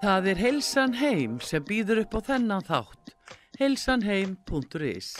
Það 0.00 0.26
er 0.30 0.38
Heilsan 0.40 0.94
Heim 0.96 1.34
sem 1.44 1.62
býður 1.62 1.98
upp 2.02 2.14
á 2.16 2.20
þennan 2.32 2.64
þátt. 2.64 3.10
heilsanheim.is 3.60 5.10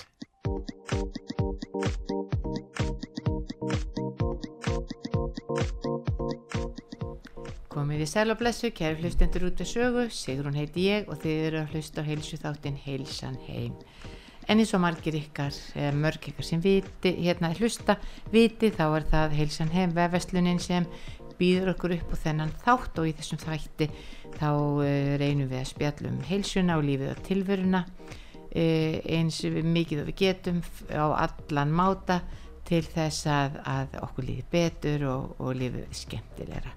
Komið 7.71 8.02
í 8.02 8.09
sæl 8.09 8.32
og 8.32 8.41
blessu, 8.41 8.73
kæri 8.73 8.98
hlustendur 9.05 9.46
út 9.50 9.61
af 9.61 9.68
sögu, 9.68 10.07
Sigrun 10.09 10.57
heiti 10.57 10.89
ég 10.89 11.12
og 11.12 11.21
þið 11.23 11.45
eru 11.50 11.61
að 11.61 11.77
hlusta 11.77 12.00
á 12.00 12.09
heilsu 12.09 12.41
þáttinn 12.41 12.80
Heilsan 12.80 13.37
Heim. 13.45 13.77
En 14.51 14.59
eins 14.59 14.73
og 14.75 14.80
margir 14.82 15.14
ykkar, 15.14 15.55
mörg 15.95 16.25
ykkar 16.33 16.43
sem 16.43 16.59
viti, 16.59 17.12
hérna 17.23 17.52
hlusta, 17.55 17.95
viti 18.33 18.73
þá 18.74 18.87
er 18.97 19.05
það 19.12 19.34
Heilsan 19.38 19.69
Heim 19.70 19.93
vefveslunin 19.95 20.59
sem 20.59 20.88
býður 21.38 21.70
okkur 21.77 21.95
upp 21.95 22.15
á 22.15 22.16
þennan 22.24 22.51
þátt 22.65 22.98
og 22.98 23.07
í 23.07 23.12
þessum 23.15 23.41
þætti 23.45 23.87
þá 24.34 24.48
uh, 24.51 24.88
reynum 25.23 25.48
við 25.52 25.60
að 25.60 25.71
spjallum 25.71 26.19
heilsuna 26.27 26.77
og 26.80 26.84
lífið 26.88 27.12
og 27.12 27.23
tilveruna 27.29 27.84
uh, 27.87 28.97
eins 29.15 29.38
mikið 29.47 30.02
og 30.02 30.10
við 30.10 30.19
getum 30.21 30.59
á 30.91 31.07
allan 31.29 31.74
máta 31.79 32.21
til 32.66 32.82
þess 32.91 33.30
að, 33.30 33.60
að 33.71 33.96
okkur 34.02 34.29
líði 34.29 34.46
betur 34.51 35.07
og, 35.10 35.37
og 35.38 35.55
lífið 35.59 35.95
skemmtilegra. 36.02 36.74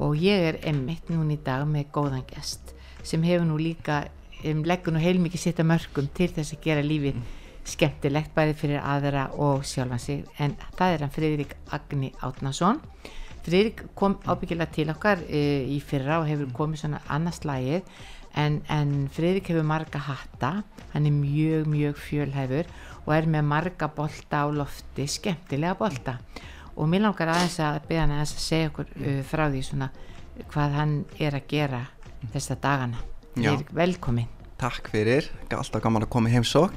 Og 0.00 0.16
ég 0.24 0.48
er 0.54 0.60
emmitt 0.72 1.12
núna 1.12 1.36
í 1.36 1.42
dag 1.44 1.68
með 1.68 1.92
góðan 1.94 2.24
gest 2.32 2.74
sem 3.04 3.22
hefur 3.28 3.46
nú 3.48 3.60
líka 3.60 4.06
um, 4.44 4.64
leggur 4.64 4.96
nú 4.96 5.02
heilmikið 5.02 5.44
sitt 5.44 5.62
að 5.62 5.70
mörgum 5.74 6.10
til 6.16 6.30
þess 6.34 6.56
að 6.56 6.64
gera 6.64 6.84
lífið 6.86 7.22
skemmtilegt 7.70 8.34
bæði 8.34 8.56
fyrir 8.56 8.82
aðra 8.82 9.28
og 9.36 9.64
sjálfan 9.68 10.00
sig. 10.02 10.22
En 10.38 10.56
það 10.78 10.94
er 10.94 11.04
hann 11.04 11.14
Friðrik 11.14 11.56
Agni 11.76 12.14
Átnason 12.24 12.80
Friðrik 13.40 13.86
kom 13.96 14.18
ábyggilega 14.28 14.68
til 14.74 14.90
okkar 14.92 15.22
e, 15.24 15.40
í 15.72 15.78
fyrra 15.80 16.18
og 16.20 16.28
hefur 16.28 16.50
komið 16.56 16.82
svona 16.82 17.00
annars 17.08 17.40
lagið 17.48 17.86
en, 18.36 18.60
en 18.68 18.92
Friðrik 19.14 19.48
hefur 19.50 19.64
marga 19.66 20.02
hatta, 20.04 20.50
hann 20.92 21.08
er 21.08 21.14
mjög 21.16 21.70
mjög 21.72 21.96
fjölhæfur 22.04 22.68
og 23.06 23.14
er 23.16 23.28
með 23.32 23.48
marga 23.48 23.88
bolta 23.96 24.44
á 24.44 24.46
lofti, 24.52 25.08
skemmtilega 25.08 25.78
bolta. 25.78 26.18
Og 26.76 26.88
mér 26.88 27.06
langar 27.06 27.32
aðeins 27.32 27.56
að 27.64 27.80
beða 27.88 28.04
hann 28.04 28.18
aðeins 28.18 28.36
að 28.36 28.44
segja 28.44 28.72
okkur 28.74 28.92
uh, 29.00 29.22
frá 29.32 29.46
því 29.48 29.64
svona 29.70 29.88
hvað 30.52 30.76
hann 30.76 30.98
er 31.18 31.40
að 31.40 31.48
gera 31.48 31.86
þessa 32.34 32.60
dagana. 32.60 33.09
Velkomin. 33.76 34.28
Takk 34.60 34.90
fyrir, 34.92 35.30
alltaf 35.48 35.82
gaman 35.82 36.04
að 36.04 36.12
koma 36.12 36.28
í 36.28 36.34
heimsókn. 36.34 36.76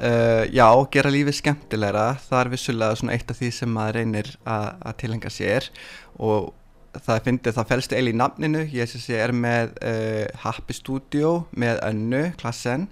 Uh, 0.00 0.46
já, 0.48 0.64
gera 0.94 1.10
lífið 1.12 1.36
skemmtilegra, 1.40 2.14
það 2.24 2.40
er 2.40 2.50
vissulega 2.54 3.10
eitt 3.12 3.32
af 3.32 3.36
því 3.36 3.50
sem 3.52 3.72
maður 3.74 3.98
reynir 3.98 4.30
að 4.48 4.94
tilhenga 5.02 5.32
sér. 5.32 5.66
Og 6.16 6.52
það 6.94 7.24
finnir 7.26 7.56
það 7.56 7.68
fælst 7.72 7.96
eil 7.96 8.08
í 8.08 8.14
nafninu, 8.16 8.62
ég 8.72 8.88
sé 8.90 9.18
er 9.18 9.34
með 9.36 9.74
uh, 9.82 10.24
Happy 10.44 10.76
Studio 10.78 11.34
með 11.52 11.82
önnu, 11.90 12.22
klassen, 12.40 12.86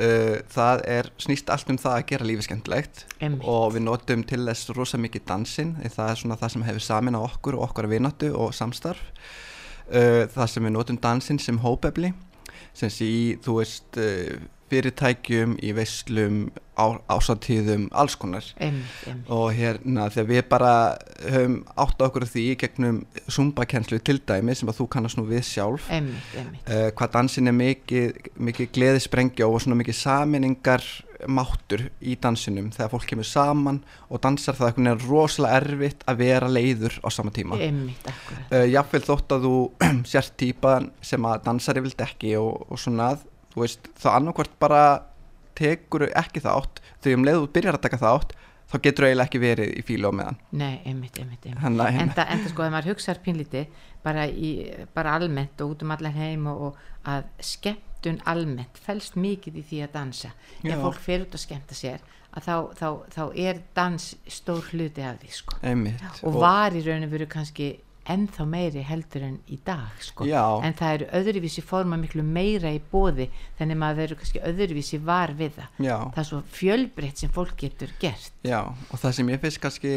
uh, 0.00 0.40
það 0.50 0.82
er 0.96 1.12
snýst 1.22 1.52
allt 1.52 1.70
um 1.70 1.78
það 1.80 2.00
að 2.00 2.08
gera 2.10 2.28
lífið 2.32 2.48
skemmtilegt. 2.48 3.06
Einmitt. 3.20 3.46
og 3.46 3.76
við 3.76 3.86
notum 3.86 4.26
til 4.26 4.42
þess 4.48 4.74
rosa 4.74 5.00
mikið 5.00 5.28
dansinn, 5.30 5.76
það 5.84 6.10
er 6.10 6.22
svona 6.24 6.40
það 6.42 6.56
sem 6.56 6.68
hefur 6.70 6.86
samin 6.88 7.18
á 7.18 7.22
okkur 7.22 7.60
og 7.60 7.68
okkar 7.68 7.92
vinatu 7.92 8.32
og 8.34 8.56
samstarf, 8.56 9.04
það 9.92 10.46
sem 10.48 10.66
við 10.66 10.72
notum 10.72 10.98
dansinn 11.02 11.40
sem 11.42 11.58
hópefli, 11.60 12.12
sem 12.72 12.92
sé 12.92 13.04
í, 13.04 13.22
þú 13.44 13.58
veist, 13.58 13.98
fyrirtækjum, 14.72 15.56
í 15.60 15.72
veislum, 15.76 16.44
ásatíðum, 16.72 17.88
alls 17.92 18.14
konar 18.16 18.46
einmitt, 18.56 19.02
einmitt. 19.04 19.28
og 19.28 19.52
hérna 19.52 20.06
þegar 20.12 20.28
við 20.30 20.42
bara 20.48 20.72
höfum 21.20 21.58
átt 21.76 22.00
á 22.00 22.04
okkur 22.08 22.24
því 22.30 22.44
gegnum 22.62 23.02
zumba-kenslu 23.28 24.00
til 24.00 24.16
dæmi 24.24 24.56
sem 24.56 24.70
að 24.72 24.80
þú 24.80 24.88
kannast 24.94 25.20
nú 25.20 25.26
við 25.28 25.44
sjálf 25.50 25.90
einmitt. 25.92 26.32
Uh, 26.64 26.88
hvað 26.96 27.14
dansin 27.18 27.52
er 27.52 27.56
mikið, 27.58 28.30
mikið 28.40 28.72
gleðisprengja 28.78 29.48
og 29.48 29.60
svona 29.60 29.76
mikið 29.82 29.98
saminningar 30.00 30.86
máttur 31.30 31.84
í 32.00 32.16
dansinum 32.18 32.72
þegar 32.74 32.90
fólk 32.94 33.04
kemur 33.12 33.28
saman 33.28 33.82
og 34.08 34.22
dansar 34.24 34.56
það 34.58 34.72
eitthvað 34.72 34.88
er 34.90 35.04
rosalega 35.06 35.60
erfitt 35.60 36.06
að 36.10 36.22
vera 36.24 36.48
leiður 36.50 36.96
á 37.04 37.08
sama 37.14 37.30
tíma 37.34 37.60
einmitt, 37.62 38.08
uh, 38.48 38.64
jáfnveil 38.66 39.04
þótt 39.06 39.36
að 39.36 39.46
þú 39.46 39.58
sért 40.14 40.34
típan 40.40 40.90
sem 41.04 41.28
að 41.28 41.44
dansari 41.46 41.84
vild 41.84 42.02
ekki 42.02 42.34
og, 42.40 42.64
og 42.72 42.80
svona 42.80 43.12
að 43.12 43.28
þú 43.52 43.64
veist, 43.64 43.90
það 44.00 44.18
annarkvært 44.18 44.54
bara 44.62 44.82
tekur 45.58 46.06
ekki 46.08 46.42
þátt 46.42 46.80
þegar 47.02 47.18
um 47.18 47.26
leiðu 47.28 47.50
byrjar 47.52 47.78
að 47.78 47.84
taka 47.86 48.00
þátt 48.00 48.34
þá 48.72 48.76
getur 48.86 49.06
eiginlega 49.06 49.28
ekki 49.28 49.40
verið 49.42 49.72
í 49.76 49.82
fílu 49.84 50.08
á 50.08 50.12
meðan 50.16 50.38
Nei, 50.56 50.80
einmitt, 50.88 51.18
einmitt, 51.20 51.44
einmitt. 51.44 51.60
Hanna, 51.60 51.88
Enda, 51.92 52.24
enda 52.32 52.48
sko, 52.48 52.62
þegar 52.62 52.74
maður 52.76 52.90
hugsaður 52.94 53.20
pínlíti 53.26 53.64
bara, 54.04 54.24
í, 54.28 54.52
bara 54.96 55.16
almennt 55.18 55.60
og 55.60 55.74
út 55.74 55.84
um 55.84 55.92
allan 55.92 56.16
heim 56.16 56.48
og, 56.50 56.62
og 56.70 57.08
að 57.12 57.28
skemmtun 57.52 58.22
almennt 58.32 58.80
fælst 58.80 59.18
mikið 59.20 59.60
í 59.60 59.66
því 59.68 59.84
að 59.86 59.94
dansa 59.98 60.32
Já. 60.32 60.72
ef 60.72 60.84
fólk 60.86 61.04
fer 61.04 61.26
út 61.26 61.36
að 61.36 61.44
skemmta 61.44 61.76
sér 61.76 62.02
að 62.32 62.46
þá, 62.48 62.56
þá, 62.80 62.88
þá 63.12 63.22
er 63.44 63.62
dans 63.76 64.08
stór 64.32 64.68
hluti 64.72 65.04
af 65.04 65.18
því 65.20 65.32
sko. 65.36 65.58
og 66.24 66.38
var 66.40 66.72
í 66.72 66.80
rauninu 66.86 67.10
veru 67.12 67.28
kannski 67.28 67.74
ennþá 68.10 68.46
meiri 68.48 68.82
heldur 68.86 69.26
en 69.26 69.38
í 69.46 69.58
dag 69.64 70.02
sko. 70.02 70.26
En 70.26 70.74
það 70.78 70.96
eru 70.96 71.08
öðruvísi 71.20 71.62
forma 71.64 71.98
miklu 72.00 72.24
meira 72.26 72.72
í 72.74 72.80
bóði 72.92 73.28
þannig 73.60 73.80
maður 73.82 74.02
verður 74.02 74.20
kannski 74.22 74.42
öðruvísi 74.50 75.00
var 75.06 75.34
við 75.38 75.56
það. 75.60 75.80
Já, 75.86 75.96
það 76.16 76.20
er 76.24 76.28
svo 76.32 76.42
fjölbreytt 76.58 77.22
sem 77.22 77.32
fólk 77.32 77.56
getur 77.62 77.94
gert. 78.02 78.34
Já, 78.46 78.60
og 78.66 78.98
það 78.98 79.16
sem 79.18 79.32
ég 79.32 79.42
finnst 79.42 79.62
kannski 79.62 79.96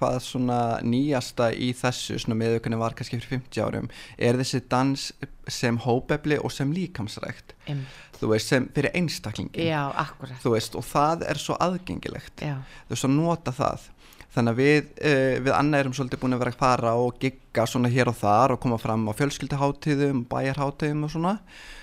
hvað 0.00 0.18
svona 0.24 0.60
nýjasta 0.86 1.50
í 1.52 1.72
þessu 1.76 2.16
svona 2.22 2.38
meðaukunni 2.40 2.78
var 2.80 2.94
kannski 2.96 3.18
fyrir 3.20 3.42
50 3.42 3.64
árum 3.66 3.90
er 4.16 4.38
þessi 4.40 4.62
dans 4.72 5.10
sem 5.50 5.80
hópefli 5.84 6.38
og 6.40 6.52
sem 6.54 6.72
líkamsrækt. 6.72 7.54
Þú 8.20 8.32
veist, 8.32 8.52
sem 8.52 8.68
fyrir 8.76 8.92
einstaklingin 8.96 9.68
já, 9.70 9.80
akkurat. 9.96 10.44
Veist, 10.44 10.76
og 10.76 10.84
það 10.84 11.24
er 11.28 11.40
svo 11.40 11.56
aðgengilegt. 11.60 12.44
Já, 12.44 12.58
þú 12.88 12.96
veist 12.96 13.08
að 13.08 13.16
nota 13.16 13.54
það 13.56 13.88
þannig 14.34 14.54
að 14.54 14.60
við, 14.60 14.88
uh, 15.00 15.34
við 15.44 15.52
annað 15.56 15.82
erum 15.84 15.96
svolítið 15.96 16.22
búin 16.22 16.36
að 16.36 16.42
vera 16.44 16.54
að 16.54 16.62
fara 16.62 16.94
og 17.00 17.18
gigga 17.22 17.66
svona 17.66 17.90
hér 17.92 18.10
og 18.12 18.18
þar 18.20 18.54
og 18.54 18.62
koma 18.62 18.78
fram 18.80 19.08
á 19.10 19.12
fjölskyldiháttíðum 19.18 20.24
bæjarháttíðum 20.30 21.06
og 21.06 21.14
svona. 21.14 21.36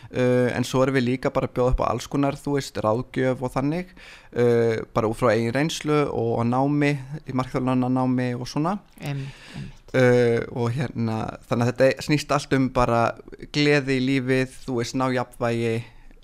Uh, 0.08 0.48
en 0.56 0.64
svo 0.64 0.86
erum 0.86 0.96
við 0.96 1.08
líka 1.10 1.34
bara 1.36 1.50
að 1.50 1.58
bjóða 1.58 1.74
upp 1.74 1.82
á 1.84 1.92
alls 1.92 2.08
konar 2.08 2.38
þú 2.40 2.54
veist, 2.56 2.80
ráðgjöf 2.84 3.44
og 3.44 3.52
þannig. 3.58 3.92
Uh, 4.32 4.80
bara 4.96 5.10
út 5.12 5.20
frá 5.20 5.34
eigin 5.34 5.56
reynslu 5.56 6.06
og 6.16 6.46
námi 6.48 6.94
í 7.28 7.36
markþjóðlana 7.36 7.92
námi 7.92 8.30
og 8.38 8.48
svona. 8.48 8.78
Einmitt. 9.02 9.76
uh, 9.92 10.40
og 10.56 10.72
hérna 10.78 11.20
þannig 11.50 11.68
að 11.68 11.74
þetta 11.74 12.08
snýst 12.08 12.32
allt 12.32 12.56
um 12.56 12.72
bara 12.72 13.04
gleði 13.52 14.00
í 14.00 14.08
lífið, 14.08 14.58
þú 14.64 14.80
veist, 14.80 14.96
ná 14.96 15.10
jafnvægi 15.12 15.76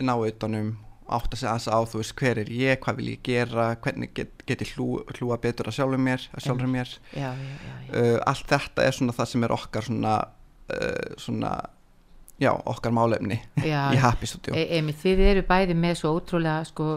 ná 0.04 0.16
utanum 0.16 0.74
átt 1.08 1.34
að 1.34 1.40
segja 1.42 1.52
aðeins 1.54 1.68
á, 1.70 1.80
þú 1.92 2.00
veist, 2.00 2.16
hver 2.20 2.40
er 2.42 2.50
ég, 2.54 2.80
hvað 2.84 3.00
vil 3.00 3.10
ég 3.12 3.22
gera 3.26 3.68
hvernig 3.84 4.14
get, 4.16 4.44
get 4.48 4.64
ég 4.64 4.74
hlú, 4.78 4.88
hlúa 5.18 5.38
betur 5.44 5.70
að 5.70 5.78
sjálfur 5.78 6.02
mér, 6.02 6.26
að 6.34 6.46
sjálfur 6.48 6.72
mér. 6.72 6.96
Já, 7.12 7.30
já, 7.36 7.54
já, 7.68 7.76
uh, 8.00 8.18
allt 8.32 8.50
þetta 8.54 8.88
er 8.88 8.98
svona 8.98 9.16
það 9.18 9.32
sem 9.34 9.46
er 9.48 9.56
okkar 9.58 9.88
svona, 9.90 10.16
uh, 10.74 11.14
svona 11.22 11.54
já, 12.42 12.52
okkar 12.54 12.96
málefni 12.96 13.40
í 13.68 14.02
Happy 14.04 14.30
Studio. 14.30 14.56
E 14.58 14.80
Emi, 14.80 14.96
þið 15.04 15.24
eru 15.30 15.46
bæði 15.50 15.78
með 15.78 16.00
svo 16.02 16.16
ótrúlega 16.18 16.68
sko, 16.72 16.90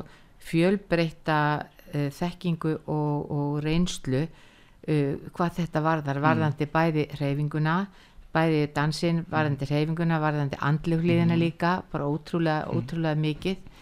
fjölbreyta 0.47 1.39
uh, 1.63 2.09
þekkingu 2.15 2.77
og, 2.87 3.31
og 3.39 3.63
reynslu 3.67 4.27
uh, 4.27 5.31
hvað 5.37 5.63
þetta 5.63 5.85
varðar. 5.85 6.23
Varðandi 6.25 6.71
bæði 6.71 7.09
reyfinguna 7.19 7.81
bæði 8.37 8.67
dansinn, 8.77 9.23
varðandi 9.31 9.69
reyfinguna 9.71 10.19
varðandi 10.21 10.59
andlugliðina 10.61 11.39
líka 11.41 11.79
bara 11.93 12.09
ótrúlega, 12.11 12.67
ótrúlega 12.69 13.17
mikið 13.21 13.73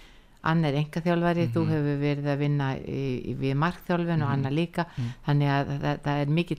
Anna 0.45 0.71
er 0.71 0.81
engaþjálfari, 0.83 1.49
þú 1.55 1.67
hefur 1.71 2.01
verið 2.03 2.31
að 2.33 2.43
vinna 2.45 2.71
í, 2.79 3.05
í, 3.33 3.37
við 3.41 3.55
markþjálfin 3.63 4.25
og 4.27 4.33
Anna 4.35 4.53
líka. 4.53 4.87
Þannig 5.27 5.53
að 5.57 5.73
það, 5.75 6.03
það 6.05 6.25
er 6.25 6.35
mikil 6.39 6.59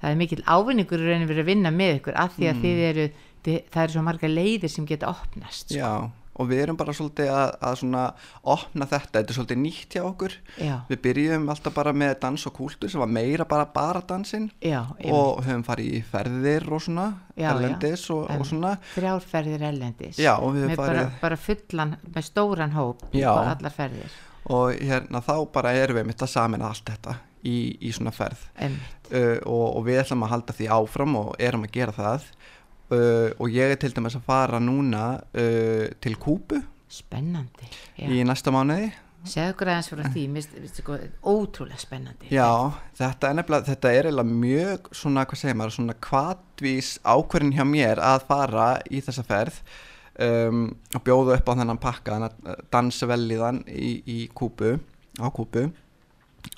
það 0.00 0.10
er 0.10 0.20
mikil 0.20 0.42
ávinningur 0.44 1.06
að 1.14 1.46
vinna 1.48 1.72
með 1.72 1.94
ykkur 2.00 2.18
af 2.20 2.36
því 2.36 2.50
að 2.50 2.62
þið 2.64 2.82
eru 2.90 3.06
þið, 3.46 3.58
það 3.72 3.82
eru 3.82 3.94
svo 3.94 4.04
marga 4.06 4.30
leiðir 4.30 4.72
sem 4.72 4.86
geta 4.88 5.10
opnast 5.12 5.72
sko. 5.72 5.78
já, 5.78 5.92
og 6.36 6.50
við 6.50 6.62
erum 6.66 6.78
bara 6.78 6.94
svolítið 6.96 7.30
að, 7.32 7.52
að 7.68 7.78
svona 7.80 8.02
opna 8.54 8.88
þetta, 8.90 9.12
þetta 9.18 9.32
er 9.32 9.38
svolítið 9.38 9.60
nýtt 9.62 9.96
hjá 9.96 10.02
okkur. 10.04 10.36
Já, 10.60 10.74
við 10.90 11.02
byrjum 11.06 11.48
alltaf 11.52 11.76
bara 11.76 11.94
með 11.96 12.14
dans 12.24 12.46
og 12.50 12.56
kúltur 12.58 12.92
sem 12.92 13.02
var 13.02 13.12
meira 13.12 13.46
bara 13.48 13.68
bara 13.72 14.02
dansinn. 14.06 14.50
Já, 14.64 14.82
og 15.08 15.42
höfum 15.46 15.64
farið 15.66 15.98
í 15.98 16.02
ferðir 16.10 16.68
og 16.70 16.84
svona 16.86 17.06
Já, 17.36 17.50
erlendis 17.52 18.06
og, 18.14 18.26
og 18.32 18.46
svona. 18.48 18.76
þrjárferðir 18.94 19.66
ellendis 19.70 20.20
Já, 20.20 20.34
og 20.36 20.56
við 20.56 20.70
með 20.72 20.82
bara, 20.82 21.06
bara 21.22 21.40
fullan, 21.40 21.96
með 22.12 22.28
stóran 22.30 22.76
hóp 22.76 23.06
bara 23.12 23.54
allar 23.56 23.74
ferðir. 23.74 24.18
Og 24.52 24.76
hérna 24.78 25.22
þá 25.26 25.34
bara 25.50 25.72
erum 25.74 25.98
við 25.98 26.12
mitt 26.12 26.22
að 26.22 26.30
samina 26.36 26.68
allt 26.70 26.86
þetta 26.86 27.16
í, 27.46 27.56
í 27.80 27.92
svona 27.94 28.12
ferð. 28.14 28.44
Uh, 28.56 29.38
og, 29.46 29.66
og 29.78 29.86
við 29.86 30.02
ætlum 30.02 30.24
að 30.26 30.32
halda 30.34 30.54
því 30.56 30.68
áfram 30.76 31.18
og 31.20 31.32
erum 31.42 31.66
að 31.66 31.74
gera 31.78 31.94
það 31.94 32.28
uh, 32.92 33.32
og 33.38 33.50
ég 33.52 33.74
er 33.74 33.80
til 33.80 33.94
dæmis 33.96 34.18
að 34.18 34.26
fara 34.28 34.60
núna 34.62 35.16
uh, 35.22 35.86
til 36.02 36.18
Kúbu. 36.20 36.60
Spennandi 36.86 37.66
já, 37.98 38.06
í 38.06 38.22
næsta 38.26 38.52
mánuði. 38.54 38.92
Segðu 39.26 39.54
okkur 39.56 39.70
aðeins 39.72 39.88
frá 39.90 40.02
því, 40.04 40.22
mér 40.30 40.44
finnst 40.46 40.76
sko, 40.78 40.96
ótrúlega 41.26 41.80
spennandi. 41.82 42.28
Já, 42.30 42.46
þetta 42.98 43.30
er 43.30 43.38
nefnilega, 43.40 43.66
þetta 43.72 43.92
er 43.98 44.08
mjög 44.28 44.90
svona, 44.94 45.24
hvað 45.26 45.40
segir 45.40 45.58
maður, 45.58 45.74
svona 45.74 45.96
kvatvís 46.06 46.90
ákverðin 47.02 47.56
hjá 47.56 47.64
mér 47.66 48.02
að 48.06 48.26
fara 48.28 48.68
í 48.86 49.00
þessa 49.02 49.24
ferð 49.26 49.58
um, 50.22 50.68
og 50.94 51.04
bjóða 51.06 51.40
upp 51.40 51.50
á 51.50 51.58
þennan 51.58 51.82
pakka, 51.82 52.20
þennan 52.20 52.62
dansvelliðan 52.76 53.60
í, 53.66 53.90
í 54.06 54.18
Kúbu, 54.30 54.76
á 55.18 55.26
Kúbu. 55.34 55.66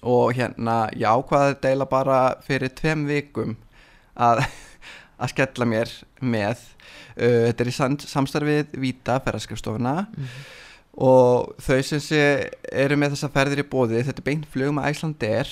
Og 0.05 0.37
hérna, 0.37 0.83
já, 0.93 1.11
hvað 1.25 1.57
deila 1.65 1.89
bara 1.89 2.21
fyrir 2.45 2.75
tveim 2.77 3.07
vikum 3.09 3.57
að, 4.13 4.45
að 5.19 5.33
skella 5.35 5.67
mér 5.67 5.93
með, 6.23 6.65
uh, 7.19 7.51
þetta 7.51 7.65
er 7.67 7.71
í 7.73 7.77
samstarfið 8.09 8.75
Víta, 8.83 9.19
ferðarskrifstofuna 9.25 9.97
Mhm. 10.09 10.29
og 10.99 11.55
þau 11.63 11.79
sem 11.87 12.01
sé 12.03 12.21
eru 12.73 12.97
með 12.99 13.15
þessa 13.15 13.31
ferðir 13.31 13.63
í 13.63 13.69
bóði 13.71 14.03
þetta 14.03 14.19
er 14.23 14.27
beint 14.27 14.47
flugum 14.51 14.81
að 14.83 14.89
Æsland 14.91 15.23
er 15.23 15.47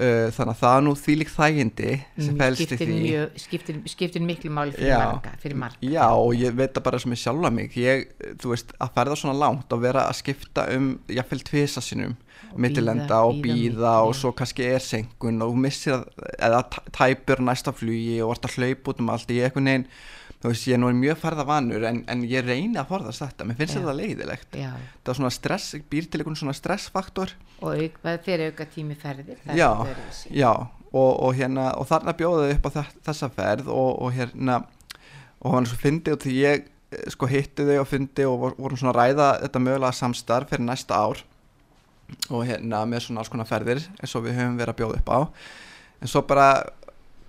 uh, 0.00 0.28
þannig 0.30 0.52
að 0.54 0.60
það 0.60 0.76
er 0.76 0.84
nú 0.86 0.92
þvílík 1.00 1.32
þægindi 1.34 1.90
sem 2.20 2.28
Mm, 2.30 2.38
fælst 2.38 2.60
í 2.62 2.78
því 2.78 2.86
mjög, 3.00 3.40
skiptir, 3.42 3.80
skiptir 3.90 4.22
miklu 4.22 4.50
máli 4.54 4.72
fyrir 4.76 4.94
marga, 4.98 5.32
fyrir 5.42 5.56
marga. 5.58 5.82
Já, 5.82 6.06
og 6.14 6.34
ég 6.38 6.54
veit 6.54 6.72
það 6.76 6.82
bara 6.86 6.98
sem 7.02 7.12
ég 7.16 7.22
sjálfa 7.24 7.50
mig 7.52 7.74
ég, 7.76 8.06
þú 8.38 8.52
veist, 8.54 8.72
að 8.80 8.92
ferða 8.94 9.16
svona 9.18 9.38
langt 9.42 9.72
og 9.74 9.82
vera 9.82 10.06
að 10.08 10.20
skipta 10.22 10.68
um, 10.76 10.92
jáfnvel 11.10 11.42
tvisa 11.50 11.82
sinum 11.82 12.14
mittilenda 12.56 13.20
og 13.26 13.36
býða 13.44 13.92
og 14.06 14.14
svo 14.18 14.32
kannski 14.36 14.64
er 14.74 14.80
senkun 14.82 15.42
og 15.42 15.56
missir 15.56 15.94
að, 15.98 16.06
eða 16.38 16.62
tæpur 16.96 17.42
næsta 17.46 17.72
flugi 17.76 18.20
og 18.22 18.32
vart 18.34 18.48
að 18.48 18.56
hlaupa 18.58 18.90
út 18.94 19.00
um 19.04 19.12
allt. 19.14 19.30
Ég 19.30 19.46
eitthvað 19.48 19.66
neginn, 19.68 19.86
þú 20.40 20.48
veist, 20.50 20.66
ég 20.68 20.74
er 20.74 20.82
nú 20.82 20.90
mjög 20.96 21.20
ferða 21.20 21.44
vanur 21.46 21.84
en, 21.84 22.02
en 22.08 22.22
ég 22.26 22.44
reyni 22.46 22.78
að 22.80 22.88
forðast 22.90 23.22
þetta. 23.22 23.44
Mér 23.46 23.58
finnst 23.60 23.76
þetta 23.78 23.94
leiðilegt. 24.00 24.58
Já, 24.58 24.72
það 25.04 25.12
er 25.14 25.18
svona 25.20 25.30
stress, 25.36 25.70
býr 25.92 26.08
til 26.10 26.20
einhvern 26.22 26.40
svona 26.42 26.56
stressfaktor. 26.56 27.36
Og 27.60 27.76
auk, 27.76 28.00
þeir 28.24 28.46
auka 28.50 28.66
tími 28.74 28.96
ferðir. 28.98 29.38
það 29.44 29.54
er 29.54 29.60
Já, 29.60 29.70
já. 30.42 30.52
Og, 30.90 31.10
og 31.22 31.34
hérna 31.38 31.68
og 31.78 31.86
þarna 31.86 32.16
bjóðaði 32.18 32.54
upp 32.56 32.64
á 32.66 32.70
þe- 32.80 33.00
þessa 33.06 33.28
ferð 33.30 33.68
og, 33.70 33.90
og 34.02 34.10
hérna 34.16 34.56
og 35.44 35.52
hann 35.54 35.68
svo 35.70 35.76
fyndi 35.78 36.10
og 36.10 36.18
því 36.24 36.32
ég 36.40 36.64
eh, 36.90 37.04
sko 37.14 37.28
hitti 37.30 37.62
þau 37.68 37.76
og 37.84 37.86
fyndi 37.86 38.24
og 38.26 38.34
vor- 38.42 38.56
vorum 38.58 38.80
svona 38.80 38.96
ræða 38.96 39.28
þetta 39.44 39.62
mögulega 39.62 39.94
samstarf 39.94 40.50
fyrir 40.50 40.66
næsta 40.66 40.98
ár 40.98 41.22
og 42.30 42.44
hérna 42.48 42.82
með 42.88 43.06
svona 43.06 43.22
alls 43.24 43.32
konar 43.32 43.48
ferðir 43.48 43.82
eins 44.00 44.14
og 44.18 44.26
við 44.26 44.38
höfum 44.40 44.58
verið 44.60 44.74
að 44.74 44.78
bjóða 44.82 45.00
upp 45.00 45.10
á 45.10 45.18
en 46.00 46.10
svo 46.10 46.22
bara 46.28 46.48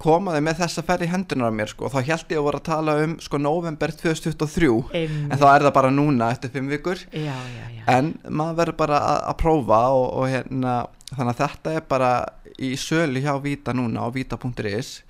komaði 0.01 0.41
með 0.41 0.61
þessa 0.63 0.81
ferð 0.85 1.05
í 1.05 1.09
hendunar 1.11 1.51
á 1.53 1.57
mér 1.57 1.69
sko 1.69 1.85
og 1.85 1.93
þá 1.93 1.99
held 2.07 2.31
ég 2.33 2.39
að 2.39 2.45
voru 2.47 2.59
að 2.61 2.67
tala 2.71 2.95
um 3.03 3.11
sko 3.21 3.37
november 3.37 3.91
2023 3.93 4.69
Einmitt. 4.97 5.33
en 5.33 5.37
þá 5.41 5.47
er 5.51 5.65
það 5.67 5.75
bara 5.77 5.91
núna 5.93 6.29
eftir 6.33 6.53
fimm 6.55 6.71
vikur 6.71 7.03
Já, 7.13 7.35
já, 7.35 7.65
já. 7.75 7.83
en 7.97 8.13
maður 8.29 8.57
verður 8.63 8.79
bara 8.81 9.01
að, 9.11 9.19
að 9.29 9.37
prófa 9.43 9.81
og, 9.93 10.07
og 10.17 10.31
hérna 10.31 10.73
þannig 11.11 11.33
að 11.35 11.41
þetta 11.43 11.75
er 11.77 11.85
bara 11.91 12.11
í 12.61 12.71
sölu 12.79 13.21
hjá 13.21 13.33
Vita 13.43 13.75
núna 13.77 14.05
á 14.05 14.07
vita.is 14.13 15.01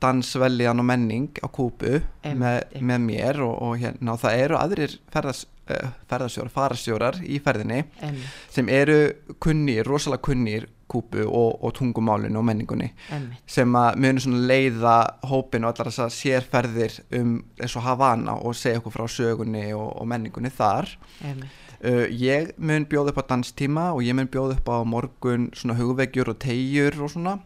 dansveljan 0.00 0.80
og 0.80 0.86
menning 0.88 1.30
á 1.44 1.46
kúpu 1.52 2.00
með, 2.24 2.58
með 2.80 3.06
mér 3.06 3.40
og, 3.44 3.54
og 3.66 3.78
hérna 3.80 4.14
og 4.14 4.20
það 4.22 4.42
eru 4.44 4.58
aðrir 4.60 4.96
ferðas, 5.12 5.44
uh, 5.70 5.88
ferðasjórar, 6.10 6.52
farastjórar 6.54 7.22
í 7.22 7.40
ferðinni 7.44 7.82
Emmi, 8.00 8.28
sem 8.52 8.70
eru 8.72 9.00
kunnir, 9.42 9.84
rosalega 9.88 10.24
kunnir 10.30 10.68
kúpu 10.90 11.22
og, 11.22 11.60
og 11.62 11.74
tungumálinu 11.78 12.40
og 12.40 12.46
menningunni 12.48 12.90
emmi, 13.14 13.38
sem 13.46 13.76
að 13.78 14.00
svona 14.24 14.44
leiða 14.50 14.96
hópin 15.30 15.66
og 15.66 15.74
allar 15.74 15.92
þessar 15.92 16.14
sérferðir 16.16 17.00
um 17.20 17.36
eins 17.60 17.76
og 17.78 17.86
Havana 17.86 18.36
og 18.40 18.56
segja 18.58 18.80
okkur 18.82 18.96
frá 18.96 19.06
sögunni 19.06 19.68
og, 19.76 19.92
og 20.00 20.08
menningunni 20.10 20.50
þar. 20.54 20.90
Emmi. 21.22 21.50
Uh, 21.80 22.04
ég 22.12 22.50
mun 22.60 22.84
bjóða 22.84 23.14
upp 23.14 23.22
á 23.24 23.30
danstíma 23.30 23.86
og 23.94 24.02
ég 24.04 24.12
mun 24.12 24.28
bjóða 24.28 24.58
upp 24.58 24.66
á 24.68 24.84
morgun 24.84 25.48
svona 25.56 25.78
hugvegjur 25.78 26.34
og 26.34 26.36
tegjur 26.42 26.98
og 27.00 27.14
svona 27.14 27.38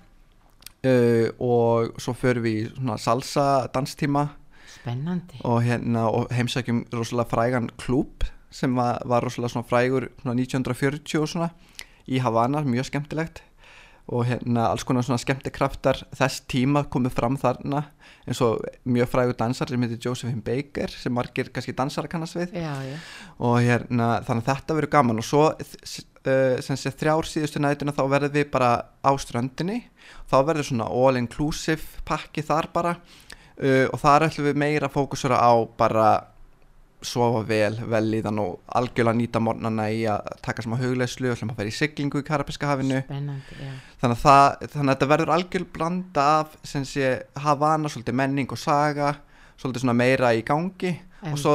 uh, 0.84 1.28
og 1.38 2.00
svo 2.00 2.14
förum 2.18 2.46
við 2.46 2.60
í 2.60 2.66
svona 2.74 2.98
salsa 3.00 3.46
danstíma 3.74 4.28
Spennandi. 4.76 5.40
og 5.44 5.62
hérna 5.64 6.06
og 6.10 6.32
heimsækjum 6.34 6.84
rosalega 6.92 7.30
frægan 7.30 7.70
klúb 7.80 8.26
sem 8.50 8.74
var, 8.76 9.02
var 9.04 9.24
rosalega 9.24 9.54
svona 9.54 9.68
frægur 9.68 10.08
svona 10.22 10.36
1940 10.40 11.20
og 11.20 11.28
svona 11.28 11.50
í 12.06 12.20
Havana, 12.20 12.60
mjög 12.62 12.90
skemmtilegt 12.90 13.42
og 14.12 14.26
hérna 14.28 14.66
alls 14.68 14.84
konar 14.84 15.04
svona 15.06 15.20
skemmtikraftar 15.22 16.02
þess 16.12 16.42
tíma 16.50 16.82
komið 16.92 17.14
fram 17.16 17.38
þarna 17.40 17.86
eins 18.28 18.40
og 18.44 18.60
mjög 18.84 19.08
frægur 19.12 19.36
dansar 19.38 19.70
sem 19.70 19.84
heitir 19.84 20.00
Josephine 20.04 20.44
Baker 20.44 20.92
sem 20.92 21.14
margir 21.14 21.48
kannski 21.52 21.72
dansar 21.76 22.04
að 22.08 22.12
kannast 22.16 22.36
við. 22.36 22.52
Já, 22.60 22.74
já. 22.84 22.98
og 23.38 23.56
hérna 23.64 24.10
þannig 24.26 24.44
að 24.44 24.50
þetta 24.50 24.76
verður 24.78 24.92
gaman. 24.96 25.22
Og 25.22 25.28
svo 25.28 25.46
sem 26.64 26.80
sé 26.80 26.92
þrjár 26.92 27.28
síðustu 27.28 27.60
nætuna 27.60 27.96
þá 27.96 28.04
verður 28.12 28.36
við 28.36 28.50
bara 28.52 28.70
á 29.00 29.12
ströndinni. 29.20 29.82
Þá 30.28 30.36
verður 30.50 30.68
svona 30.70 30.88
all 30.92 31.20
inclusive 31.20 32.04
pakki 32.08 32.44
þar 32.44 32.70
bara. 32.76 32.94
Uh, 33.54 33.86
og 33.92 34.00
þar 34.02 34.26
ætlum 34.26 34.48
við 34.48 34.56
meira 34.58 34.88
að 34.88 34.96
fókusura 34.96 35.36
á 35.38 35.52
bara 35.78 36.08
sofa 37.08 37.42
vel, 37.48 37.76
vel 37.90 38.02
líðan 38.12 38.40
og 38.42 38.74
algjörlega 38.80 39.18
nýta 39.18 39.42
morgnana 39.42 39.88
í 39.92 40.04
að 40.10 40.30
taka 40.44 40.64
smá 40.64 40.76
hugleyslu 40.80 41.30
og 41.30 41.36
ætlum 41.36 41.52
að 41.54 41.60
fara 41.60 41.72
í 41.72 41.76
siglingu 41.76 42.22
í 42.22 42.26
Karabiska 42.26 42.70
hafinu. 42.70 43.02
Spennandi, 43.04 43.70
þannig 44.02 44.16
að, 44.16 44.22
það, 44.24 44.68
þannig 44.74 44.84
að 44.84 44.94
þetta 44.94 45.10
verður 45.12 45.34
algjör 45.36 45.66
blanda 45.76 46.26
af 46.40 46.58
sem 46.66 46.86
sé 46.88 47.14
Havana, 47.44 47.92
svolítið 47.92 48.20
menning 48.22 48.54
og 48.54 48.60
saga 48.60 49.14
svolítið 49.60 49.84
svona 49.84 49.98
meira 49.98 50.32
í 50.34 50.44
gangi. 50.46 50.94
Og 51.30 51.38
svo 51.40 51.54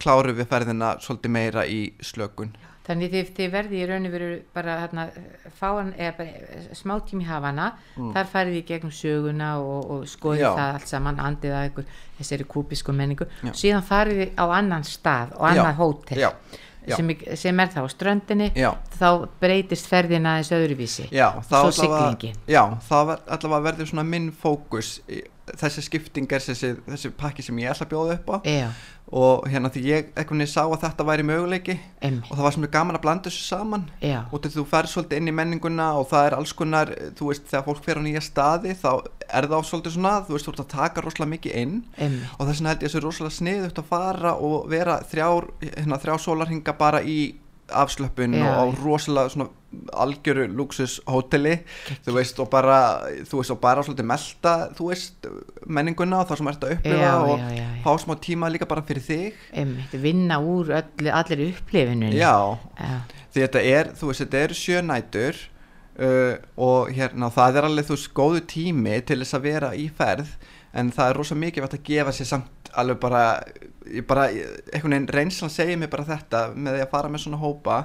klárum 0.00 0.36
við 0.38 0.48
ferðina 0.50 0.94
svolítið 1.02 1.32
meira 1.34 1.64
í 1.66 1.80
slökun 2.04 2.52
Þannig 2.90 3.12
þið, 3.12 3.28
þið 3.36 3.50
verði 3.54 3.76
í 3.78 3.84
raun 3.86 4.06
og 4.08 4.14
veru 4.16 4.28
bara 4.56 4.72
hérna, 4.80 5.02
fáan, 5.60 5.92
eða 5.94 6.14
bara 6.16 6.64
smá 6.74 6.94
tími 7.06 7.26
hafana, 7.28 7.68
þar 7.96 8.30
farið 8.32 8.56
þið 8.58 8.64
gegnum 8.72 8.94
söguna 8.96 9.50
og, 9.62 9.90
og 9.94 10.08
skoðið 10.10 10.40
Mm. 10.50 10.56
Það 10.58 10.74
allt 10.74 10.88
saman, 10.90 11.20
andið 11.22 11.54
að 11.54 11.68
ykkur 11.70 11.84
þessari 12.18 12.46
kúbísku 12.50 12.92
menningu, 12.96 13.28
Já. 13.46 13.52
síðan 13.62 13.86
farið 13.86 14.18
þið 14.24 14.34
á 14.42 14.44
annan 14.58 14.82
stað 14.88 15.36
og 15.38 15.46
annað 15.52 15.70
Já. 15.70 15.78
hótel 15.78 16.18
já, 16.24 16.96
sem, 16.96 17.10
sem 17.36 17.60
er 17.60 17.68
þá 17.68 17.80
ströndinni, 17.92 18.50
þá 18.98 19.28
breytist 19.40 19.86
ferðina 19.86 20.34
aðeins 20.38 20.50
öðruvísi. 20.56 21.06
já 22.48 22.62
það 22.88 23.06
ver, 23.06 23.20
allavega 23.36 23.64
verður 23.70 23.90
svona 23.92 24.04
minn 24.08 24.32
fókus 24.32 25.00
í- 25.08 25.22
þessi 25.60 25.84
skipting 25.86 26.30
er 26.32 26.42
þessi, 26.44 26.72
þessi 26.86 27.10
pakki 27.18 27.44
sem 27.44 27.58
ég 27.62 27.72
ætla 27.72 27.86
að 27.86 27.92
bjóða 27.92 28.16
upp 28.18 28.30
á. 28.30 28.36
Já, 28.46 28.68
og 29.10 29.48
hérna 29.50 29.70
því 29.74 29.82
ég 29.88 30.10
einhvern 30.14 30.42
veginn 30.44 30.52
sá 30.52 30.60
að 30.62 30.84
þetta 30.84 31.06
væri 31.08 31.24
möguleiki 31.26 31.74
emmi, 32.06 32.22
og 32.28 32.36
það 32.36 32.44
var 32.46 32.56
er 32.60 32.72
gaman 32.76 32.98
að 32.98 33.04
blanda 33.06 33.30
þessu 33.30 33.46
saman. 33.48 33.88
Já, 34.04 34.20
og 34.30 34.46
þú 34.46 34.64
ferð 34.70 34.92
svolítið 34.92 35.20
inn 35.20 35.32
í 35.32 35.36
menninguna 35.40 35.88
og 35.98 36.08
það 36.12 36.28
er 36.28 36.38
alls 36.38 36.54
konar, 36.54 36.94
þú 37.18 37.32
veist, 37.32 37.48
þegar 37.50 37.66
fólk 37.66 37.84
fer 37.88 37.98
á 37.98 38.02
nýja 38.06 38.22
staði 38.22 38.76
þá 38.78 38.90
er 39.26 39.50
það 39.50 39.68
svolítið 39.70 39.96
svona, 39.96 40.14
þú 40.26 40.36
veist, 40.36 40.46
þú 40.46 40.54
ert 40.54 40.64
að 40.64 40.72
taka 40.76 41.04
rosalega 41.04 41.34
mikið 41.34 41.60
inn. 41.64 41.76
Emmi, 41.98 42.24
og 42.38 42.46
þess 42.46 42.60
vegna 42.62 42.74
held 42.74 42.82
ég 42.86 42.90
þessu 42.92 43.04
rosalega 43.06 43.38
sniðugt 43.40 43.82
að 43.82 43.90
fara 43.90 44.34
og 44.38 44.68
vera 44.70 45.00
þrjár, 45.10 45.50
hérna, 45.66 46.00
þrjá 46.02 46.18
sólarhinga 46.26 46.76
bara 46.78 47.02
í 47.02 47.20
afslöppun 47.72 48.34
Já, 48.38 48.44
og 48.46 48.58
á 48.58 48.64
rosalega 48.82 49.32
svona 49.32 49.48
algjöru 49.94 50.48
luxus 50.50 50.96
hóteli. 51.06 51.60
Þú 52.06 52.14
veist 52.16 52.40
og 52.42 52.48
bara 52.50 52.78
þú 53.28 53.38
veist 53.40 53.52
og 53.54 53.60
bara 53.62 53.84
svolítið 53.86 54.08
melta 54.10 54.54
þú 54.74 54.88
veist 54.90 55.28
menninguna 55.66 56.22
og 56.24 56.30
það 56.30 56.40
sem 56.42 56.50
ert 56.50 56.66
að 56.66 56.74
upplifa 56.78 57.04
Já, 57.04 57.14
og 57.22 57.44
já, 57.54 57.68
fá 57.84 57.90
smá 58.02 58.16
tíma 58.26 58.50
líka 58.50 58.66
bara 58.66 58.82
fyrir 58.88 59.04
þig. 59.06 59.38
Emmi, 59.62 59.86
vinna 59.92 60.40
úr 60.42 60.72
öllu, 60.80 61.12
allir 61.14 61.44
upplifinunni. 61.52 62.18
já, 62.18 62.34
því 63.30 63.44
þetta 63.46 63.62
er, 63.76 63.92
þú 63.94 64.10
veist, 64.10 64.24
þetta 64.26 64.44
eru 64.48 64.58
sjö 64.58 64.82
nætur 64.82 65.38
uh, 66.00 66.34
og 66.58 66.90
hérna 66.96 67.30
það 67.34 67.60
er 67.60 67.68
alveg 67.70 67.86
þú 67.88 67.96
veist 67.98 68.14
góðu 68.16 68.40
tími 68.50 68.96
til 69.06 69.20
þess 69.22 69.38
að 69.38 69.46
vera 69.46 69.70
í 69.78 69.86
ferð 69.96 70.34
en 70.74 70.90
það 70.94 71.08
er 71.10 71.18
rosa 71.18 71.34
mikið 71.38 71.66
að 71.66 71.78
gefa 71.86 72.12
sér 72.14 72.28
samt 72.30 72.59
alveg 72.78 72.98
bara, 73.02 73.22
ég 73.90 74.04
bara 74.06 74.26
einhvern 74.30 74.92
veginn 74.94 75.08
reynslan 75.14 75.52
segir 75.52 75.78
mér 75.80 75.90
bara 75.92 76.06
þetta 76.08 76.42
með 76.54 76.76
því 76.76 76.82
að 76.84 76.90
fara 76.92 77.10
með 77.10 77.22
svona 77.24 77.40
hópa 77.40 77.76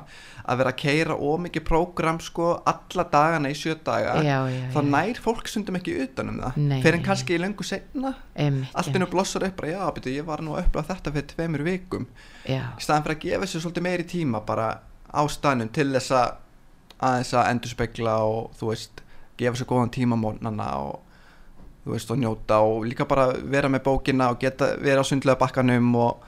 að 0.46 0.60
vera 0.62 0.74
að 0.74 0.80
keira 0.82 1.18
ómikið 1.18 1.66
prógram 1.68 2.20
sko 2.24 2.50
alla 2.70 3.06
dagana 3.14 3.52
í 3.52 3.58
sjö 3.58 3.76
daga 3.86 4.18
já, 4.22 4.38
já, 4.52 4.62
þá 4.74 4.80
já. 4.80 4.90
nær 4.92 5.22
fólk 5.26 5.50
stundum 5.50 5.80
ekki 5.80 5.96
utan 6.06 6.34
um 6.34 6.42
það. 6.44 6.60
Fyrir 6.86 7.00
en 7.00 7.06
kannski 7.08 7.38
í 7.38 7.42
löngu 7.42 7.68
setna 7.68 8.14
emmi, 8.48 8.70
allt 8.74 8.94
innu 8.94 9.10
blossar 9.12 9.48
upp 9.48 9.58
bara 9.62 9.74
já, 9.74 9.82
byrju, 9.98 10.18
ég 10.20 10.28
var 10.28 10.44
nú 10.46 10.56
að 10.56 10.68
upplifa 10.68 10.94
þetta 10.94 11.16
fyrir 11.16 11.30
tveimur 11.34 11.66
vikum. 11.66 12.10
Í 12.46 12.60
staðan 12.84 13.08
fyrir 13.08 13.18
að 13.18 13.26
gefa 13.26 13.50
sér 13.52 13.66
svolítið 13.66 13.88
meiri 13.88 14.10
tíma 14.10 14.44
bara 14.46 14.70
á 15.10 15.22
staðnum 15.32 15.72
til 15.74 15.90
þess 15.96 16.14
að 16.16 16.36
aðeins 17.06 17.34
að 17.36 17.50
endur 17.54 17.74
spekla 17.74 18.20
og 18.28 18.54
þú 18.60 18.72
veist, 18.72 19.02
gefa 19.40 19.60
sér 19.60 19.70
góðan 19.70 19.96
tíma 19.96 20.20
mótnana 20.20 20.70
og 20.84 21.05
þú 21.86 21.94
veist, 21.94 22.12
og 22.12 22.18
njóta 22.22 22.60
og 22.66 22.88
líka 22.90 23.06
bara 23.08 23.30
vera 23.38 23.70
með 23.70 23.86
bókina 23.86 24.32
og 24.34 24.42
geta 24.42 24.74
vera 24.82 25.06
á 25.06 25.06
sundlega 25.06 25.38
bakkanum 25.40 25.94
og, 26.02 26.26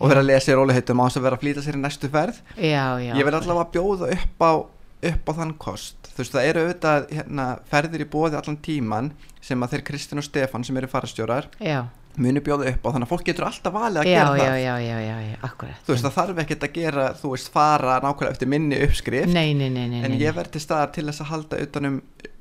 og 0.00 0.10
vera 0.10 0.24
að 0.24 0.30
lesa 0.32 0.50
í 0.52 0.58
róliheitum 0.58 1.00
á 1.00 1.06
þess 1.06 1.20
að 1.20 1.26
vera 1.28 1.38
að 1.38 1.46
flýta 1.46 1.64
sér 1.64 1.78
í 1.78 1.82
næstu 1.84 2.10
ferð. 2.10 2.42
Já, 2.58 2.84
já. 2.98 3.14
ég 3.14 3.24
vil 3.24 3.34
allavega 3.38 3.70
bjóða 3.76 4.10
upp 4.18 4.44
á 4.44 4.52
upp 5.00 5.30
á 5.30 5.32
þann 5.38 5.54
kost, 5.56 6.10
þú 6.12 6.20
veist, 6.20 6.34
það 6.34 6.48
eru 6.50 6.62
auðvitað 6.66 7.06
hérna, 7.16 7.46
ferðir 7.70 8.02
í 8.04 8.06
bóði 8.12 8.36
allan 8.36 8.58
tíman 8.60 9.06
sem 9.40 9.62
að 9.64 9.76
þeir 9.76 9.84
Kristinn 9.88 10.20
og 10.20 10.26
Stefan 10.26 10.66
sem 10.66 10.76
eru 10.76 10.90
farastjórar 10.92 11.48
Já, 11.56 11.78
muni 12.20 12.42
bjóða 12.44 12.68
upp 12.74 12.84
á 12.84 12.88
þannig 12.90 13.06
að 13.06 13.12
fólk 13.14 13.24
getur 13.30 13.46
alltaf 13.48 13.72
valið 13.72 14.02
að 14.02 14.10
já, 14.10 14.16
gera 14.18 14.34
það. 14.34 14.58
já, 14.60 14.74
já, 14.84 14.98
já, 15.06 15.14
já, 15.30 15.38
akkurat. 15.48 15.80
Þú 15.86 15.94
veist 15.94 16.04
það 16.04 16.16
þarf 16.18 16.42
ekkert 16.44 16.66
að 16.66 16.74
gera 16.76 17.06
þú 17.16 17.32
veist 17.32 17.52
fara 17.54 17.94
nákvæmlega 18.04 18.34
eftir 18.36 18.52
minni 18.52 18.82
uppskrift. 18.84 19.32
Nei, 19.32 19.54
nei, 19.56 19.70
nei, 19.72 19.86
nei, 19.94 20.02
en 20.04 20.18
ég 20.20 20.36
verð 20.36 20.52
til 20.58 20.64
staðar 20.66 20.92
til 20.98 21.06
þess 21.08 21.24
að 21.24 21.32
halda 21.32 21.62
utanum 21.64 21.96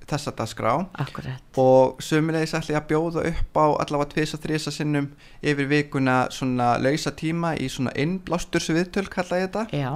þessa 0.09 0.33
dagskrá. 0.37 0.75
Akkurat. 1.03 1.43
Og 1.61 1.99
sömulegis 2.03 2.55
ætla 2.57 2.75
ég 2.75 2.81
að 2.81 2.89
bjóða 2.93 3.25
upp 3.31 3.59
á 3.59 3.65
allavega 3.85 4.13
tvis 4.15 4.35
og 4.37 4.43
þrisa 4.45 4.73
sinnum 4.75 5.11
yfir 5.41 5.69
vikuna 5.69 6.17
svona 6.33 6.73
lausa 6.81 7.13
tíma 7.15 7.55
í 7.59 7.69
svona 7.71 7.93
innblástursu 7.99 8.75
viðtöl 8.77 9.07
kalla 9.11 9.43
ég 9.43 9.49
þetta. 9.49 9.67
Já, 9.75 9.93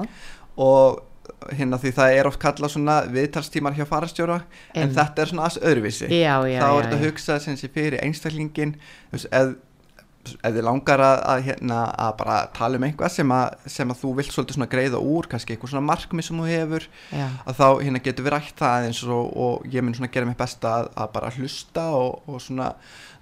og 0.57 1.03
hérna 1.55 1.79
því 1.79 1.91
það 1.95 2.15
er 2.17 2.27
oft 2.27 2.41
kallað 2.41 2.73
svona 2.75 2.95
viðtalstímar 3.11 3.75
hjá 3.77 3.85
farastjóra 3.87 4.41
en 4.73 4.81
Einmitt. 4.81 4.97
þetta 4.97 5.23
er 5.23 5.31
svona 5.31 5.45
aðs 5.47 5.59
öðruvísi. 5.61 6.09
Já, 6.11 6.35
já, 6.49 6.59
þá 6.59 6.67
er 6.69 6.81
þetta 6.81 6.97
að 6.97 7.03
já. 7.03 7.05
hugsa 7.07 7.37
sem 7.43 7.59
sé 7.59 7.69
fyrir 7.71 7.99
einstaklingin 8.03 8.75
veist, 9.13 9.29
ef, 10.31 10.49
þið 10.55 10.65
langar 10.67 11.03
að, 11.03 11.15
að, 11.33 11.41
hérna, 11.47 11.79
að 12.05 12.11
bara 12.21 12.37
tala 12.55 12.79
um 12.79 12.85
eitthvað 12.87 13.13
sem 13.15 13.33
að, 13.35 13.65
sem 13.75 13.93
að 13.93 13.99
þú 14.01 14.13
vilt 14.19 14.35
svolítið 14.35 14.57
svona 14.57 14.69
greiða 14.71 15.01
úr 15.13 15.29
kannski 15.31 15.55
eitthvað 15.55 15.73
svona 15.73 15.87
markmið 15.89 16.27
sem 16.27 16.39
þú 16.41 16.47
hefur 16.49 16.87
já, 17.11 17.25
að 17.43 17.59
þá 17.59 17.65
hérna 17.69 18.03
getur 18.07 18.27
við 18.27 18.35
rætt 18.35 18.63
það 18.63 18.87
eins 18.89 19.03
og, 19.07 19.33
og 19.45 19.67
ég 19.73 19.85
mun 19.85 19.97
svona 19.97 20.13
gera 20.13 20.29
mitt 20.29 20.39
besta 20.39 20.77
að, 20.79 20.93
að 21.03 21.11
bara 21.17 21.33
hlusta 21.37 21.89
og, 21.97 22.23
og 22.29 22.41
svona 22.43 22.71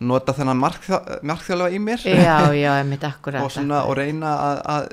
nota 0.02 0.34
þennan 0.34 0.62
markþjálfa 0.62 1.74
í 1.74 1.82
mér. 1.82 2.06
Já, 2.10 2.38
já, 2.58 2.72
akkurat 3.12 3.44
og 3.46 3.52
svona 3.54 3.84
og 3.90 3.98
reyna 4.00 4.32
að, 4.38 4.64
að, 4.76 4.88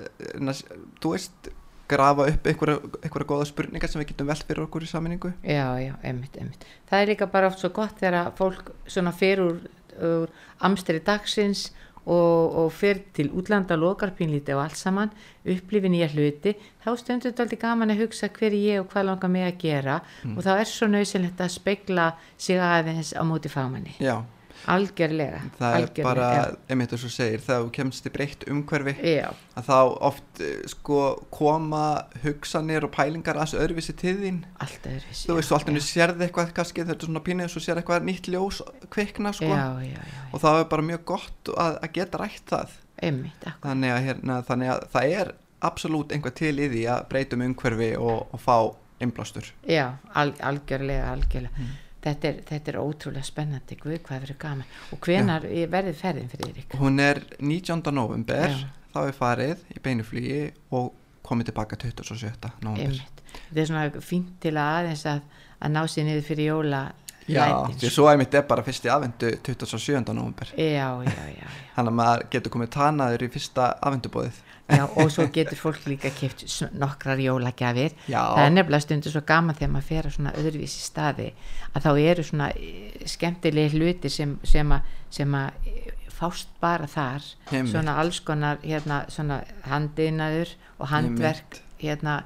að 0.44 0.66
þú 1.02 1.14
veist 1.14 1.54
grafa 1.88 2.28
upp 2.28 2.46
einhverja, 2.50 3.24
góða 3.26 3.46
spurningar 3.48 3.90
sem 3.90 4.02
við 4.02 4.12
getum 4.12 4.28
velt 4.28 4.44
fyrir 4.44 4.66
okkur 4.66 4.84
í 4.84 4.90
saminningu 4.90 5.32
já, 5.40 5.64
já, 5.80 5.94
einmitt, 6.04 6.36
einmitt. 6.36 6.66
Það 6.90 7.02
er 7.02 7.12
líka 7.12 7.28
bara 7.32 7.48
oft 7.48 7.62
svo 7.62 7.72
gott 7.74 7.96
þegar 8.00 8.32
fólk 8.38 8.72
svona 8.90 9.14
fer 9.16 9.42
úr, 9.44 9.62
úr 9.96 10.34
amstri 10.68 11.00
dagsins 11.04 11.68
og, 11.70 11.78
og 12.08 12.72
fer 12.72 13.02
til 13.14 13.30
útlanda 13.36 13.76
lokarpínlíti 13.76 14.54
og 14.56 14.62
allt 14.64 14.80
saman 14.80 15.12
upplifi 15.44 15.90
nýja 15.92 16.08
hluti 16.12 16.54
þá 16.84 16.90
stundur 16.96 17.30
þetta 17.30 17.44
aldrei 17.44 17.60
gaman 17.60 17.92
að 17.92 18.02
hugsa 18.04 18.30
hver 18.32 18.48
er 18.52 18.58
ég 18.58 18.80
og 18.82 18.88
hvað 18.92 19.08
langar 19.10 19.32
mig 19.34 19.46
að 19.46 19.60
gera 19.64 20.00
og 20.34 20.40
þá 20.46 20.50
er 20.56 20.70
svo 20.70 20.88
nöðsynlegt 20.88 21.44
að 21.44 21.54
spegla 21.58 22.08
sig 22.36 22.60
aðeins 22.60 23.12
á 23.12 23.22
móti 23.28 23.52
fagmanni 23.52 23.96
já, 24.00 24.22
algjörlega 24.66 25.40
það 25.58 25.68
er 25.68 25.76
algjörlega, 25.78 26.08
bara 26.08 26.28
já. 26.34 26.56
einmitt 26.68 26.92
þess 26.94 27.08
að 27.08 27.14
segir, 27.14 27.44
þegar 27.46 27.64
þú 27.64 27.70
kemst 27.78 28.08
í 28.08 28.12
breytt 28.14 28.46
umhverfi 28.52 28.94
já, 29.14 29.28
að 29.54 29.68
þá 29.68 29.78
oft 30.10 30.42
eh, 30.44 30.60
sko 30.72 31.00
koma 31.34 31.84
hugsanir 32.24 32.88
og 32.88 32.92
pælingar 32.96 33.38
aðeins 33.38 33.56
öðruvísi 33.58 33.94
til 33.98 34.16
þín. 34.22 34.42
Allt 34.64 34.88
öðru 34.90 35.16
þú 35.20 35.38
veist, 35.38 35.52
þú 35.52 35.58
alltaf 35.58 35.88
sérði 35.88 36.26
eitthvað 36.26 36.54
kannski 36.58 36.86
þetta 36.88 36.98
er 36.98 37.10
svona 37.10 37.24
pínið, 37.28 37.52
svo 37.54 37.64
sér 37.64 37.82
eitthvað 37.82 38.08
nýtt 38.08 38.30
ljós 38.32 38.62
kvikna 38.94 39.34
sko, 39.36 39.50
já, 39.52 39.66
já, 39.86 40.02
og 40.32 40.42
það 40.42 40.62
er 40.62 40.70
bara 40.74 40.88
mjög 40.90 41.04
gott 41.14 41.52
að, 41.54 41.78
að 41.78 41.92
geta 42.00 42.22
rætt 42.22 42.54
það. 42.54 42.76
Einmitt, 42.98 43.44
þannig 43.62 43.94
að, 43.94 44.00
hérna, 44.08 44.40
þannig 44.46 44.72
að 44.74 44.86
það 44.90 45.12
er 45.20 45.28
absolutt 45.68 46.14
einhvað 46.14 46.38
til 46.38 46.54
í 46.58 46.68
því 46.72 46.84
að 46.90 47.04
breytum 47.12 47.44
umhverfi 47.46 47.90
og, 47.98 48.24
og 48.34 48.42
fá 48.42 48.56
innblástur. 49.02 49.52
Já, 49.70 49.92
al, 50.14 50.32
algjörlega, 50.42 51.12
algjörlega. 51.12 51.54
Mm. 51.54 51.76
Þetta, 52.04 52.30
er, 52.30 52.36
þetta 52.46 52.70
er 52.72 52.78
ótrúlega 52.78 53.26
spennandi, 53.26 53.76
guð, 53.80 53.96
hvað 54.06 54.20
verður 54.24 54.38
gaman. 54.44 54.68
Og 54.94 55.00
hvenar 55.02 55.46
verður 55.72 55.96
ferðin 55.98 56.30
fyrir 56.30 56.52
Erik? 56.52 56.76
hún 56.78 57.02
er 57.02 57.20
19. 57.40 57.82
november 57.94 58.52
Já. 58.54 58.60
þá 58.94 59.00
er 59.02 59.16
farið 59.16 59.64
í 59.74 59.82
beinuflugi 59.82 60.38
og 60.78 60.92
komið 61.26 61.50
tilbaka 61.50 61.76
27. 61.82 62.52
november. 62.62 63.02
Þetta 63.48 63.60
er 63.60 63.68
svona 63.68 64.04
fínt 64.04 64.38
til 64.40 64.54
að 64.54 64.78
aðeins 64.78 65.04
að, 65.10 65.20
að 65.58 65.74
ná 65.74 65.82
sér 65.90 66.06
niður 66.06 66.26
fyrir 66.30 66.50
jóla 66.52 66.82
Já, 67.28 67.46
því 67.78 67.90
svo 67.92 68.08
einmitt 68.10 68.34
er 68.34 68.44
bara 68.48 68.64
fyrsti 68.66 68.90
aðvendu 68.92 69.32
27. 69.46 70.00
november 70.16 70.52
þannig 70.52 71.90
að 71.92 71.96
maður 72.00 72.28
getur 72.32 72.54
komið 72.54 72.70
tanaður 72.78 73.24
í 73.26 73.30
fyrsta 73.34 73.72
aðvendubóðið 73.84 74.38
já. 74.68 74.84
Og 75.00 75.12
svo 75.12 75.26
getur 75.32 75.60
fólk 75.60 75.86
líka 75.88 76.10
keft 76.12 76.44
nokkrar 76.76 77.20
jólagjafir. 77.22 77.94
Já. 78.08 78.20
Það 78.20 78.44
er 78.44 78.54
nefnilega 78.56 78.84
stundur 78.84 79.14
svo 79.14 79.22
gaman 79.28 79.56
þegar 79.56 79.72
maður 79.74 79.88
fer 79.88 80.08
á 80.08 80.10
svona 80.12 80.32
öðruvísi 80.40 80.82
staði 80.84 81.28
að 81.72 81.86
þá 81.86 81.90
eru 82.04 82.26
svona 82.28 82.48
eh, 82.56 83.04
skemmtilegi 83.08 83.78
hluti 83.78 84.12
sem, 84.12 84.34
sem 84.44 84.74
að 84.76 84.90
sem 85.14 85.38
að 85.38 85.70
eh, 85.72 85.92
fást 86.18 86.50
bara 86.60 86.88
þar 86.90 87.24
Einmitt. 87.52 87.72
svona 87.72 87.94
alls 88.02 88.20
konar 88.26 88.58
hérna, 88.64 89.04
svona 89.12 89.42
handiðnaður 89.70 90.56
og 90.78 90.90
handverk 90.92 91.60
hérna 91.78 92.22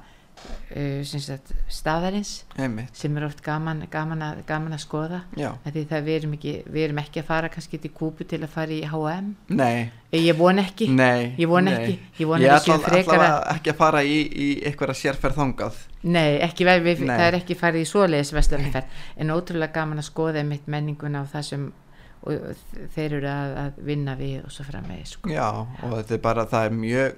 uh, 0.75 1.53
staðarins 1.71 2.31
einmitt, 2.59 2.95
sem 2.97 3.15
er 3.17 3.25
oft 3.27 3.41
gaman, 3.45 3.83
gaman, 3.91 4.21
að, 4.25 4.41
gaman 4.49 4.75
að 4.77 4.81
skoða. 4.83 5.19
Já, 5.39 5.49
því 5.77 5.83
það 5.91 6.07
við 6.07 6.17
erum, 6.19 6.33
ekki, 6.37 6.53
við 6.75 6.85
erum 6.87 7.01
ekki 7.03 7.21
að 7.23 7.27
fara 7.29 7.51
kannski 7.53 7.79
til 7.83 7.91
kúpu 7.95 8.27
til 8.29 8.41
að 8.43 8.53
fara 8.53 8.75
í 8.75 8.81
H&M 8.89 9.29
nei. 9.59 9.91
Ég 10.13 10.37
von 10.37 10.59
ekki. 10.61 10.87
Nei, 10.93 11.33
Ég 11.41 11.49
nei. 11.71 11.77
ekki, 11.79 11.93
ég 12.19 12.27
vona 12.29 12.43
Ég 12.45 12.51
ekki 12.53 12.69
séu 12.69 12.75
ætla 12.77 12.89
að- 13.29 13.55
ekki 13.55 13.71
að 13.73 13.79
fara 13.79 14.03
í, 14.05 14.17
í 14.29 14.49
einhverja 14.69 14.97
sérferð 14.99 15.39
þangað. 15.41 15.79
Nei, 16.03 16.39
ekki 16.45 16.67
við, 16.85 16.99
Nei. 17.07 17.15
það 17.17 17.27
er 17.31 17.37
ekki 17.39 17.57
farið 17.57 17.81
í 17.85 17.89
svoleiðis 17.89 18.33
vestlunarferð, 18.35 18.99
en 19.17 19.33
ótrúlega 19.33 19.73
gaman 19.73 20.03
að 20.03 20.09
skoða 20.11 20.43
mitt 20.45 20.67
menninguna 20.67 21.21
og 21.23 21.31
það 21.33 21.47
sem 21.49 21.71
og 22.23 22.55
þeir 22.95 23.17
eru 23.19 23.27
að, 23.27 23.53
að 23.63 23.79
vinna 23.89 24.13
við 24.15 24.45
og 24.47 24.51
svo 24.55 24.63
framvegis 24.63 25.17
sko. 25.17 25.31
Já, 25.33 25.47
og 25.83 25.95
þetta 25.97 26.15
er 26.15 26.21
bara, 26.23 26.45
það 26.47 26.67
er 26.69 26.77
mjög 26.77 27.15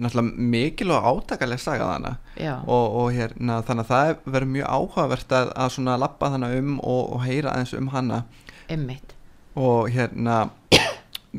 náttúrulega 0.00 0.48
mikil 0.54 0.90
og 0.96 1.08
átakaleg 1.10 1.60
saga 1.60 2.16
Já, 2.36 2.54
og, 2.66 2.96
og 3.00 3.12
hérna, 3.12 3.60
þannig 3.66 3.86
að 3.86 3.92
það 3.92 4.12
verður 4.24 4.52
mjög 4.56 4.68
áhugavert 4.76 5.32
að, 5.36 5.52
að 5.56 5.72
svona 5.76 5.96
lappa 6.00 6.30
þannig 6.34 6.58
um 6.60 6.76
og, 6.80 7.02
og 7.14 7.24
heyra 7.24 7.54
aðeins 7.54 7.74
um 7.76 7.90
hana. 7.94 8.24
Emmitt 8.70 9.16
og 9.58 9.90
hérna 9.90 10.48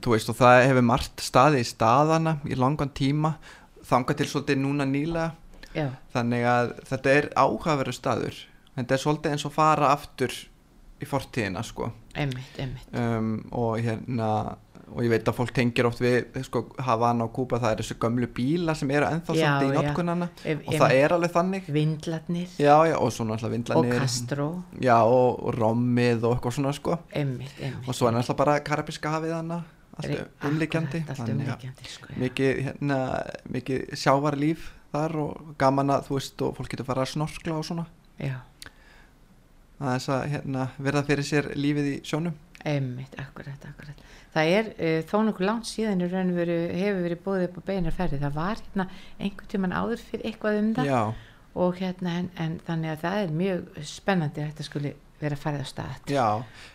þú 0.03 0.13
veist 0.13 0.31
og 0.31 0.37
það 0.39 0.61
hefur 0.67 0.87
margt 0.87 1.23
staði 1.23 1.63
í 1.63 1.67
staðana 1.67 2.37
í 2.47 2.57
langan 2.59 2.93
tíma. 2.95 3.35
Þangað 3.87 4.21
til 4.21 4.29
svolítið 4.31 4.61
núna 4.61 4.87
nýlega. 4.87 5.31
Já, 5.71 5.87
þannig 6.11 6.45
að 6.51 6.73
þetta 6.89 7.13
er 7.15 7.27
áhugaverður 7.39 7.95
staður. 7.95 8.39
Þetta 8.75 8.95
er 8.95 9.01
svolítið 9.03 9.35
eins 9.35 9.45
og 9.47 9.53
fara 9.55 9.91
aftur 9.95 10.35
í 11.01 11.07
fortíðina 11.07 11.63
sko. 11.65 11.89
Emmitt, 12.19 12.57
emmitt 12.59 12.97
um, 12.97 13.37
og 13.55 13.79
hérna 13.83 14.57
og 14.91 15.01
ég 15.05 15.11
veit 15.13 15.27
að 15.31 15.37
fólk 15.37 15.53
tengir 15.55 15.87
oft 15.87 16.01
við 16.03 16.39
sko, 16.45 16.61
Havana 16.83 17.25
og 17.27 17.33
Kúpa, 17.35 17.59
það 17.61 17.73
er 17.73 17.81
þessu 17.81 17.97
gömlu 18.01 18.27
bíla 18.35 18.75
sem 18.77 18.91
eru 18.91 19.07
ennþá 19.07 19.35
svolítið 19.37 19.67
í 19.69 19.75
notkunana 19.77 20.27
Ef- 20.43 20.65
og 20.67 20.75
það 20.81 20.95
er 20.97 21.15
alveg 21.15 21.33
þannig. 21.35 21.69
Vindlarnir. 21.77 22.55
Já, 22.59 22.75
já, 22.89 22.95
og 22.99 23.13
svo 23.15 23.25
náttúrulega 23.29 23.47
og 23.49 23.55
vindlanir 23.55 24.01
Kastró 24.01 24.47
já, 24.83 24.97
og, 25.07 25.39
og 25.39 25.55
rommið 25.57 26.27
og 26.27 26.35
eitthvað 26.35 26.57
svona 26.57 26.73
sko. 26.75 26.97
Emmitt, 27.23 27.55
emmitt 27.59 27.87
og 27.87 27.97
svo 27.97 28.09
er 28.09 28.17
náttúrulega 28.17 28.41
bara 28.43 28.59
karabiska 28.67 29.15
hafið 29.15 29.35
hana 29.37 29.61
allt 30.01 30.45
umlikjandi 30.47 31.01
Allt 31.05 31.17
þannig 31.19 31.33
að 31.33 31.41
umlikjandi, 31.55 31.89
sko 31.95 32.19
mikið, 32.21 32.61
hérna, 32.67 32.99
mikið 33.51 33.97
sjávarlíf 34.03 34.69
þar 34.91 35.17
og 35.23 35.51
gaman 35.61 35.95
að 35.95 36.07
þú 36.09 36.17
veist 36.19 36.45
og 36.45 36.55
fólk 36.57 36.71
getur 36.73 36.87
fara 36.87 37.05
að 37.05 37.13
snorkla 37.15 37.59
og 37.59 37.67
svona. 37.67 37.85
Já, 38.19 38.37
að 39.81 39.93
þess 39.95 40.09
að 40.13 40.23
hérna, 40.35 40.65
verða 40.77 41.03
fyrir 41.07 41.27
sér 41.27 41.51
lífið 41.57 41.91
í 41.93 41.99
sjónum. 42.07 42.35
Emmitt, 42.67 43.15
akkurat, 43.17 43.63
akkurat 43.65 44.09
Það 44.31 44.53
er 44.55 44.71
uh, 44.71 44.97
þó 45.09 45.17
nokkuð 45.27 45.47
langt 45.47 45.67
síðan 45.67 46.05
veru 46.07 46.57
hefur 46.71 47.03
verið 47.05 47.23
búið 47.25 47.45
upp 47.49 47.59
á 47.59 47.61
beinar 47.67 47.95
ferði 47.95 48.21
það 48.21 48.37
var 48.39 48.61
hérna 48.61 48.87
einhvern 49.19 49.51
tíman 49.51 49.75
áður 49.75 50.03
fyrir 50.07 50.27
eitthvað 50.29 50.59
um 50.61 50.73
það. 50.77 50.91
Já, 50.91 51.01
og 51.61 51.79
hérna 51.81 52.17
en, 52.21 52.29
en 52.39 52.59
þannig 52.67 52.93
að 52.93 53.01
það 53.05 53.23
er 53.23 53.33
mjög 53.41 53.81
spennandi 53.91 54.43
að 54.43 54.53
þetta 54.53 54.67
skuli 54.69 54.93
vera 55.21 55.37
farið 55.37 55.61
á 55.61 55.67
stað. 55.69 55.97
Já, 56.09 56.27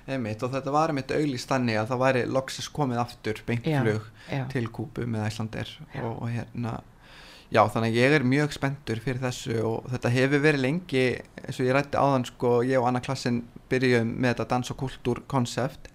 einmitt. 0.07 0.43
Og 0.45 0.53
þetta 0.53 0.75
var 0.75 0.93
einmitt 0.93 1.15
auglýst 1.17 1.51
þannig 1.51 1.81
að 1.81 1.89
það 1.93 2.03
væri 2.05 2.27
loksis 2.31 2.69
komið 2.77 3.01
aftur 3.03 3.41
beintflug 3.49 4.13
til 4.53 4.69
Kúbu 4.71 5.09
með 5.11 5.27
Æslandir 5.31 5.73
Já. 5.95 6.05
og, 6.05 6.13
og 6.21 6.31
hérna 6.31 6.77
já 7.53 7.63
þannig 7.71 7.93
að 7.93 7.99
ég 8.01 8.15
er 8.17 8.27
mjög 8.27 8.55
spenntur 8.57 9.01
fyrir 9.03 9.23
þessu 9.23 9.57
og 9.63 9.91
þetta 9.93 10.13
hefur 10.17 10.43
verið 10.43 10.65
lengi 10.65 11.05
eins 11.45 11.61
og 11.61 11.69
ég 11.69 11.77
rætti 11.77 12.01
áðan 12.01 12.27
sko 12.27 12.53
ég 12.67 12.81
og 12.81 12.89
Anna 12.89 13.03
Klassin 13.05 13.45
byrjuðum 13.71 14.15
með 14.17 14.33
þetta 14.35 14.49
dans 14.51 14.73
og 14.73 14.81
kultúr 14.81 15.23
konsept 15.31 15.91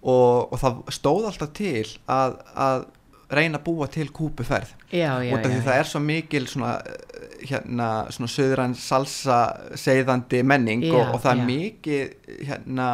og, 0.00 0.50
og 0.52 0.56
það 0.60 0.80
stóð 0.96 1.28
alltaf 1.30 1.52
til 1.56 1.84
að, 2.10 2.40
að 2.54 2.88
reyna 3.30 3.60
að 3.60 3.66
búa 3.68 3.86
til 3.90 4.08
kúpuferð. 4.14 4.72
Já, 4.90 5.20
já, 5.22 5.36
því 5.36 5.54
já, 5.54 5.62
það 5.68 5.76
er 5.76 5.88
svo 5.90 6.02
mikil 6.02 6.42
svona 6.50 6.72
eh, 6.80 7.46
hérna 7.50 7.88
svona 8.10 8.32
söðran 8.32 8.76
salsa 8.78 9.38
seiðandi 9.78 10.42
menning 10.46 10.84
og, 10.90 11.14
og 11.14 11.22
það 11.22 11.32
er 11.32 11.40
já. 11.40 11.48
mikið 11.52 12.36
hérna 12.48 12.90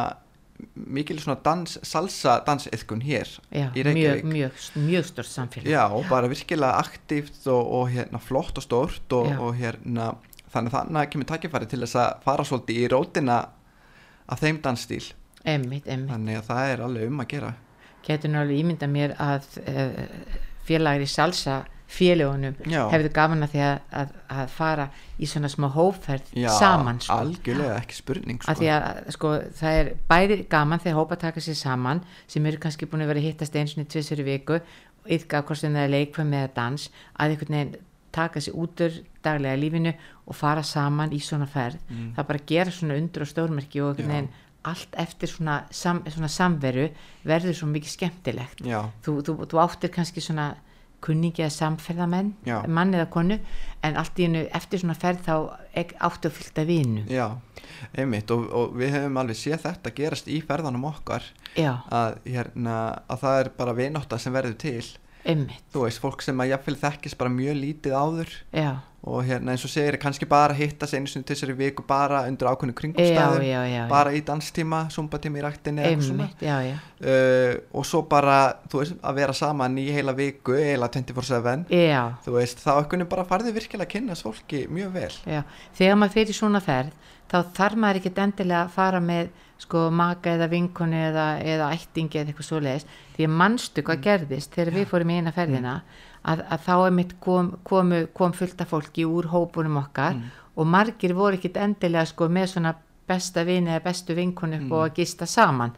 mikil 0.97 1.19
svona 1.21 1.37
dans, 1.45 1.75
salsa 1.85 2.39
dansiðkun 2.45 3.03
hér 3.05 3.29
í 3.53 3.61
mjög, 3.61 3.83
Reykjavík. 3.87 4.29
mjög, 4.31 4.63
mjög 4.87 5.09
stort 5.11 5.29
samfélag. 5.29 5.69
Já, 5.69 5.83
og 5.93 6.07
bara 6.09 6.29
virkilega 6.31 6.79
aktíft 6.81 7.45
og, 7.45 7.61
og 7.79 7.91
hérna 7.93 8.21
flott 8.21 8.57
og 8.57 8.65
stórt 8.65 9.17
og, 9.17 9.29
og 9.37 9.53
hérna 9.59 10.15
þannig 10.53 10.73
þannig 10.73 11.01
að 11.01 11.11
kemur 11.13 11.29
takkifæri 11.29 11.69
til 11.69 11.81
þess 11.83 11.99
að 12.01 12.25
fara 12.25 12.45
svolítið 12.47 12.81
í 12.81 12.89
rótina 12.93 13.37
af 14.27 14.41
þeim 14.41 14.61
dansstíl 14.63 15.03
emmitt, 15.47 15.87
emmitt, 15.87 16.11
þannig 16.11 16.41
að 16.41 16.45
það 16.51 16.73
er 16.73 16.85
alveg 16.89 17.09
um 17.13 17.23
að 17.23 17.31
gera 17.35 17.53
getur 18.07 18.31
náttúrulega 18.31 18.61
ímynda 18.63 18.87
mér 18.91 19.15
að 19.19 19.47
uh, 19.63 20.05
félagir 20.67 21.03
í 21.07 21.09
salsa 21.11 21.57
félagunum 21.87 22.55
hefðu 22.91 23.09
gaman 23.15 23.45
að 23.45 23.53
því 23.53 23.59
að, 23.63 23.77
að, 24.01 24.09
að 24.35 24.49
fara 24.51 24.85
í 25.23 25.27
svona 25.31 25.47
smá 25.51 25.69
hóferð 25.71 26.33
Já, 26.35 26.49
saman 26.59 26.97
sko. 26.99 27.15
algjörlega 27.23 27.77
ekki 27.79 27.95
spurning 27.95 28.41
sko. 28.43 28.55
að 28.75 29.11
sko, 29.15 29.31
það 29.55 29.77
er 29.81 29.91
bæði 30.11 30.37
gaman 30.51 30.83
þegar 30.83 30.97
hópa 30.99 31.17
taka 31.21 31.43
sér 31.45 31.55
saman 31.55 32.01
sem 32.27 32.45
eru 32.51 32.59
kannski 32.59 32.89
búin 32.91 33.05
að 33.05 33.13
vera 33.13 33.23
hittast 33.23 33.55
eins 33.55 33.77
og 33.79 33.87
tvisur 33.87 34.19
í 34.19 34.27
viku 34.27 34.59
yfka 35.07 35.45
hvort 35.47 35.61
sem 35.61 35.71
það 35.79 35.85
er 35.87 35.93
leikvæm 35.95 36.33
eða 36.41 36.49
dans 36.57 36.89
að 37.15 37.37
einhvern 37.37 37.55
veginn 37.55 37.77
taka 38.17 38.41
sér 38.43 38.59
út 38.59 38.83
úr 38.83 38.99
daglega 39.23 39.59
lífinu 39.61 39.93
og 40.27 40.35
fara 40.35 40.63
saman 40.67 41.15
í 41.15 41.21
svona 41.23 41.47
ferð 41.47 41.79
það 42.17 42.27
bara 42.33 42.45
gera 42.51 42.71
svona 42.75 42.99
undur 42.99 43.23
og 43.23 43.31
stórmerki 43.31 43.79
og 43.83 43.93
einhvern 43.95 44.11
Mm. 44.11 44.13
Veginn 44.17 44.29
allt 44.69 44.95
eftir 44.99 45.31
svona, 45.31 45.61
sam, 45.71 46.03
svona 46.07 46.29
samveru 46.31 46.89
verður 47.27 47.57
svo 47.57 47.69
mikið 47.71 47.93
skemmtilegt. 47.95 48.63
Þú, 49.05 49.19
þú, 49.25 49.37
þú 49.51 49.61
áttir 49.63 49.93
kannski 49.95 50.23
svona 50.23 50.55
kunningi 51.03 51.43
eða 51.45 51.53
samferðamenn 51.53 52.31
Já. 52.47 52.55
mann 52.67 52.95
eða 52.95 53.05
konu 53.13 53.37
en 53.85 53.97
allt 54.01 54.17
í 54.17 54.25
hennu 54.25 54.43
eftir 54.57 54.81
svona 54.81 54.95
ferð 54.97 55.27
þá 55.27 55.33
áttu 56.01 56.29
að 56.31 56.37
fylgta 56.39 56.63
vinu 56.65 57.03
já, 57.11 57.27
einmitt 57.93 58.31
og, 58.33 58.47
og 58.49 58.73
við 58.79 58.95
hefum 58.95 59.19
alveg 59.21 59.37
séð 59.37 59.67
þetta 59.67 59.93
gerast 59.99 60.31
í 60.31 60.39
ferðanum 60.45 60.87
okkar 60.89 61.27
að, 61.53 62.17
hérna, 62.25 62.77
að 63.05 63.21
það 63.25 63.41
er 63.43 63.51
bara 63.59 63.77
vinátta 63.77 64.19
sem 64.21 64.33
verður 64.33 64.57
til. 64.61 64.87
Einmitt. 65.27 65.63
Þú 65.73 65.81
veist, 65.83 65.99
fólk 65.99 66.21
sem 66.23 66.39
að 66.39 66.53
jafnvel 66.53 66.77
þekkist 66.79 67.17
bara 67.19 67.33
mjög 67.33 67.57
lítið 67.59 67.95
áður. 67.99 68.35
Já, 68.55 68.69
og 69.07 69.23
hérna 69.25 69.53
eins 69.53 69.63
og 69.65 69.71
segir 69.71 69.97
kannski 70.01 70.27
bara 70.29 70.55
hitta 70.57 70.87
sig 70.87 70.99
einu 70.99 71.07
til 71.07 71.23
þessari 71.31 71.55
viku 71.57 71.85
bara 71.87 72.25
undir 72.27 72.49
ákveðnu 72.51 72.73
já, 72.73 72.79
kringumstæðum 72.81 73.45
já, 73.45 73.61
já, 73.63 73.63
já. 73.71 73.87
bara 73.89 74.13
í 74.13 74.21
danstíma, 74.27 74.83
zumbatíma 74.91 75.39
í 75.39 75.95
svona. 76.03 76.29
já 76.41 76.57
uh, 76.67 77.55
og 77.73 77.85
svo 77.85 78.03
bara, 78.09 78.57
þú 78.69 78.83
veist, 78.83 78.99
að 79.01 79.19
vera 79.21 79.33
saman 79.33 79.77
í 79.77 79.87
heila 79.95 80.13
viku, 80.17 80.57
heila 80.57 80.89
24-7 80.91 81.67
já, 81.71 82.03
þú 82.25 82.37
veist, 82.37 82.63
þá 82.65 82.71
ekkunni 82.81 83.09
bara 83.09 83.25
farði 83.27 83.55
virkilega 83.55 83.87
að 83.87 83.93
kynnast 83.95 84.27
fólki 84.27 84.65
mjög 84.67 84.93
vel. 84.93 85.43
Þegar 85.77 85.99
maður 85.99 86.17
fyrir 86.19 86.37
svona 86.37 86.63
ferð 86.63 87.13
þá 87.27 87.37
þarf 87.57 87.81
maður 87.81 88.01
ekkert 88.01 88.23
endilega 88.23 88.63
að 88.65 88.73
fara 88.75 89.03
með 89.03 89.29
sko 89.57 89.87
maka 89.93 90.35
eða 90.37 90.49
vinkonu 90.51 90.99
eða, 91.09 91.25
eða 91.41 91.71
ættingi 91.73 92.19
eða 92.19 92.31
eitthvað 92.31 92.49
svoleiðis. 92.51 92.85
Því 93.15 93.25
að 93.25 93.37
manstu 93.41 93.83
hvað 93.85 94.03
gerðist 94.05 94.53
þegar 94.53 94.75
við 94.75 94.91
fórum 94.91 95.11
í 95.11 95.17
eina 95.17 95.33
ferðina 95.33 95.73
að, 96.27 96.43
að 96.51 96.65
þá 96.65 96.73
er 96.77 96.97
mitt 96.97 97.13
kom, 97.23 97.53
komu, 97.67 98.01
kom 98.13 98.35
fullt 98.35 98.61
af 98.63 98.73
fólki 98.73 99.05
úr 99.07 99.29
hópunum 99.31 99.79
okkar 99.83 100.19
og 100.57 100.67
margir 100.67 101.13
voru 101.17 101.37
ekkert 101.37 101.59
endilega 101.61 102.05
sko 102.09 102.27
með 102.31 102.53
svona 102.55 102.73
besta 103.07 103.43
vini 103.47 103.71
eða 103.71 103.85
bestu 103.85 104.15
vinkonu 104.17 104.57
upp 104.59 104.73
og 104.75 104.81
að 104.83 104.97
gista 104.99 105.25
saman. 105.25 105.71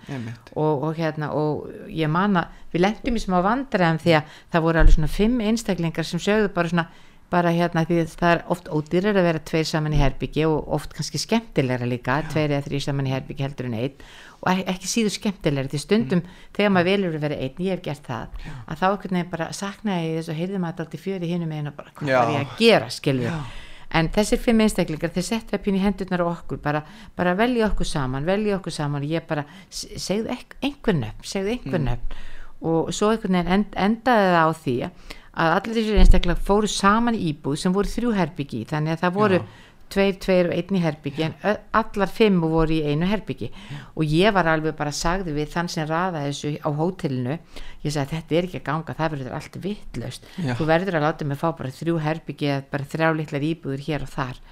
Og, 0.56 0.84
og 0.88 0.96
hérna 0.98 1.30
og 1.38 1.68
ég 1.94 2.10
man 2.10 2.40
að 2.42 2.56
við 2.74 2.86
lendum 2.86 3.20
í 3.20 3.22
smá 3.22 3.38
vandræðum 3.46 4.02
því 4.02 4.16
að 4.18 4.40
það 4.52 4.66
voru 4.66 4.82
alveg 4.82 4.96
svona 4.98 5.12
fimm 5.14 5.44
einstaklingar 5.46 6.08
sem 6.10 6.24
sögðu 6.24 6.50
bara 6.56 6.72
svona 6.74 6.88
bara 7.30 7.52
hérna 7.54 7.84
því 7.86 7.98
að 8.04 8.14
það 8.20 8.32
er 8.36 8.42
oft 8.56 8.70
ódýrar 8.74 9.18
að 9.20 9.28
vera 9.30 9.40
tveir 9.46 9.68
saman 9.70 9.94
í 9.94 10.00
herbyggi 10.02 10.46
og 10.50 10.68
oft 10.80 10.94
kannski 10.98 11.20
skemmtilegra 11.22 11.86
líka, 11.90 12.18
tveir 12.32 12.50
eða 12.56 12.66
þrý 12.68 12.80
saman 12.88 13.08
í 13.08 13.14
herbyggi 13.14 13.46
heldur 13.46 13.70
en 13.70 13.78
einn. 13.78 13.96
Og 14.42 14.50
ek- 14.54 14.68
ekki 14.74 14.88
síður 14.90 15.14
skemmtilegra 15.18 15.70
því 15.74 15.80
stundum 15.84 16.22
þegar 16.56 16.74
maður 16.76 16.90
velur 16.90 17.16
að 17.20 17.24
vera 17.28 17.36
einn, 17.44 17.56
ég 17.60 17.72
hef 17.76 17.82
gert 17.86 18.04
það 18.08 18.28
að 18.68 18.78
þá 18.82 18.86
einhvern 18.90 19.18
veginn 19.20 19.32
bara 19.32 19.50
saknaði 19.54 20.06
ég 20.10 20.20
þess 20.20 20.30
og 20.34 20.40
heyrði 20.42 20.62
maður 20.64 20.86
alltaf 20.86 21.04
fjöri 21.06 21.30
hinum 21.34 21.52
einu 21.52 21.70
og 21.74 21.76
bara 21.76 21.92
hvað 21.96 22.08
Já. 22.14 22.20
var 22.20 22.32
ég 22.34 22.46
að 22.48 22.58
gera 22.64 22.90
skilju 22.90 23.34
en 24.00 24.08
þessir 24.14 24.38
fimm 24.38 24.60
einstaklingar 24.62 25.10
þeir 25.16 25.24
setja 25.26 25.58
upp 25.58 25.68
í 25.68 25.80
hendurnar 25.82 26.22
á 26.22 26.28
okkur 26.30 26.60
bara, 26.62 26.84
bara 27.18 27.34
velja 27.36 27.66
okkur 27.72 27.86
saman, 27.90 28.26
velja 28.26 28.60
okkur 28.60 28.72
saman 28.72 29.02
og 29.02 29.10
ég 29.10 29.26
bara, 29.28 29.46
segðu 29.74 30.30
ek- 30.30 30.56
einhver 30.62 30.94
nöfn 30.94 31.26
segðu 31.26 31.56
einhver 31.58 31.82
nöfn. 31.82 32.20
Og 32.62 32.92
svo 32.94 33.10
einhvern 33.10 33.34
veginn 33.40 33.52
end, 33.56 33.74
endaði 33.76 34.30
það 34.30 34.46
á 34.46 34.50
því 34.62 34.76
að 35.40 35.56
allir 35.56 35.80
þessir 35.80 36.04
einstaklega 36.04 36.46
fóru 36.50 36.70
saman 36.72 37.18
í 37.18 37.32
íbúð 37.32 37.58
sem 37.62 37.76
voru 37.76 37.90
þrjú 37.90 38.14
herbyggi 38.18 38.66
þannig 38.70 38.96
að 38.96 39.04
það 39.06 39.16
voru 39.16 39.40
Já. 39.40 39.46
tveir, 39.90 40.18
tveir 40.22 40.50
og 40.50 40.56
einn 40.58 40.78
í 40.78 40.82
herbyggi 40.84 41.26
en 41.26 41.36
allar 41.80 42.12
fimm 42.14 42.42
voru 42.44 42.76
í 42.76 42.82
einu 42.92 43.08
herbyggi 43.10 43.50
og 43.96 44.04
ég 44.14 44.36
var 44.36 44.50
alveg 44.52 44.76
bara 44.78 44.94
sagði 44.96 45.34
við 45.38 45.54
þann 45.56 45.72
sem 45.72 45.88
raðaði 45.90 46.34
þessu 46.34 46.52
á 46.62 46.70
hótelinu 46.82 47.38
ég 47.86 47.96
sagði 47.96 48.18
þetta 48.18 48.36
er 48.36 48.50
ekki 48.50 48.60
að 48.62 48.68
ganga, 48.70 48.98
það 49.00 49.16
verður 49.16 49.38
allt 49.40 49.58
vittlaust 49.64 50.30
Já. 50.36 50.54
þú 50.60 50.70
verður 50.70 51.00
að 51.00 51.08
láta 51.08 51.30
mig 51.32 51.42
fá 51.42 51.50
bara 51.52 51.74
þrjú 51.80 51.98
herbyggi 52.06 52.52
eða 52.52 52.68
bara 52.76 52.92
þrjá 52.94 53.10
litlar 53.18 53.48
íbúður 53.50 53.86
hér 53.88 54.06
og 54.06 54.14
þar 54.14 54.44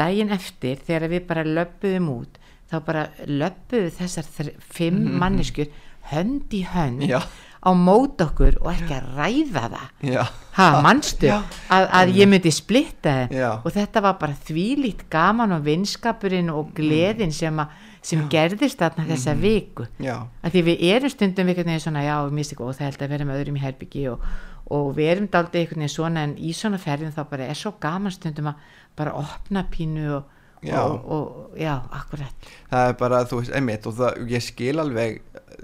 daginn 0.00 0.32
eftir 0.34 0.80
þegar 0.86 1.10
við 1.12 1.26
bara 1.28 1.44
löppuðum 1.46 2.08
út 2.14 2.38
þá 2.70 2.78
bara 2.86 3.08
löppuðu 3.28 3.90
þessar 3.98 4.54
fimm 4.74 5.18
manneskjur 5.20 5.68
hönd 6.10 6.54
í 6.56 6.64
hönd 6.68 7.04
Já. 7.08 7.20
Á 7.64 7.70
mót 7.72 8.20
okkur 8.20 8.58
og 8.60 8.68
ekki 8.74 8.92
að 8.92 9.06
ræða 9.16 9.62
það. 9.72 9.86
Já, 10.12 10.22
ha, 10.58 10.66
manstu, 10.84 11.30
að, 11.32 11.86
að 11.98 12.12
ég 12.18 12.28
myndi 12.28 12.52
splitta 12.52 13.14
Já. 13.32 13.48
og 13.64 13.72
þetta 13.72 14.02
var 14.04 14.18
bara 14.20 14.36
þvílít 14.46 15.06
gaman 15.12 15.56
og 15.56 15.64
vinskapurinn 15.64 16.52
og 16.52 16.74
gleðin 16.76 17.32
sem, 17.32 17.58
að, 17.64 17.72
sem 18.04 18.26
gerðist 18.32 18.78
þarna 18.82 19.06
þessa 19.08 19.34
viku. 19.40 19.88
Já, 20.02 20.18
að 20.44 20.58
því 20.58 20.64
við 20.68 20.84
erum 20.92 21.14
stundum 21.14 21.48
einhvern 21.48 21.72
veginn 21.72 21.86
svona 21.86 22.04
já, 22.04 22.16
við 22.26 22.36
mistum 22.40 22.66
og 22.68 22.76
það 22.76 22.90
held 22.90 23.06
að 23.08 23.14
vera 23.16 23.28
með 23.30 23.40
öðrum 23.40 23.58
í 23.58 23.64
herbyggi 23.64 24.04
og, 24.12 24.28
og 24.76 24.92
við 24.98 25.10
erum 25.16 25.32
daldið 25.32 25.64
einhvern 25.64 25.84
veginn 25.86 25.96
svona 25.96 26.28
en 26.28 26.36
í 26.36 26.52
svona 26.56 26.78
ferðin 26.84 27.16
þá 27.16 27.24
bara 27.32 27.48
er 27.48 27.58
svo 27.58 27.74
gaman 27.80 28.12
stundum 28.14 28.52
að 28.52 28.70
bara 28.94 29.16
opna 29.18 29.64
pínu 29.72 30.06
og, 30.20 30.30
Já. 30.64 30.78
og, 30.80 31.00
og 31.12 31.56
já, 31.60 31.74
akkurat. 31.92 32.46
Það 32.70 32.86
er 32.88 32.94
bara, 33.00 33.18
þú 33.28 33.40
veist, 33.42 33.50
einmitt 33.58 33.88
og 33.90 33.96
það, 33.98 34.20
ég 34.32 34.44
skil 34.46 34.80
alveg, 34.80 35.18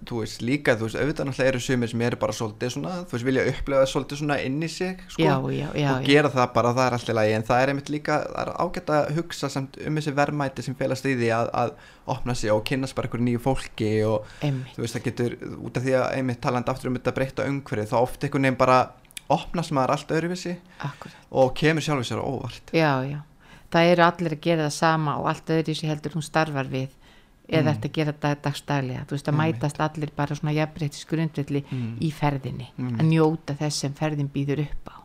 þú 0.08 0.20
veist, 0.22 0.42
líka 0.44 0.74
þú 0.78 0.86
veist, 0.86 0.98
auðvitað 1.00 1.28
náttúrulega 1.28 1.52
eru 1.52 1.60
sumir 1.64 1.90
sem 1.92 2.04
eru 2.06 2.18
bara 2.20 2.34
svolítið 2.36 2.72
svona, 2.74 2.92
þú 3.08 3.16
veist, 3.16 3.26
vilja 3.28 3.44
upplefa 3.50 3.88
svolítið 3.90 4.20
svona 4.20 4.36
inn 4.46 4.58
í 4.62 4.68
sig, 4.70 5.02
sko, 5.08 5.22
Já, 5.24 5.34
já, 5.54 5.68
já, 5.80 5.88
og 5.94 6.06
gera 6.06 6.30
það 6.34 6.52
bara, 6.54 6.72
það 6.76 6.86
er 6.86 6.96
alltaf 6.98 7.16
lagi, 7.18 7.34
en 7.38 7.46
það 7.50 7.62
er 7.64 7.72
einmitt 7.72 7.92
líka, 7.94 8.18
það 8.28 8.42
er 8.44 8.52
ágætt 8.64 8.92
að 8.96 9.10
hugsa 9.18 9.50
samt 9.56 9.80
um 9.86 10.00
þessi 10.00 10.14
verðmæti 10.20 10.66
sem 10.66 10.78
felast 10.78 11.08
í 11.10 11.16
því 11.18 11.32
að, 11.36 11.50
að 11.64 11.74
opna 12.16 12.34
sig 12.38 12.54
og 12.54 12.64
kynnast 12.70 12.96
bara 12.98 13.10
einhverju 13.10 13.26
nýju 13.28 13.42
fólki 13.44 13.90
og 14.06 14.30
Einmitt. 14.42 14.74
þú 14.76 14.84
veist, 14.84 14.96
það 14.96 15.06
getur, 15.10 15.36
út 15.60 15.76
af 15.76 15.86
því 15.86 15.98
að 16.00 16.06
einmitt 16.18 16.40
talandi 16.44 16.70
aftur 16.74 16.90
um 16.90 16.96
þetta 17.00 17.16
breytta 17.18 17.48
umhverfið, 17.50 17.90
þá 17.92 17.98
oft 18.00 18.24
einhvern 18.24 18.48
veginn 18.48 18.60
bara 18.60 18.78
opnast 19.30 19.70
maður 19.70 19.94
allt 19.94 20.10
öðruvísi 20.10 20.56
og 21.30 21.52
kemur 21.54 21.84
sjálfur 21.84 22.08
eða 27.50 27.74
mm. 27.74 27.80
að 27.82 27.92
gera 27.98 28.14
þetta 28.14 28.34
dagstælega 28.46 29.06
þú 29.06 29.16
veist 29.16 29.30
að 29.30 29.38
mætast 29.40 29.80
allir 29.84 30.12
bara 30.16 30.36
svona 30.38 30.54
jafnbreytis 30.56 31.08
grundvilli 31.10 31.64
Mm. 31.70 31.96
í 32.02 32.10
ferðinni 32.14 32.70
að 32.78 33.08
njóta 33.10 33.54
þess 33.58 33.84
sem 33.84 33.92
ferðin 33.94 34.30
býður 34.32 34.64
upp 34.64 34.90
á. 34.90 34.96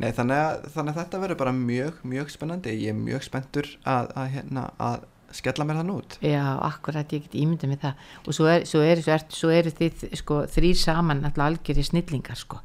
Nei, 0.00 0.10
þannig 0.10 0.36
að, 0.36 0.68
þannig 0.74 0.92
að 0.92 1.00
þetta 1.00 1.22
verður 1.22 1.38
bara 1.42 1.54
mjög, 1.56 1.98
mjög 2.08 2.30
spennandi. 2.32 2.76
Ég 2.82 2.92
er 2.92 2.98
mjög 2.98 3.24
spenntur 3.26 3.68
að, 3.88 4.12
að, 4.18 4.28
hérna, 4.34 4.64
að 4.82 5.04
skella 5.32 5.66
mér 5.68 5.78
þann 5.80 5.92
út. 5.94 6.16
Já, 6.24 6.44
akkurat, 6.68 7.12
ég 7.14 7.26
get 7.26 7.36
ímyndið 7.40 7.72
með 7.72 7.84
það 7.86 8.06
og 8.26 8.36
svo, 8.36 8.48
er, 8.52 8.66
svo, 8.68 8.82
er, 8.84 9.02
svo, 9.04 9.14
er, 9.14 9.26
svo 9.38 9.52
eru 9.54 9.72
þið 9.78 10.04
sko, 10.20 10.38
þrýr 10.52 10.80
saman 10.80 11.22
alltaf 11.24 11.46
algjöri 11.46 11.84
snillingar 11.88 12.40
sko. 12.40 12.60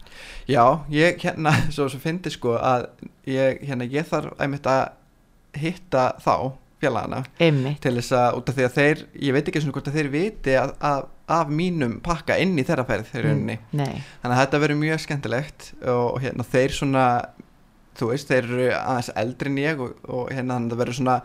Já, 0.50 0.64
ég 0.94 1.22
hérna, 1.24 1.54
svo, 1.76 1.88
svo 1.92 2.02
fyndi 2.04 2.34
sko 2.34 2.58
að 2.60 2.90
ég, 3.30 3.62
hérna, 3.68 3.88
ég 3.88 4.08
þarf 4.10 4.36
að 4.40 4.82
hitta 5.58 6.10
þá 6.24 6.34
félagana 6.82 7.24
einmitt, 7.42 7.80
til 7.84 7.96
þess 7.98 8.16
að, 8.18 8.40
út 8.40 8.52
af 8.52 8.58
því 8.58 8.66
að 8.68 8.76
þeir, 8.78 9.04
ég 9.28 9.36
veit 9.36 9.50
ekki 9.50 9.64
svona 9.64 9.78
hvort 9.78 9.90
að 9.92 9.98
þeir 10.00 10.12
viti 10.14 10.56
að, 10.60 10.74
að, 10.90 11.08
af 11.38 11.52
mínum 11.52 11.98
pakka 12.06 12.38
inn 12.42 12.54
í 12.58 12.66
þeirra 12.68 12.86
ferð 12.88 13.12
þeir 13.14 13.30
nei, 13.36 13.58
Þannig 14.22 14.36
að 14.36 14.42
þetta 14.44 14.62
verður 14.64 14.82
mjög 14.84 15.04
skemmtilegt 15.06 15.68
og, 15.82 16.06
og 16.06 16.22
hérna, 16.24 16.48
þeir 16.54 16.78
svona, 16.78 17.08
þú 17.98 18.10
veist, 18.12 18.30
þeir 18.32 18.48
eru 18.48 18.68
aðeins 18.78 19.10
eldri 19.24 19.52
en 19.52 19.60
ég 19.62 19.82
og, 19.84 19.96
og 20.08 20.32
hérna 20.34 20.60
það 20.64 20.82
verður 20.82 20.98
svona 21.00 21.16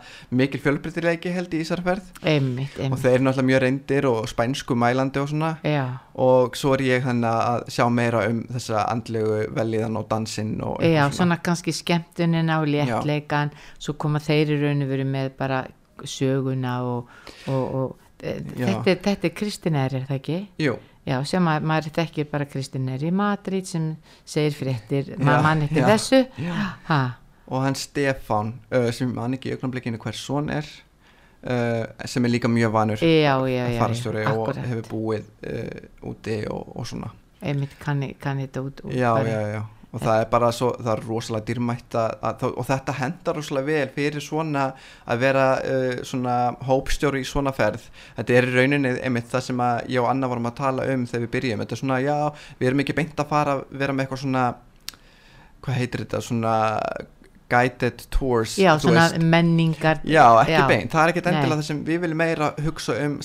mikil 0.41 0.61
fjölbreytileiki 0.63 1.33
held 1.35 1.53
í 1.53 1.61
þessari 1.61 1.85
ferð. 1.87 2.11
einmitt, 2.21 2.77
og 2.77 2.85
einmitt. 2.85 3.03
þeir 3.03 3.13
eru 3.13 3.27
náttúrulega 3.27 3.49
mjög 3.49 3.63
reyndir 3.65 4.09
og 4.09 4.19
spænsku 4.31 4.77
mælandi 4.79 5.21
og 5.23 5.29
svona. 5.31 5.51
Já, 5.67 5.85
og 6.27 6.57
svo 6.59 6.75
er 6.77 6.85
ég 6.87 7.07
þannig 7.07 7.29
að 7.31 7.67
sjá 7.77 7.85
meira 7.89 8.25
um 8.29 8.43
þessa 8.51 8.85
andlegu 8.91 9.39
velíðan 9.57 9.99
og 10.01 10.07
dansinn 10.11 10.55
og 10.61 10.77
já, 10.79 10.89
eitthvað 10.89 11.17
svona. 11.19 11.39
kannski 11.49 11.75
skemmtunina 11.75 12.59
og 12.61 12.69
léttleikan 12.69 13.53
svo 13.77 13.97
koma 13.97 14.21
þeir 14.23 14.55
í 14.57 14.61
raun 14.63 14.85
og 14.85 14.93
veru 14.93 15.09
með 15.09 15.33
bara 15.39 15.65
söguna 16.03 16.79
og, 16.87 17.11
og, 17.47 17.75
og 17.77 17.99
þetta, 18.23 18.95
þetta 19.03 19.29
er 19.29 19.35
Kristinær 19.37 19.95
er 19.97 20.07
það 20.07 20.19
ekki? 20.19 20.39
Jú, 20.63 20.77
Já, 21.03 21.17
sem 21.27 21.47
að 21.51 21.65
maður 21.67 21.89
þekkir 21.97 22.29
bara 22.31 22.45
Kristinær 22.47 23.01
í 23.03 23.09
Madrid 23.11 23.67
sem 23.67 23.89
segir 24.25 24.53
fréttir, 24.55 25.09
Já, 25.11 25.19
maður 25.19 25.43
mann 25.43 25.65
já, 25.67 25.83
þessu. 25.89 26.21
já. 26.39 26.53
ha, 26.87 27.01
og 27.51 27.65
hann 27.65 27.75
Stefán 27.75 28.53
uh, 28.71 28.87
sem 28.95 29.11
mann 29.11 29.35
ekki 29.35 29.51
í 29.51 29.57
augnablikinu 29.57 29.99
hver 29.99 30.15
son 30.15 30.47
er 30.49 30.63
uh, 31.43 31.83
sem 32.07 32.23
er 32.23 32.31
líka 32.31 32.47
mjög 32.47 32.71
vanur 32.71 33.03
já, 33.03 33.11
já, 33.11 33.35
já, 33.51 33.67
já, 33.73 33.79
farstjóri 33.81 34.23
og 34.31 34.31
akkurat. 34.47 34.65
hefur 34.71 34.87
búið 34.93 35.27
uh, 35.43 36.09
úti 36.13 36.39
og, 36.47 36.71
og 36.77 36.87
svona. 36.87 37.11
Einmitt 37.43 37.75
kann, 37.83 38.05
kann 38.23 38.39
þetta 38.39 38.63
út, 38.63 38.79
út 38.87 38.95
já, 38.95 39.11
bara. 39.13 39.27
já, 39.27 39.41
já 39.59 39.63
og 39.93 40.01
það 40.01 40.19
er 40.23 40.29
bara 40.31 40.49
svo, 40.55 40.71
það 40.79 40.91
er 40.95 41.03
rosalega 41.05 41.47
dýrmætt 41.49 41.97
að, 42.01 42.13
að, 42.29 42.45
og 42.49 42.67
þetta 42.69 42.97
hendar 42.97 43.37
rosalega 43.37 43.69
vel 43.69 43.93
fyrir 43.93 44.25
svona 44.25 44.65
að 45.05 45.23
vera 45.23 45.45
uh, 45.61 46.03
svona 46.09 46.37
hópstjóri 46.65 47.21
í 47.21 47.29
svona 47.29 47.53
ferð. 47.55 47.85
Þetta 48.17 48.37
er 48.39 48.49
í 48.49 48.53
rauninni 48.57 48.93
einmitt 49.05 49.29
það 49.31 49.47
sem 49.47 49.65
ég 49.93 50.01
og 50.01 50.09
Anna 50.09 50.29
vorum 50.31 50.49
að 50.49 50.59
tala 50.63 50.87
um 50.93 51.07
þegar 51.09 51.25
við 51.27 51.33
byrjum, 51.37 51.65
þetta 51.65 51.77
er 51.77 51.83
svona 51.83 52.03
já, 52.03 52.17
við 52.59 52.71
erum 52.71 52.85
ekki 52.85 52.97
beint 52.97 53.21
að 53.21 53.33
fara 53.35 53.57
að 53.59 53.65
vera 53.83 53.95
með 53.95 54.07
eitthvað 54.07 54.23
svona 54.25 54.45
hvað 55.63 55.79
heitir 55.79 56.03
þetta, 56.03 56.23
svona 56.25 56.55
guided 57.53 58.05
tours 58.13 58.57
já, 58.59 58.73
svona 58.81 59.07
veist. 59.07 59.23
menningar 59.23 60.01
Já, 60.03 60.25
ekki 60.43 60.57
Já. 60.57 60.67
beint, 60.67 60.91
það 60.93 61.03
er 61.05 61.13
ekkert 61.13 61.31
endilega 61.31 61.59
það 61.61 61.67
sem 61.69 61.81
við 61.87 62.01
viljum 62.03 62.21
meira 62.23 62.51
hugsa 62.65 62.97
um 63.05 63.19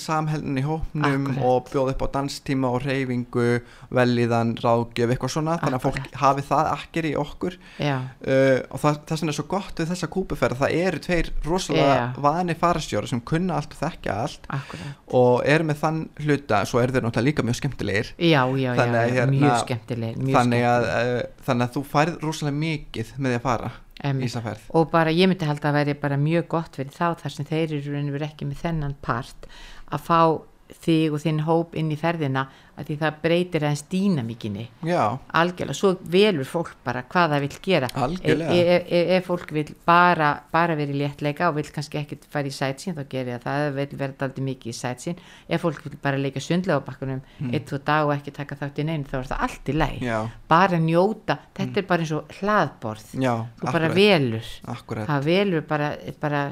hópnum 0.68 1.26
Akkurat. 1.28 1.44
og 1.44 1.68
bjóða 1.72 1.94
upp 1.94 2.02
á 2.04 2.08
danstíma 2.18 2.70
og 2.72 2.84
reyfingu, 2.84 3.46
velíðan, 3.94 4.54
ráðgjöf, 4.62 5.12
eitthvað 5.14 5.32
svona, 5.34 5.56
þannig 5.62 5.78
að 5.78 5.84
fólk 5.86 5.98
Akkurat. 6.00 6.18
hafi 6.22 6.44
það 6.48 6.70
akkir 6.74 7.08
í 7.08 7.14
okkur. 7.18 7.56
Uh, 7.78 8.58
og 8.74 8.82
það, 8.82 9.00
það 9.08 9.22
sem 9.22 9.32
er 9.32 9.38
svo 9.38 9.46
gott 9.50 9.82
við 9.82 9.92
þessa 9.92 10.10
kúpuferð, 10.12 10.60
það 10.62 10.76
eru 10.82 11.02
tveir 11.06 11.30
rosalega 11.46 11.98
vani 12.24 12.56
farastjóra 12.58 13.10
sem 13.10 13.22
kunna 13.28 13.58
allt 13.58 13.74
og 13.76 13.82
þekkja 13.82 14.18
allt 14.24 14.48
akkurat. 14.58 14.94
og 15.18 15.42
eru 15.48 15.68
með 15.68 15.80
þann 15.82 16.00
hluta, 16.24 16.62
svo 16.68 16.82
eru 16.82 16.94
þeir 16.96 17.06
náttúrulega 17.06 17.28
líka 17.30 17.46
mjög 17.46 17.60
skemmtilegir. 17.62 18.12
Já, 18.18 18.42
já, 18.44 18.68
já, 18.68 18.72
Þannig 18.78 18.98
já, 19.00 19.14
hérna- 19.18 19.38
mjög 19.38 19.58
skemmtileg 19.64 20.16
mjög 20.18 20.38
þannig 20.38 20.64
uh, 20.68 21.20
þannig 21.48 21.68
að 21.68 21.76
þú 21.78 21.84
færð 21.92 22.18
rosalega 22.24 22.62
mikið 22.64 23.12
með 23.18 23.34
því 23.34 23.38
að 23.40 23.46
fara 23.48 23.70
Ferð 23.98 24.68
og 24.78 24.92
bara 24.92 25.10
ég 25.10 25.26
myndi 25.30 25.48
halda 25.48 25.72
að 25.72 25.80
veri 25.80 25.96
bara 25.98 26.20
mjög 26.20 26.46
gott 26.54 26.78
fyrir 26.78 26.94
þá 26.94 27.18
þar 27.22 27.34
sem 27.34 27.48
þeir 27.48 27.74
eru 27.80 28.20
ekki 28.22 28.46
með 28.46 28.62
þennan 28.62 28.94
part 29.02 29.48
að 29.90 30.04
fá 30.06 30.20
þig 30.68 31.14
og 31.16 31.22
þinn 31.22 31.44
hóp 31.46 31.76
inn 31.78 31.92
í 31.92 31.98
ferðina 31.98 32.46
að 32.78 32.90
því 32.90 32.96
það 33.00 33.16
breytir 33.22 33.64
aðeins 33.66 33.82
dýnamíkinni. 33.90 34.64
Algjörlega, 34.86 35.74
svo 35.74 35.90
velur 36.12 36.46
fólk 36.46 36.76
bara 36.86 37.02
hvað 37.10 37.32
það 37.34 37.44
vil 37.44 37.56
gera. 37.64 37.88
Algjörlega. 37.98 38.54
ef, 38.54 38.68
ef, 38.68 38.92
ef, 38.98 39.10
ef 39.16 39.26
fólk 39.26 39.54
vil 39.56 39.72
bara, 39.88 40.28
bara 40.52 40.76
vera 40.78 40.94
í 40.94 41.00
léttleika 41.00 41.48
og 41.50 41.58
vil 41.58 41.66
kannski 41.74 41.98
ekkit 42.02 42.28
fara 42.30 42.50
í 42.50 42.54
sætsín 42.54 42.94
þá 42.94 43.02
gerir 43.10 43.42
það, 43.42 43.48
það 43.48 43.80
vil 43.80 43.98
verða 44.04 44.28
aldrei 44.28 44.46
mikið 44.52 44.70
í 44.70 44.78
sætsín 44.78 45.18
ef 45.48 45.64
fólk 45.64 45.82
vil 45.88 45.98
bara 46.04 46.22
leika 46.22 46.44
sundlega 46.44 46.78
á 46.78 46.86
bakkunum 46.86 47.24
mm. 47.24 47.50
eitt 47.56 47.74
og 47.74 47.82
dag 47.88 48.06
og 48.06 48.14
ekki 48.14 48.36
taka 48.38 48.60
þátt 48.62 48.78
í 48.78 48.86
neinu 48.86 49.10
þá 49.10 49.18
er 49.18 49.30
það 49.32 49.44
allt 49.48 49.72
í 49.72 49.76
læg, 49.76 50.08
bara 50.50 50.82
njóta. 50.82 51.40
Þetta 51.58 51.82
er 51.82 51.90
bara 51.90 52.06
eins 52.06 52.14
og 52.14 52.38
hlaðborð. 52.38 53.10
Já 53.18 53.34
þú 53.58 53.66
bara 53.66 53.90
akkurat, 53.90 53.96
velur. 53.96 54.48
Akkurat. 54.74 55.08
það 55.08 55.28
velur 55.28 55.68
bara, 55.68 55.92
bara 56.20 56.42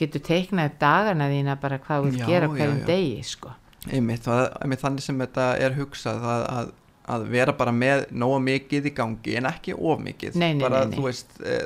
getur 0.00 0.24
teiknað 0.26 0.70
upp 0.70 0.76
dagana 0.82 1.30
þína 1.30 1.56
bara 1.60 1.80
hvað 1.82 2.04
þú 2.04 2.10
vil 2.10 2.28
gera 2.30 2.50
hverjum 2.52 2.82
degi 2.88 3.24
sko. 3.26 3.54
einmitt, 3.88 4.24
það, 4.26 4.44
einmitt 4.60 4.84
þannig 4.84 5.06
sem 5.06 5.20
þetta 5.24 5.48
er 5.66 5.76
hugsað 5.78 6.26
að, 6.34 6.46
að, 6.54 6.72
að 7.16 7.26
vera 7.34 7.56
bara 7.56 7.74
með 7.74 8.06
nóga 8.12 8.40
mikið 8.46 8.90
í 8.90 8.94
gangi 8.96 9.36
en 9.40 9.50
ekki 9.50 9.76
of 9.76 10.02
mikið. 10.04 10.40
Nei, 10.40 10.52
nei, 10.54 10.64
bara, 10.64 10.82
nei, 10.88 10.98
veist, 11.04 11.36
e, 11.40 11.60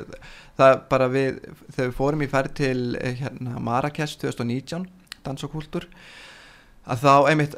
það 0.59 0.77
bara 0.93 1.09
við 1.13 1.41
þegar 1.71 1.89
við 1.89 1.97
fórum 1.99 2.27
í 2.27 2.31
ferð 2.31 2.55
til 2.61 2.77
e, 3.01 3.17
hérna, 3.23 3.57
Marrakesh 3.63 4.21
2019 4.23 4.87
dans 5.25 5.47
og 5.47 5.55
kultúr 5.55 5.89
að 6.85 7.07
þá 7.07 7.31
einmitt 7.31 7.57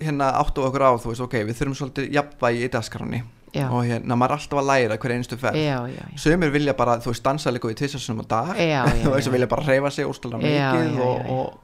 hérna 0.00 0.30
áttu 0.38 0.62
okkur 0.64 0.86
á 0.86 0.92
þú 0.94 1.12
veist, 1.12 1.24
ok, 1.26 1.36
við 1.48 1.58
þurfum 1.58 1.78
svolítið 1.80 2.12
jafnvægi 2.14 2.66
í 2.66 2.72
dasgráni 2.72 3.22
já, 3.54 3.66
og 3.68 3.86
hérna, 3.86 4.16
maður 4.18 4.34
er 4.34 4.42
alltaf 4.42 4.60
að 4.60 4.68
læra 4.70 4.98
hver 5.00 5.14
einstu 5.16 5.38
ferð. 5.40 5.58
Já, 5.60 5.78
já. 5.90 6.04
Sumir 6.20 6.52
vilja 6.54 6.74
bara, 6.78 6.98
þú 7.02 7.12
veist, 7.12 7.24
dansa 7.24 7.52
líka 7.54 7.70
við 7.70 7.80
tvisarsunum 7.80 8.22
á 8.22 8.26
dag. 8.30 8.52
Þú 9.02 9.14
veist, 9.14 9.32
vilja 9.34 9.50
bara 9.50 9.66
reyfa 9.66 9.90
sig 9.94 10.06
Já, 10.06 10.70
mikið 10.76 11.02
og. 11.04 11.34
Og, 11.34 11.58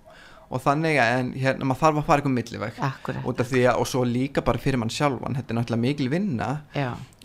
og 0.46 0.62
þannig 0.62 1.00
en 1.02 1.32
hérna, 1.34 1.66
maður 1.66 1.80
þarf 1.82 2.00
að 2.00 2.06
fara 2.06 2.22
eitthvað 2.22 2.36
milliveg. 2.36 2.76
Út 3.26 3.40
af 3.42 3.48
því 3.50 3.64
að, 3.66 3.80
og 3.82 3.88
svo 3.90 4.04
líka 4.06 4.44
bara 4.46 4.62
fyrir 4.62 4.78
mann 4.78 4.92
sjálfan 4.94 5.34
þetta 5.40 5.52
er 5.52 5.58
náttúrulega 5.58 5.84
mikil 5.86 6.10
vinna. 6.12 6.50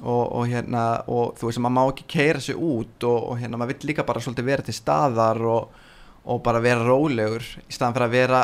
Og, 0.01 0.23
og 0.25 0.49
hérna, 0.49 0.85
og 1.05 1.35
þú 1.37 1.51
veist, 1.51 1.61
maður 1.61 1.77
má 1.77 1.83
ekki 1.91 2.07
keira 2.15 2.41
sig 2.41 2.57
út 2.57 3.05
og, 3.05 3.35
hérna, 3.41 3.59
maður 3.61 3.75
vill 3.75 3.91
líka 3.91 4.05
bara 4.07 4.23
svolítið 4.23 4.49
vera 4.49 4.65
til 4.65 4.73
staðar 4.73 5.41
og, 5.45 5.79
og 6.25 6.41
bara 6.45 6.63
vera 6.63 6.81
rólegur 6.87 7.45
í 7.61 7.69
staðan 7.69 7.97
fyrir 7.97 8.09
að 8.09 8.17
vera 8.17 8.41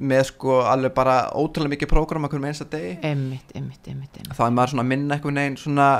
með 0.00 0.22
sko 0.30 0.60
alveg 0.64 0.94
bara 0.96 1.18
ótrúlega 1.36 1.74
mikið 1.76 1.90
prógram 1.90 2.24
að 2.24 2.34
hverjum 2.34 2.48
einsta 2.50 2.68
degi. 2.72 2.94
Emmitt, 3.04 3.52
emmitt, 3.54 3.84
emmitt. 3.92 4.32
þá 4.32 4.42
er 4.46 4.56
maður 4.56 4.74
svona 4.74 4.86
að 4.86 4.90
minna 4.94 5.16
eitthvað 5.16 5.36
neginn 5.36 5.60
svona 5.60 5.90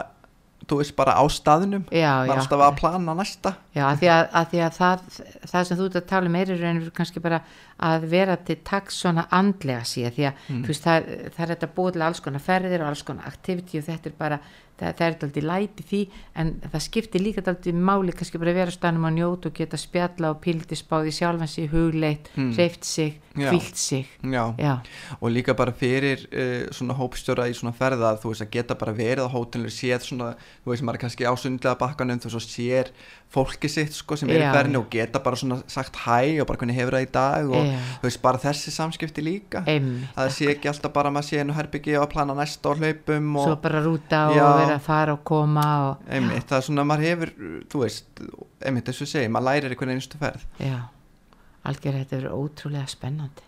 þú 0.69 0.81
veist, 0.81 0.95
bara 0.97 1.17
á 1.17 1.25
staðinum 1.33 1.87
maður 1.89 2.33
er 2.35 2.43
alltaf 2.43 2.63
að 2.65 2.79
plana 2.81 3.15
næsta. 3.17 3.55
Já, 3.77 3.85
að 3.89 4.03
því 4.03 4.11
að, 4.13 4.23
að, 4.41 4.49
því 4.51 4.63
að 4.67 4.77
það, 4.77 5.05
það 5.53 5.69
sem 5.69 5.79
þú 5.79 5.87
ert 5.89 5.99
að 6.01 6.09
tala 6.11 6.31
um 6.31 6.39
er 6.41 6.91
kannski 6.97 7.23
bara 7.25 7.41
að 7.81 8.09
vera 8.13 8.37
til 8.37 8.57
taks 8.65 9.03
svona 9.03 9.27
andlega 9.33 9.85
síðan 9.89 10.17
því 10.17 10.27
að 10.31 10.35
Mm. 10.51 10.65
veist, 10.67 10.85
það, 10.85 11.05
það 11.37 11.45
er 11.47 11.55
þetta 11.55 11.75
búið 11.77 11.93
til 11.93 12.03
alls 12.03 12.21
konar 12.21 12.41
ferðir 12.41 12.81
og 12.83 12.89
alls 12.89 13.03
konar 13.03 13.27
activity 13.27 13.79
og 13.79 13.85
þetta 13.85 14.07
er 14.11 14.19
bara 14.19 14.39
það, 14.81 14.95
það 14.97 15.07
er 15.07 15.15
alltaf 15.15 15.43
læti 15.45 15.85
því 15.91 15.99
en 16.41 16.51
það 16.73 16.81
skiptir 16.87 17.21
líka 17.21 17.43
alltaf 17.45 17.75
máli 17.75 18.13
kannski 18.17 18.39
bara 18.41 18.55
vera 18.57 18.73
á 18.73 18.77
stanum 18.77 19.05
og 19.05 19.13
njóta 19.13 19.51
og 19.51 19.55
geta 19.55 19.77
spjalla 19.77 20.31
og 20.31 20.41
pildi 20.41 20.77
spáði 20.77 21.13
sjálfan 21.13 21.49
sig, 21.49 21.69
hugleitt, 21.73 22.31
Mm. 22.37 22.53
reyft 22.57 22.85
sig, 22.85 23.21
kvilt 23.35 23.77
sig 23.77 24.07
já, 24.25 24.55
já, 24.59 24.81
og 25.21 25.31
líka 25.31 25.55
bara 25.55 25.73
fyrir 25.73 26.27
uh, 26.33 26.69
svona 26.73 26.95
hópstjóra 26.97 27.47
í 27.49 27.55
svona 27.55 27.73
ferða 27.77 28.17
þú 28.19 28.33
veist 28.33 28.43
að 28.43 28.51
geta 28.51 28.75
bara 28.75 28.93
verið 28.93 29.25
á 29.29 29.33
hótelinu 29.33 29.71
séð 29.71 30.01
svona, 30.03 30.35
þú 30.65 30.73
veist 30.73 30.83
maður 30.83 30.99
kannski 31.05 31.25
á 31.29 31.33
sundlega 31.37 31.77
bakkanum 31.79 32.19
þú 32.19 32.33
veist 32.35 32.51
sér 32.57 32.91
fólki 33.31 33.69
sitt 33.71 33.93
sko 33.95 34.17
sem 34.17 34.29
er 34.31 34.41
í 34.43 34.51
ferðinu 34.51 34.81
og 34.83 34.89
geta 34.91 35.21
bara 35.23 35.37
svona 35.37 35.63
sagt 35.71 35.95
hæ 36.07 36.41
og 36.41 36.47
bara 36.49 36.59
hvernig 36.59 36.75
hefur 36.75 36.97
það 36.99 37.07
í 37.07 37.13
dag 37.13 37.51
og 37.51 37.67
Já. 37.67 37.70
Þú 38.01 38.07
veist 38.09 38.23
bara 38.23 38.41
þessi 38.43 38.73
samskipti 38.75 39.25
líka 39.25 39.63
emmitt 39.67 40.15
að 40.15 40.23
það 40.25 40.33
sé 40.37 40.49
ekki 40.55 40.71
alltaf 40.73 40.95
bara 40.95 41.11
að 41.11 41.17
maður 41.17 41.29
sé 41.31 41.41
einu 41.43 41.57
herbyggi 41.57 41.97
og 41.99 42.07
að 42.07 42.13
plana 42.15 42.37
næsta 42.39 42.71
á 42.71 42.73
hlaupum 42.77 43.29
svo 43.37 43.53
og 43.57 43.61
bara 43.65 43.83
rúta 43.85 44.23
og 44.31 44.39
Já. 44.39 44.47
vera 44.61 44.79
að 44.79 44.87
fara 44.87 45.17
og 45.17 45.23
koma 45.25 45.67
og 45.91 46.09
einmitt, 46.09 46.47
það 46.49 46.57
er 46.61 46.67
svona 46.69 46.87
maður 46.89 47.07
hefur 47.09 47.35
þú 47.73 47.85
veist, 47.85 48.25
einmitt 48.65 48.91
þess 48.91 49.07
að 49.07 49.13
segja 49.15 49.35
maður 49.37 49.49
lærir 49.51 49.75
einhvern 49.77 49.95
einustu 49.97 50.21
ferð 50.21 50.47
Já, 50.63 50.79
algjör 51.69 52.01
þetta 52.01 52.17
er 52.21 52.27
ótrúlega 52.35 52.89
spennandi. 52.91 53.47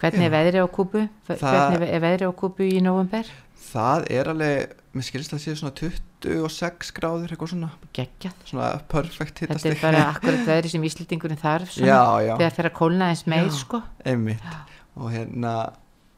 Hvernig 0.00 0.24
Já. 0.24 0.26
er 0.26 0.32
veðrið 0.34 0.64
á 0.66 0.68
kúpu? 0.74 1.02
Hvernig 1.28 1.88
er 1.88 2.02
veðrið 2.02 2.28
á 2.28 2.32
kúpu 2.34 2.66
í 2.66 2.80
november? 2.82 3.28
Það 3.66 4.06
er 4.18 4.30
alveg, 4.32 4.72
mér 4.96 5.06
skilst 5.08 5.32
að 5.32 5.38
það 5.38 5.44
sé 5.46 5.56
svona 5.60 5.74
26 6.22 6.92
gráður 6.96 7.32
eitthvað 7.34 7.52
svona 7.54 7.70
Geggjað. 7.96 8.40
svona 8.48 8.70
perfect 8.92 9.44
Þetta 9.44 9.70
er 9.72 9.78
bara 9.82 10.02
akkurat 10.14 10.42
veðrið 10.48 10.74
sem 10.76 10.88
Íslendingurinn 10.88 11.40
þarf 11.42 11.76
svona, 11.76 11.92
já, 11.92 12.02
já 12.28 12.34
þegar 12.40 12.56
fer 12.58 12.70
að 12.70 12.76
kólna 12.80 13.12
eins 13.12 13.24
meir 13.30 13.46
Já. 13.48 13.54
sko. 13.62 13.82
einmitt 14.04 14.50
og 14.98 15.08
hérna 15.14 15.54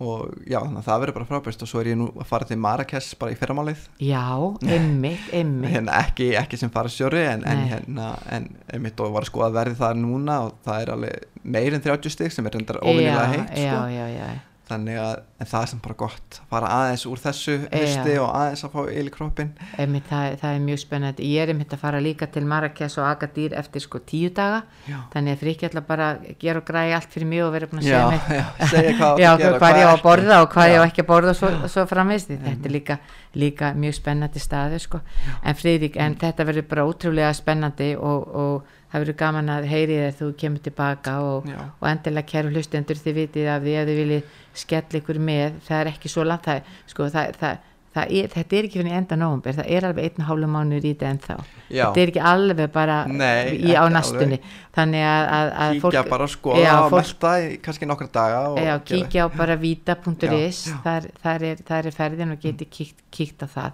og 0.05 0.33
já 0.51 0.57
þannig 0.59 0.81
að 0.81 0.87
það 0.89 1.03
verður 1.05 1.15
bara 1.21 1.27
frábæst 1.29 1.61
og 1.63 1.69
svo 1.71 1.79
er 1.81 1.89
ég 1.93 1.99
nú 2.01 2.09
að 2.19 2.27
fara 2.27 2.49
til 2.49 2.57
Marrakesh 2.59 3.13
bara 3.21 3.31
í 3.31 3.37
fyrramálið 3.39 3.85
Já, 4.03 4.25
einmitt, 4.75 5.29
einmitt. 5.31 5.71
hérna 5.71 6.01
ekki, 6.03 6.33
ekki 6.41 6.59
sem 6.61 6.73
fara 6.75 6.91
stjóri 6.91 7.23
en, 7.31 7.45
en 7.47 7.63
hérna 7.71 8.09
en 8.35 8.49
einmitt 8.75 8.99
og 9.05 9.15
var 9.15 9.23
að 9.25 9.31
skoða 9.31 9.53
verði 9.61 9.79
það 9.79 10.01
núna 10.03 10.41
og 10.49 10.57
það 10.67 10.83
er 10.83 10.93
alveg 10.97 11.47
meir 11.55 11.79
en 11.79 11.87
30 11.87 12.11
stig 12.17 12.35
sem 12.35 12.51
er 12.51 12.59
reyndar 12.59 12.83
óvinnilega 12.83 13.31
heitt 13.37 13.55
já, 13.63 13.71
sko. 13.71 13.87
já, 13.95 14.05
já, 14.19 14.27
þannig 14.69 14.97
að 15.01 15.15
en 15.45 15.49
það 15.51 15.65
er 15.65 15.71
sem 15.71 15.81
bara 15.85 15.97
gott 16.01 16.37
að 16.41 16.53
fara 16.55 16.69
aðeins 16.73 17.05
úr 17.11 17.21
þessu 17.21 17.55
hösti 17.69 18.15
Já. 18.15 18.21
og 18.23 18.31
aðeins 18.33 18.63
að 18.65 18.73
fá 18.73 18.81
yl 18.95 19.09
í 19.11 19.13
kroppin 19.13 19.51
einmitt, 19.83 20.07
það, 20.09 20.37
það 20.41 20.55
er 20.57 20.63
mjög 20.65 20.81
spennandi. 20.81 21.31
Ég 21.35 21.45
er 21.45 21.53
einmitt 21.53 21.75
að 21.75 21.83
fara 21.83 22.01
líka 22.05 22.29
til 22.33 22.45
Marrakesh 22.49 23.01
og 23.03 23.09
Agadir 23.11 23.57
eftir 23.59 23.85
sko 23.85 24.01
tíu 24.09 24.31
daga, 24.35 24.63
já, 24.89 24.97
þannig 25.13 25.37
að 25.37 25.43
fyrir 25.43 25.67
ætla 25.69 25.83
bara 25.85 26.11
að 26.15 26.31
gera 26.41 26.63
og 26.63 26.69
græja 26.69 27.01
allt 27.01 27.13
fyrir 27.13 27.29
mig 27.29 27.43
og 27.45 27.53
vera 27.55 27.69
búin 27.71 27.83
að 27.83 27.91
já, 27.91 27.99
segja 27.99 28.07
mig 28.15 28.39
já 28.39 28.71
segja 28.73 28.95
hvað 29.01 29.25
já, 29.25 29.31
gera, 29.43 29.59
hvað 29.59 29.81
ég 29.81 29.85
á 29.85 29.89
að 29.89 29.95
ekki. 29.95 30.07
borða 30.09 30.39
og 30.41 30.49
hvað 30.55 30.71
ég 30.71 30.79
á 30.79 30.85
Já. 30.85 30.87
ekki 30.89 31.05
að 31.05 31.11
borða 31.11 31.35
og 31.35 31.41
svo, 31.41 31.53
svo 31.75 31.85
framvegst 31.91 32.33
þetta 32.33 32.71
er 32.71 32.75
líka, 32.79 32.99
líka 33.35 33.73
mjög 33.75 33.99
spennandi 33.99 34.43
staður 34.43 34.87
sko. 34.87 35.03
en 35.43 35.59
Friðrik, 35.59 35.99
en 36.01 36.17
þetta 36.21 36.49
verður 36.49 36.69
bara 36.71 36.89
ótrúlega 36.89 37.35
spennandi 37.37 37.93
og, 37.99 38.33
og 38.35 38.81
það 38.95 39.03
verður 39.03 39.17
gaman 39.25 39.49
að 39.51 39.65
heyri 39.73 39.99
þegar 39.99 40.17
þú 40.21 40.31
kemur 40.39 40.63
tilbaka 40.63 41.19
og, 41.27 41.49
og 41.51 41.87
endilega 41.91 42.31
kæru 42.31 42.55
hlustendur 42.55 43.01
þið 43.03 43.17
vitið 43.19 43.49
af 43.51 43.65
því 43.65 43.77
að 43.81 43.91
þið 43.91 44.03
viljið 44.05 44.41
skella 44.65 45.01
ykkur 45.01 45.23
með 45.29 45.63
það 45.67 45.81
er 45.81 45.91
ekki 45.91 46.13
svo 46.13 46.27
langt 46.29 46.47
það, 46.47 46.69
sko, 46.93 47.09
það, 47.11 47.33
það, 47.41 47.57
það 47.95 48.15
er, 48.21 48.29
þetta 48.37 48.57
er 48.59 48.69
ekki 48.69 48.81
fyrir 48.81 48.97
enda 49.01 49.19
nóvumber 49.19 49.57
það 49.59 49.73
er 49.75 49.87
alveg 49.89 50.09
einn 50.09 50.27
hálfu 50.29 50.51
mánuður 50.55 50.87
í 50.87 50.93
þetta 50.95 51.11
ennþá. 51.11 51.37
Já. 51.65 51.83
þetta 51.83 52.03
er 52.05 52.13
ekki 52.13 52.23
alveg 52.31 52.73
bara 52.75 52.97
Nei, 53.11 53.55
í, 53.59 53.75
á 53.75 53.83
ekki 53.83 53.95
næstunni. 53.97 54.39
Þannig 54.75 55.05
að, 55.07 55.27
að, 55.35 55.51
að 55.65 55.77
kíkja 55.79 56.03
bara 56.11 56.27
að 56.27 56.33
skoða 56.35 56.63
já, 56.65 56.73
og 56.75 56.89
fólk, 56.95 56.99
melta 57.01 57.35
í 57.43 57.51
kannski 57.67 57.91
nokkra 57.91 58.09
daga 58.15 58.65
Já, 58.65 58.75
kíkja 58.91 59.27
á 59.27 59.29
bara 59.35 59.59
vita.is 59.65 60.63
þar, 60.87 61.11
þar, 61.23 61.47
þar 61.71 61.91
er 61.91 61.99
ferðin 61.99 62.35
og 62.35 62.43
geti 62.43 62.71
kíkt, 62.79 63.04
kíkt 63.15 63.45
á 63.45 63.49
það 63.51 63.73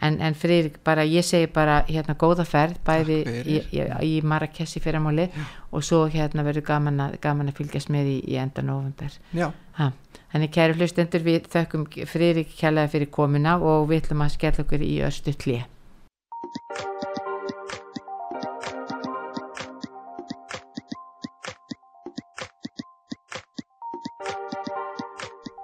en, 0.00 0.18
en 0.20 0.38
Friðrik, 0.38 0.80
bara 0.86 1.04
ég 1.06 1.26
segi 1.26 1.50
bara 1.52 1.80
hérna 1.88 2.16
góða 2.18 2.46
ferð, 2.48 2.80
bæði 2.86 3.20
í, 3.20 3.26
fyrir. 3.28 3.68
í, 3.74 4.16
í 4.16 4.24
Marrakesh 4.24 4.78
í 4.78 4.84
fyrramáli 4.84 5.28
og 5.70 5.84
svo 5.86 6.04
hérna 6.12 6.46
verður 6.46 6.66
gaman 6.70 7.06
að, 7.08 7.20
gaman 7.22 7.52
að 7.52 7.60
fylgjast 7.60 7.92
með 7.92 8.12
í, 8.16 8.18
í 8.32 8.40
enda 8.42 8.64
november 8.66 9.20
já, 9.36 9.50
ha. 9.80 9.92
Þannig 10.32 10.52
kæru 10.52 10.80
hlustendur 10.80 11.24
við 11.24 11.46
þökkum 11.52 11.86
Friðrik 12.10 12.50
kærlega 12.58 12.92
fyrir 12.92 13.12
komuna 13.14 13.56
og 13.62 13.88
við 13.90 14.04
ætlum 14.04 14.26
að 14.26 14.36
skella 14.36 14.66
okkur 14.66 14.84
í 14.84 14.98
östu 15.06 15.36
tlið 15.36 15.64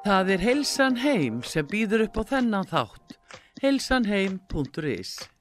Það 0.02 0.30
er 0.35 0.42
Heilsan 0.42 0.96
Heim 0.98 1.37
sem 1.46 1.66
býður 1.70 2.02
upp 2.08 2.16
á 2.18 2.22
þennan 2.35 2.66
þátt. 2.66 3.01
heilsanheim.is 3.62 5.32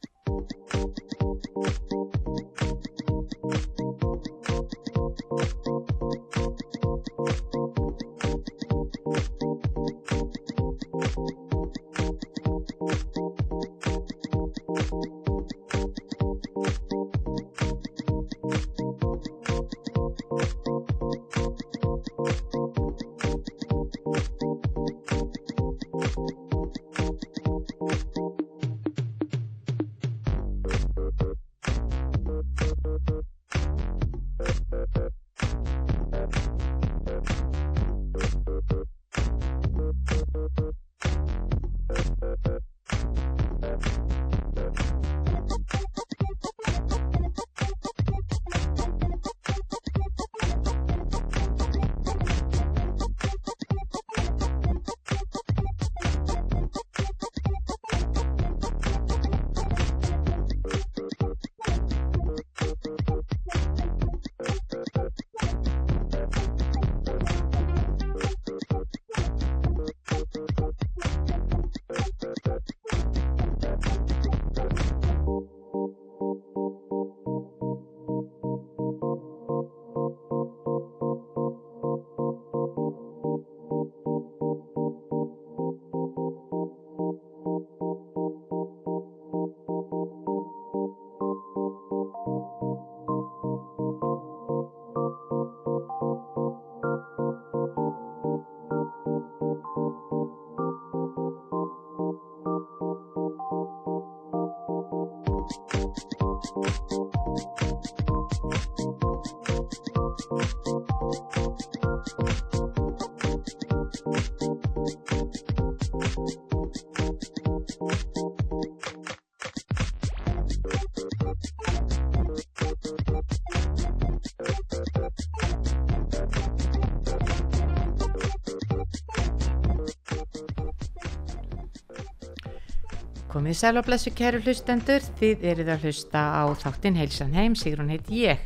Komið 133.31 133.55
sæl 133.55 133.77
og 133.79 133.85
blessu 133.87 134.11
kæru 134.11 134.41
hlustendur, 134.43 135.05
þið 135.15 135.43
eruð 135.47 135.69
að 135.71 135.83
hlusta 135.85 136.19
á 136.35 136.43
þáttinn 136.59 136.97
Heilsan 136.99 137.31
heim, 137.31 137.53
Sigrun 137.55 137.87
heiti 137.87 138.25
ég. 138.25 138.41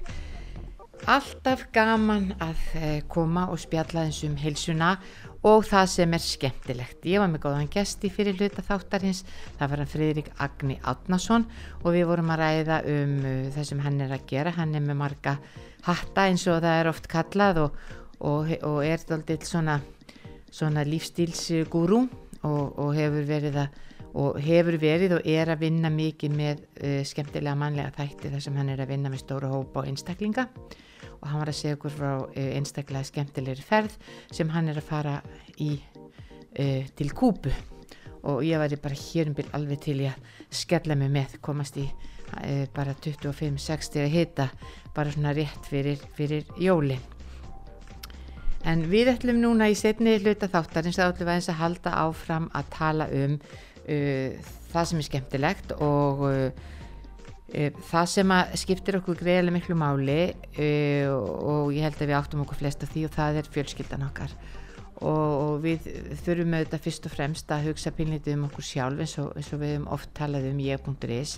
Alltaf 1.10 1.64
gaman 1.74 2.28
að 2.38 2.60
eh, 2.78 3.00
koma 3.10 3.48
og 3.50 3.58
spjalla 3.64 4.04
eins 4.06 4.20
um 4.28 4.36
heilsuna 4.38 4.92
og 5.42 5.66
það 5.66 5.90
sem 5.90 6.14
er 6.14 6.22
skemmtilegt. 6.22 7.00
Ég 7.10 7.24
var 7.24 7.32
með 7.34 7.48
góðan 7.48 7.72
gesti 7.74 8.12
fyrir 8.14 8.38
hluta 8.38 8.62
þáttarins, 8.68 9.24
það 9.58 9.72
var 9.72 9.82
hann 9.82 9.90
Fridrik 9.90 10.30
Agni 10.46 10.78
Átnason 10.86 11.48
og 11.82 11.88
við 11.96 12.06
vorum 12.12 12.30
að 12.36 12.44
ræða 12.44 12.78
um 12.94 13.16
uh, 13.24 13.32
það 13.58 13.68
sem 13.72 13.82
hann 13.88 13.98
er 14.06 14.14
að 14.20 14.28
gera. 14.30 14.54
Hann 14.60 14.78
er 14.78 14.86
með 14.86 15.00
marga 15.02 15.34
hatta 15.90 16.28
eins 16.30 16.46
og 16.46 16.62
það 16.62 16.84
er 16.84 16.92
oft 16.92 17.10
kallað 17.10 17.64
og, 17.64 17.82
og, 18.22 18.54
og 18.62 18.78
er 18.86 19.02
alltaf 19.02 19.50
svona, 19.50 19.80
svona 20.54 20.86
lífstílsgúrú 20.86 22.04
og, 22.46 22.64
og 22.78 22.94
hefur 23.02 23.26
verið 23.34 23.64
að 23.66 23.82
og 24.16 24.40
hefur 24.44 24.78
verið 24.80 25.18
og 25.18 25.28
er 25.28 25.52
að 25.52 25.66
vinna 25.66 25.92
mikið 25.92 26.36
með 26.36 26.64
uh, 26.64 27.02
skemmtilega 27.08 27.56
mannlega 27.60 27.94
þætti 27.98 28.32
þar 28.34 28.44
sem 28.46 28.58
hann 28.60 28.72
er 28.72 28.84
að 28.84 28.92
vinna 28.94 29.12
með 29.12 29.24
stóra 29.26 29.52
hópa 29.52 29.84
og 29.84 29.90
einstaklinga. 29.92 30.48
Og 31.20 31.26
hann 31.30 31.42
var 31.42 31.52
að 31.52 31.60
segja 31.60 31.78
okkur 31.78 31.96
frá 31.96 32.10
uh, 32.24 32.50
einstaklega 32.58 33.10
skemmtilegri 33.12 33.66
ferð 33.66 33.98
sem 34.34 34.52
hann 34.56 34.72
er 34.72 34.80
að 34.80 34.90
fara 34.90 35.16
í 35.60 35.72
uh, 35.76 36.84
til 36.96 37.10
Kúbu. 37.16 37.54
Og 38.26 38.42
ég 38.46 38.62
væri 38.62 38.80
bara 38.82 38.98
hér 38.98 39.30
um 39.30 39.36
byrj 39.38 39.52
alveg 39.54 39.84
til 39.86 40.00
ég 40.02 40.16
að 40.16 40.56
skella 40.64 40.98
mig 40.98 41.12
með 41.14 41.40
komast 41.46 41.78
í 41.78 41.90
bara 42.74 42.96
25-60 42.98 44.02
að 44.02 44.10
hita 44.12 44.48
bara 44.96 45.12
svona 45.14 45.32
rétt 45.38 45.68
fyrir, 45.70 46.02
fyrir 46.18 46.48
jólinn 46.60 47.04
En 48.66 48.82
við 48.90 49.12
ætlum 49.12 49.38
núna 49.44 49.68
í 49.70 49.76
setni 49.78 50.16
hluta 50.18 50.48
þáttarins 50.50 50.98
að 50.98 51.20
við 51.20 51.32
eins 51.36 51.50
að 51.52 51.60
halda 51.60 51.92
áfram 52.02 52.48
að 52.58 52.70
tala 52.74 53.06
um 53.14 53.36
það 53.86 54.90
sem 54.90 55.00
er 55.00 55.08
skemmtilegt 55.08 55.74
og 55.84 56.26
uh, 56.28 56.50
uh, 57.54 57.80
það 57.90 58.12
sem 58.12 58.36
skiptir 58.60 59.00
okkur 59.00 59.20
greiðilega 59.22 59.56
miklu 59.60 59.78
máli 59.80 60.20
og 61.12 61.74
ég 61.76 61.86
held 61.86 62.00
að 62.00 62.10
við 62.10 62.18
áttum 62.20 62.44
okkur 62.46 62.62
flest 62.64 62.86
af 62.86 62.92
því 62.94 63.08
og 63.08 63.16
það 63.16 63.42
er 63.42 63.52
fjölskyldan 63.56 64.08
okkar. 64.10 64.36
Og, 65.06 65.58
við 65.60 65.90
þurfum 66.24 66.54
auðvitað 66.56 66.84
fyrst 66.86 67.08
og 67.10 67.12
fremst 67.12 67.50
að 67.52 67.66
hugsa 67.70 67.92
pínlítið 67.92 68.38
um 68.38 68.46
okkur 68.48 68.64
sjálf 68.64 69.02
eins 69.04 69.16
og, 69.20 69.34
eins 69.36 69.50
og 69.52 69.60
við 69.60 69.74
hefum 69.74 69.90
oft 69.92 70.14
talað 70.16 70.48
um 70.54 70.62
ég.is 70.64 71.34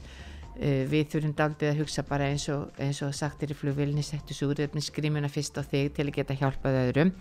við 0.58 1.10
þurfum 1.12 1.34
daldið 1.38 1.72
að 1.72 1.82
hugsa 1.82 2.04
bara 2.06 2.30
eins 2.30 2.46
og, 2.54 2.70
eins 2.82 3.02
og 3.06 3.16
sagtir 3.18 3.54
í 3.54 3.58
flugvilni 3.58 4.06
settu 4.06 4.38
súröfni 4.38 4.82
skrimuna 4.86 5.30
fyrst 5.30 5.58
á 5.58 5.66
þig 5.66 5.90
til 5.98 6.06
að 6.06 6.16
geta 6.20 6.38
hjálpað 6.38 6.80
öðrum. 6.84 7.12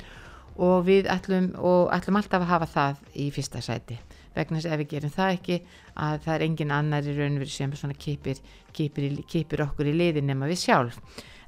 Og 0.61 0.85
við 0.87 1.09
ætlum, 1.13 1.51
og 1.57 1.91
ætlum 1.97 2.21
alltaf 2.21 2.45
að 2.45 2.53
hafa 2.53 2.71
það 2.73 3.03
í 3.17 3.31
fyrsta 3.33 3.65
sæti 3.65 3.99
vegna 4.37 4.61
þess 4.61 4.69
að 4.69 4.75
ef 4.77 4.83
við 4.83 4.91
gerum 4.95 5.15
það 5.17 5.37
ekki 5.37 5.59
að 6.07 6.19
það 6.27 6.35
er 6.35 6.45
engin 6.47 6.75
annar 6.77 7.09
í 7.09 7.17
raunveru 7.17 7.51
sem 7.51 7.97
kipir, 8.07 8.43
kipir, 8.77 9.09
kipir 9.27 9.65
okkur 9.67 9.91
í 9.91 9.97
liðin 9.97 10.31
nema 10.31 10.51
við 10.51 10.63
sjálf. 10.63 11.01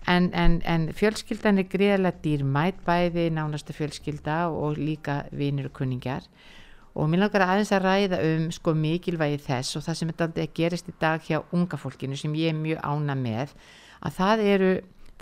En, 0.09 0.31
en, 0.33 0.61
en 0.65 0.89
fjölskyldan 0.97 1.61
er 1.61 1.69
greiðlega 1.69 2.23
dýrmætt 2.25 2.79
bæði 2.87 3.29
nánasta 3.35 3.75
fjölskylda 3.77 4.47
og 4.49 4.79
líka 4.81 5.25
vinir 5.37 5.69
og 5.69 5.75
kunningar 5.77 6.25
og 6.99 7.07
mér 7.11 7.27
langar 7.27 7.45
aðeins 7.45 7.71
að 7.75 7.85
ræða 7.85 8.21
um 8.27 8.47
sko 8.55 8.73
mikilvægi 8.75 9.43
þess 9.45 9.77
og 9.79 9.85
það 9.87 9.99
sem 10.01 10.13
að 10.15 10.39
gerist 10.57 10.89
í 10.91 10.95
dag 10.99 11.23
hjá 11.23 11.43
unga 11.55 11.79
fólkinu 11.79 12.17
sem 12.19 12.35
ég 12.35 12.55
er 12.55 12.59
mjög 12.59 12.81
ána 12.83 13.15
með 13.19 13.53
að 14.03 14.17
það 14.17 14.45
eru 14.55 14.71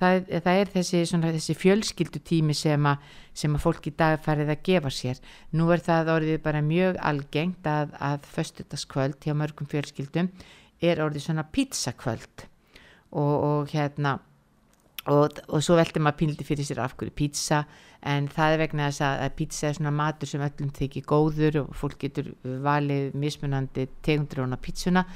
það, 0.01 0.29
það 0.45 0.61
er 0.61 0.73
þessi, 0.75 1.01
svona, 1.11 1.33
þessi 1.37 1.57
fjölskyldutími 1.61 2.57
sem 2.57 2.91
að, 2.91 3.09
sem 3.37 3.57
að 3.57 3.65
fólk 3.65 3.89
í 3.91 3.95
dag 3.99 4.21
farið 4.25 4.53
að 4.55 4.63
gefa 4.69 4.93
sér. 4.95 5.23
Nú 5.57 5.71
er 5.75 5.83
það 5.85 6.13
orðið 6.17 6.39
bara 6.45 6.63
mjög 6.65 7.01
algengt 7.11 7.67
að, 7.71 7.97
að 7.99 8.31
föstutaskvöld 8.37 9.19
hjá 9.25 9.35
mörgum 9.39 9.71
fjölskyldum 9.71 10.31
er 10.85 11.03
orðið 11.05 11.29
svona 11.29 11.47
pizzakvöld 11.53 12.47
og, 13.17 13.35
og 13.35 13.73
hérna 13.73 14.19
og, 15.07 15.39
og 15.49 15.63
svo 15.63 15.77
veldur 15.79 16.03
maður 16.05 16.21
píldi 16.23 16.47
fyrir 16.47 16.67
sér 16.67 16.83
af 16.85 16.97
hverju 16.99 17.15
pizza 17.17 17.63
en 18.07 18.29
það 18.31 18.55
er 18.55 18.63
vegna 18.65 18.89
þess 18.91 19.05
að, 19.07 19.23
að 19.25 19.35
pizza 19.39 19.69
er 19.69 19.79
svona 19.79 19.95
matur 19.95 20.31
sem 20.31 20.45
öllum 20.47 20.73
þykir 20.77 21.07
góður 21.09 21.61
og 21.63 21.73
fólk 21.79 21.99
getur 22.05 22.33
valið 22.43 23.17
mismunandi 23.19 23.87
tegundur 24.05 24.45
á 24.47 24.59
pizzuna 24.61 25.07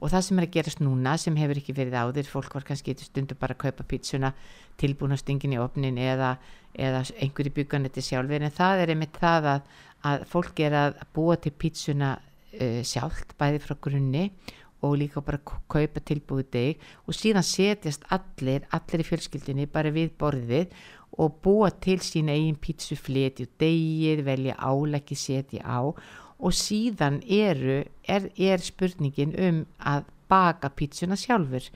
og 0.00 0.08
það 0.08 0.24
sem 0.26 0.40
er 0.40 0.46
að 0.46 0.54
gerast 0.56 0.80
núna 0.82 1.16
sem 1.20 1.36
hefur 1.36 1.60
ekki 1.60 1.74
verið 1.76 1.98
áður, 2.00 2.30
fólk 2.32 2.54
var 2.56 2.66
kannski 2.68 2.96
stundu 2.98 3.36
bara 3.38 3.56
að 3.56 3.66
kaupa 3.66 3.86
pítsuna 3.88 4.32
tilbúin 4.80 5.12
á 5.12 5.18
stingin 5.20 5.56
í 5.56 5.60
opnin 5.60 6.00
eða, 6.00 6.34
eða 6.72 7.04
einhverju 7.20 7.52
bygganetti 7.58 8.04
sjálfur 8.04 8.46
en 8.46 8.56
það 8.56 8.84
er 8.84 8.94
einmitt 8.94 9.20
það 9.20 9.50
að, 9.54 9.74
að 10.08 10.24
fólk 10.32 10.64
er 10.64 10.78
að 10.80 11.02
búa 11.16 11.36
til 11.36 11.52
pítsuna 11.52 12.14
uh, 12.16 12.80
sjálft 12.86 13.36
bæði 13.40 13.60
frá 13.66 13.76
grunni 13.76 14.30
og 14.80 14.96
líka 14.96 15.20
bara 15.20 15.42
kaupa 15.44 16.00
tilbúið 16.00 16.48
deg 16.54 16.86
og 17.04 17.16
síðan 17.16 17.44
setjast 17.44 18.06
allir, 18.08 18.64
allir 18.72 19.04
í 19.04 19.08
fjölskyldinni 19.10 19.68
bara 19.68 19.92
við 19.92 20.14
borðið 20.20 20.72
og 21.20 21.36
búa 21.44 21.68
til 21.84 21.98
sína 22.00 22.32
eigin 22.32 22.56
pítsufleti 22.56 23.44
og 23.44 23.54
degið, 23.60 24.24
velja 24.24 24.56
álæki 24.56 25.18
setja 25.18 25.66
á 25.66 25.92
og 26.40 26.54
síðan 26.56 27.20
eru, 27.26 27.82
er, 28.08 28.28
er 28.36 28.62
spurningin 28.64 29.34
um 29.38 29.64
að 29.78 30.08
baka 30.30 30.70
pítsuna 30.72 31.18
sjálfur. 31.18 31.66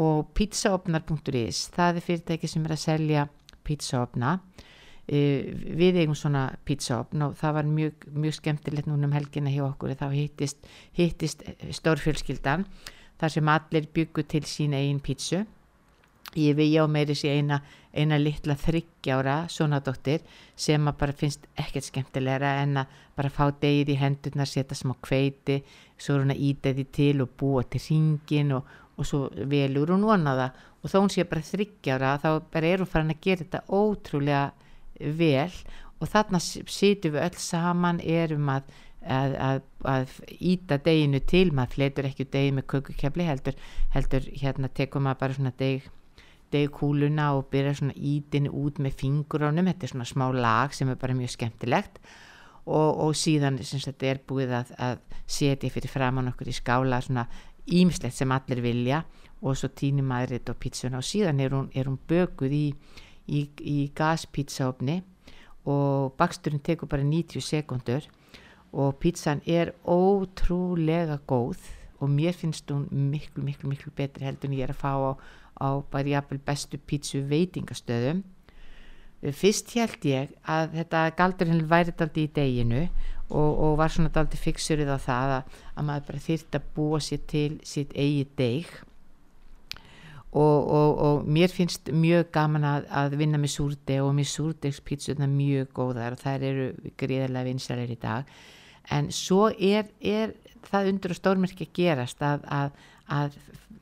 Og 0.00 0.30
pizzaopnar.is 0.36 1.66
það 1.74 1.98
er 1.98 2.06
fyrirtæki 2.06 2.48
sem 2.48 2.64
er 2.64 2.76
að 2.76 2.84
selja 2.86 3.26
pizzaopna 3.66 4.36
uh, 4.38 5.40
við 5.82 6.00
eigum 6.02 6.16
svona 6.18 6.46
pizzaopn 6.64 7.26
og 7.28 7.36
það 7.40 7.56
var 7.58 7.68
mjög, 7.68 8.06
mjög 8.24 8.38
skemmtilegt 8.38 8.88
núna 8.88 9.10
um 9.10 9.16
helgina 9.16 9.52
hjá 9.52 9.66
okkur 9.68 9.92
þá 10.00 10.08
hittist, 10.14 10.62
hittist 10.96 11.44
stórfjölskyldan 11.76 12.64
þar 13.20 13.34
sem 13.36 13.52
allir 13.52 13.90
byggu 13.94 14.24
til 14.30 14.46
sín 14.48 14.76
eigin 14.78 15.02
pítsu 15.04 15.44
ég 16.38 16.56
við 16.56 16.72
já 16.72 16.82
meiri 16.88 17.14
sér 17.16 17.38
eina, 17.40 17.58
eina 17.92 18.18
litla 18.18 18.54
þryggjára 18.56 19.36
sonadóttir 19.52 20.22
sem 20.56 20.88
að 20.88 20.98
bara 21.02 21.16
finnst 21.16 21.48
ekkert 21.60 21.88
skemmtilegra 21.88 22.54
en 22.62 22.82
að 22.82 22.94
bara 23.16 23.32
fá 23.32 23.44
degið 23.50 23.92
í 23.92 23.98
hendurna, 24.00 24.46
setja 24.48 24.78
smá 24.78 24.94
kveiti 25.04 25.60
svo 26.00 26.16
er 26.16 26.24
hún 26.24 26.34
að 26.34 26.44
íta 26.48 26.72
því 26.72 26.86
til 26.96 27.16
og 27.24 27.34
búa 27.38 27.64
til 27.68 27.82
ringin 27.84 28.56
og, 28.56 28.70
og 28.96 29.08
svo 29.08 29.26
velur 29.50 29.92
hún 29.92 30.06
vona 30.08 30.36
það. 30.38 30.62
Og 30.82 30.90
þá 30.90 30.96
hún 30.98 31.12
sé 31.14 31.26
bara 31.28 31.46
þryggjára 31.46 32.14
þá 32.22 32.30
bara 32.52 32.70
er 32.70 32.82
hún 32.82 32.90
farin 32.90 33.14
að 33.14 33.22
gera 33.26 33.44
þetta 33.44 33.64
ótrúlega 33.68 34.46
vel. 35.20 35.52
Og 36.02 36.10
þarna 36.10 36.40
sýtum 36.42 37.14
við 37.14 37.26
öll 37.28 37.38
saman 37.38 38.00
erum 38.02 38.48
að 38.50 38.72
að, 39.02 39.32
að, 39.34 39.62
að 39.90 40.12
íta 40.38 40.78
deginu 40.78 41.20
til 41.26 41.48
maður 41.50 41.74
fleitur 41.76 42.06
ekki 42.06 42.26
degi 42.30 42.52
með 42.54 42.68
kökukefli 42.70 43.26
heldur, 43.26 43.56
heldur 43.94 44.28
hérna 44.38 44.70
tekum 44.70 45.08
maður 45.08 45.20
bara 45.24 45.38
svona 45.38 45.52
deg 45.58 45.88
degkúluna 46.52 47.32
og 47.36 47.48
byrja 47.52 47.78
svona 47.78 47.96
ítin 47.96 48.50
út 48.50 48.80
með 48.82 48.98
finguránum, 49.00 49.70
þetta 49.70 49.88
er 49.88 49.92
svona 49.94 50.08
smá 50.08 50.26
lag 50.36 50.74
sem 50.76 50.90
er 50.92 51.00
bara 51.00 51.16
mjög 51.16 51.34
skemmtilegt. 51.36 51.98
Og, 52.62 52.90
og 53.02 53.16
síðan 53.18 53.58
sem 53.66 53.82
þetta 53.82 54.06
er 54.06 54.20
búið 54.28 54.52
að, 54.60 54.68
að 54.78 55.00
setja 55.26 55.70
fyrir 55.72 55.90
framann 55.90 56.30
okkur 56.30 56.52
í 56.52 56.54
skála 56.54 57.00
svona 57.02 57.26
ímislegt 57.66 58.14
sem 58.16 58.32
allir 58.34 58.62
vilja. 58.62 59.02
Og 59.42 59.56
svo 59.58 59.72
týnir 59.74 60.06
maður 60.06 60.36
þetta 60.36 60.54
á 60.54 60.60
pítsuna 60.62 61.00
og 61.00 61.06
síðan 61.06 61.40
er 61.42 61.56
hún, 61.56 61.70
er 61.74 61.88
hún 61.90 61.98
böguð 62.08 62.54
í, 62.54 62.66
í, 63.26 63.40
í 63.58 63.78
gaspítsaofni 63.98 65.00
og 65.66 66.14
baksturinn 66.18 66.62
tekur 66.62 66.90
bara 66.90 67.06
90 67.06 67.42
sekundur 67.42 68.06
og 68.72 68.96
pítsan 69.02 69.42
er 69.46 69.74
ótrúlega 69.84 71.18
góð. 71.26 71.58
Og 72.02 72.10
mér 72.10 72.34
finnst 72.34 72.70
hún 72.70 72.88
miklu 72.90 73.44
miklu 73.44 73.68
miklu 73.70 73.92
betri 73.94 74.26
heldur 74.26 74.50
en 74.50 74.56
ég 74.58 74.66
er 74.66 74.72
að 74.74 74.80
fá 74.80 74.90
á 74.98 75.12
á 75.62 75.70
bara 75.92 76.14
jafnvel 76.16 76.42
bestu 76.42 76.78
pítsu 76.78 77.22
veitingastöðum. 77.30 78.22
Fyrst 79.22 79.70
held 79.78 80.02
ég 80.08 80.32
að 80.50 80.72
þetta 80.80 81.02
galdurinn 81.18 81.68
væri 81.70 81.94
daldi 81.94 82.26
í 82.26 82.30
deginu 82.34 82.86
og, 83.30 83.50
og 83.64 83.76
var 83.78 83.92
svona 83.92 84.10
daldi 84.12 84.38
fixurinn 84.40 84.90
á 84.90 84.98
það 84.98 85.34
að, 85.36 85.60
að 85.76 85.86
maður 85.88 86.08
bara 86.08 86.24
þýrt 86.26 86.58
að 86.58 86.72
búa 86.76 86.98
sér 87.02 87.22
til 87.30 87.52
sitt 87.66 87.94
eigi 87.94 88.24
deg 88.38 88.72
og, 90.32 90.58
og, 90.66 90.90
og 91.06 91.28
mér 91.28 91.52
finnst 91.52 91.92
mjög 91.92 92.30
gaman 92.34 92.64
að, 92.64 92.88
að 92.88 93.16
vinna 93.20 93.40
með 93.40 93.54
súrdeg 93.54 94.02
og 94.02 94.14
mér 94.16 94.28
súrdegspítsunar 94.32 95.30
mjög 95.30 95.72
góðar 95.76 96.16
og 96.16 96.22
þær 96.22 96.46
eru 96.48 96.68
gríðarlega 97.00 97.50
vinsalir 97.50 97.92
í 97.92 97.98
dag. 98.00 98.30
En 98.90 99.10
svo 99.14 99.50
er, 99.52 99.90
er 100.00 100.32
það 100.66 100.92
undur 100.92 101.14
og 101.14 101.20
stórmerki 101.20 101.68
að 101.68 101.76
gerast 101.76 102.24
að, 102.24 102.48
að 103.06 103.36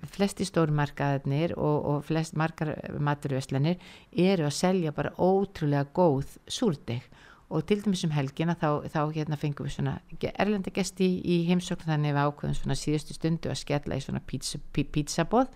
flesti 0.09 0.47
stórmarkaðarnir 0.49 1.55
og, 1.59 1.79
og 1.91 2.05
flest 2.09 2.37
margar 2.39 2.73
maturveslanir 3.03 3.81
eru 4.13 4.47
að 4.49 4.57
selja 4.57 4.95
bara 4.97 5.13
ótrúlega 5.19 5.89
góð 5.97 6.39
súrdeg 6.49 7.05
og 7.51 7.65
til 7.67 7.81
dæmis 7.83 8.05
um 8.07 8.13
helgina 8.15 8.55
þá, 8.55 8.87
þá 8.87 9.01
hérna 9.11 9.39
fengum 9.39 9.67
við 9.67 9.75
svona 9.75 9.97
erlenda 10.31 10.71
gesti 10.75 11.07
í, 11.07 11.17
í 11.21 11.37
heimsókn 11.49 11.89
þannig 11.91 12.15
við 12.15 12.29
ákveðum 12.29 12.59
svona 12.61 12.79
síðustu 12.79 13.17
stundu 13.17 13.51
að 13.51 13.61
skella 13.65 13.99
í 13.99 14.05
svona 14.05 14.23
pítsabóð 14.23 15.51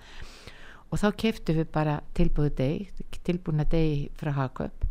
og 0.90 1.00
þá 1.00 1.08
keftu 1.22 1.54
við 1.56 1.70
bara 1.74 2.00
tilbúðu 2.14 2.52
deg, 2.58 3.02
tilbúna 3.26 3.66
deg 3.70 4.10
frá 4.18 4.32
Hagköp 4.34 4.86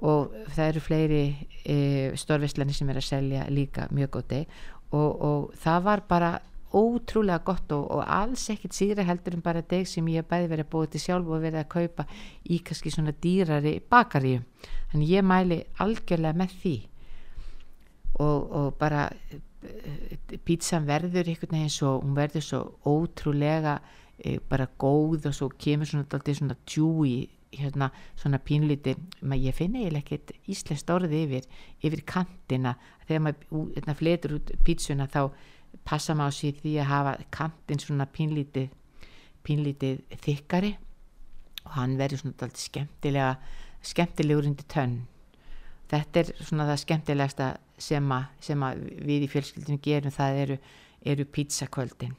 og 0.00 0.32
það 0.54 0.66
eru 0.66 0.82
fleiri 0.84 1.24
e, 1.60 1.76
stórveslanir 2.16 2.76
sem 2.76 2.88
er 2.88 3.00
að 3.00 3.08
selja 3.10 3.46
líka 3.52 3.88
mjög 3.92 4.14
góð 4.16 4.28
deg 4.32 4.54
og, 4.96 5.10
og 5.20 5.58
það 5.60 5.84
var 5.86 6.04
bara 6.08 6.30
ótrúlega 6.76 7.42
gott 7.44 7.72
og, 7.74 7.86
og 7.90 8.02
alls 8.06 8.46
ekkit 8.52 8.76
síra 8.76 9.06
heldur 9.06 9.36
en 9.36 9.44
bara 9.44 9.62
deg 9.66 9.88
sem 9.88 10.06
ég 10.12 10.26
bæði 10.28 10.50
verið 10.52 10.66
að 10.66 10.72
búið 10.74 10.92
til 10.94 11.02
sjálf 11.04 11.30
og 11.30 11.42
verið 11.42 11.62
að 11.62 11.70
kaupa 11.74 12.06
í 12.44 12.60
kannski 12.66 12.92
svona 12.94 13.14
dýrari 13.14 13.74
bakaríu. 13.90 14.44
Þannig 14.92 15.14
ég 15.14 15.26
mæli 15.26 15.60
algjörlega 15.82 16.40
með 16.40 16.54
því. 16.62 16.76
Og, 18.20 18.38
og 18.60 18.70
bara 18.78 19.08
eh, 19.08 20.38
pítsan 20.44 20.86
verður 20.88 21.30
einhvern 21.30 21.56
veginn 21.56 21.72
svo, 21.72 21.96
hún 22.02 22.16
verður 22.18 22.44
svo 22.44 22.62
ótrúlega 22.86 23.78
e, 24.18 24.38
bara 24.50 24.68
góð 24.78 25.30
og 25.30 25.36
svo 25.36 25.50
kemur 25.56 25.88
svona 25.88 26.06
alltaf 26.06 26.36
svona 26.36 26.58
djúi 26.68 27.28
hérna 27.50 27.90
svona 28.14 28.38
pínlíti 28.38 28.94
maður 29.26 29.46
ég 29.48 29.56
finna 29.56 29.80
eiginlega 29.80 30.04
ekkert 30.04 30.34
íslenskt 30.50 30.90
orði 30.94 31.24
yfir 31.24 31.48
yfir 31.82 32.04
kantina. 32.06 32.76
Þegar 33.08 33.24
maður 33.26 33.72
hérna, 33.74 33.96
fletur 33.98 34.36
út 34.38 34.52
pítsuna 34.66 35.08
þá 35.10 35.22
passa 35.86 36.14
maður 36.14 36.36
sér 36.36 36.60
því 36.60 36.76
að 36.80 36.90
hafa 36.90 37.16
kantin 37.34 37.82
svona 37.82 38.06
pínlítið 38.10 38.68
pínlítið 39.46 40.02
þykkari 40.20 40.74
og 41.64 41.72
hann 41.76 41.96
verður 42.00 42.22
svona 42.22 42.36
alltaf 42.36 42.60
skemmtilega 42.60 43.30
skemmtilegur 43.80 44.48
undir 44.50 44.68
tönn. 44.68 44.98
Þetta 45.90 46.20
er 46.20 46.32
svona 46.44 46.66
það 46.68 46.82
skemmtilegasta 46.84 47.48
sem 47.80 48.12
að, 48.14 48.26
sem 48.44 48.62
að 48.62 48.82
við 49.08 49.24
í 49.24 49.30
fjölskyldinu 49.32 49.80
gerum 49.82 50.14
það 50.14 50.40
eru, 50.44 50.58
eru 51.14 51.26
pizzakvöldin. 51.34 52.14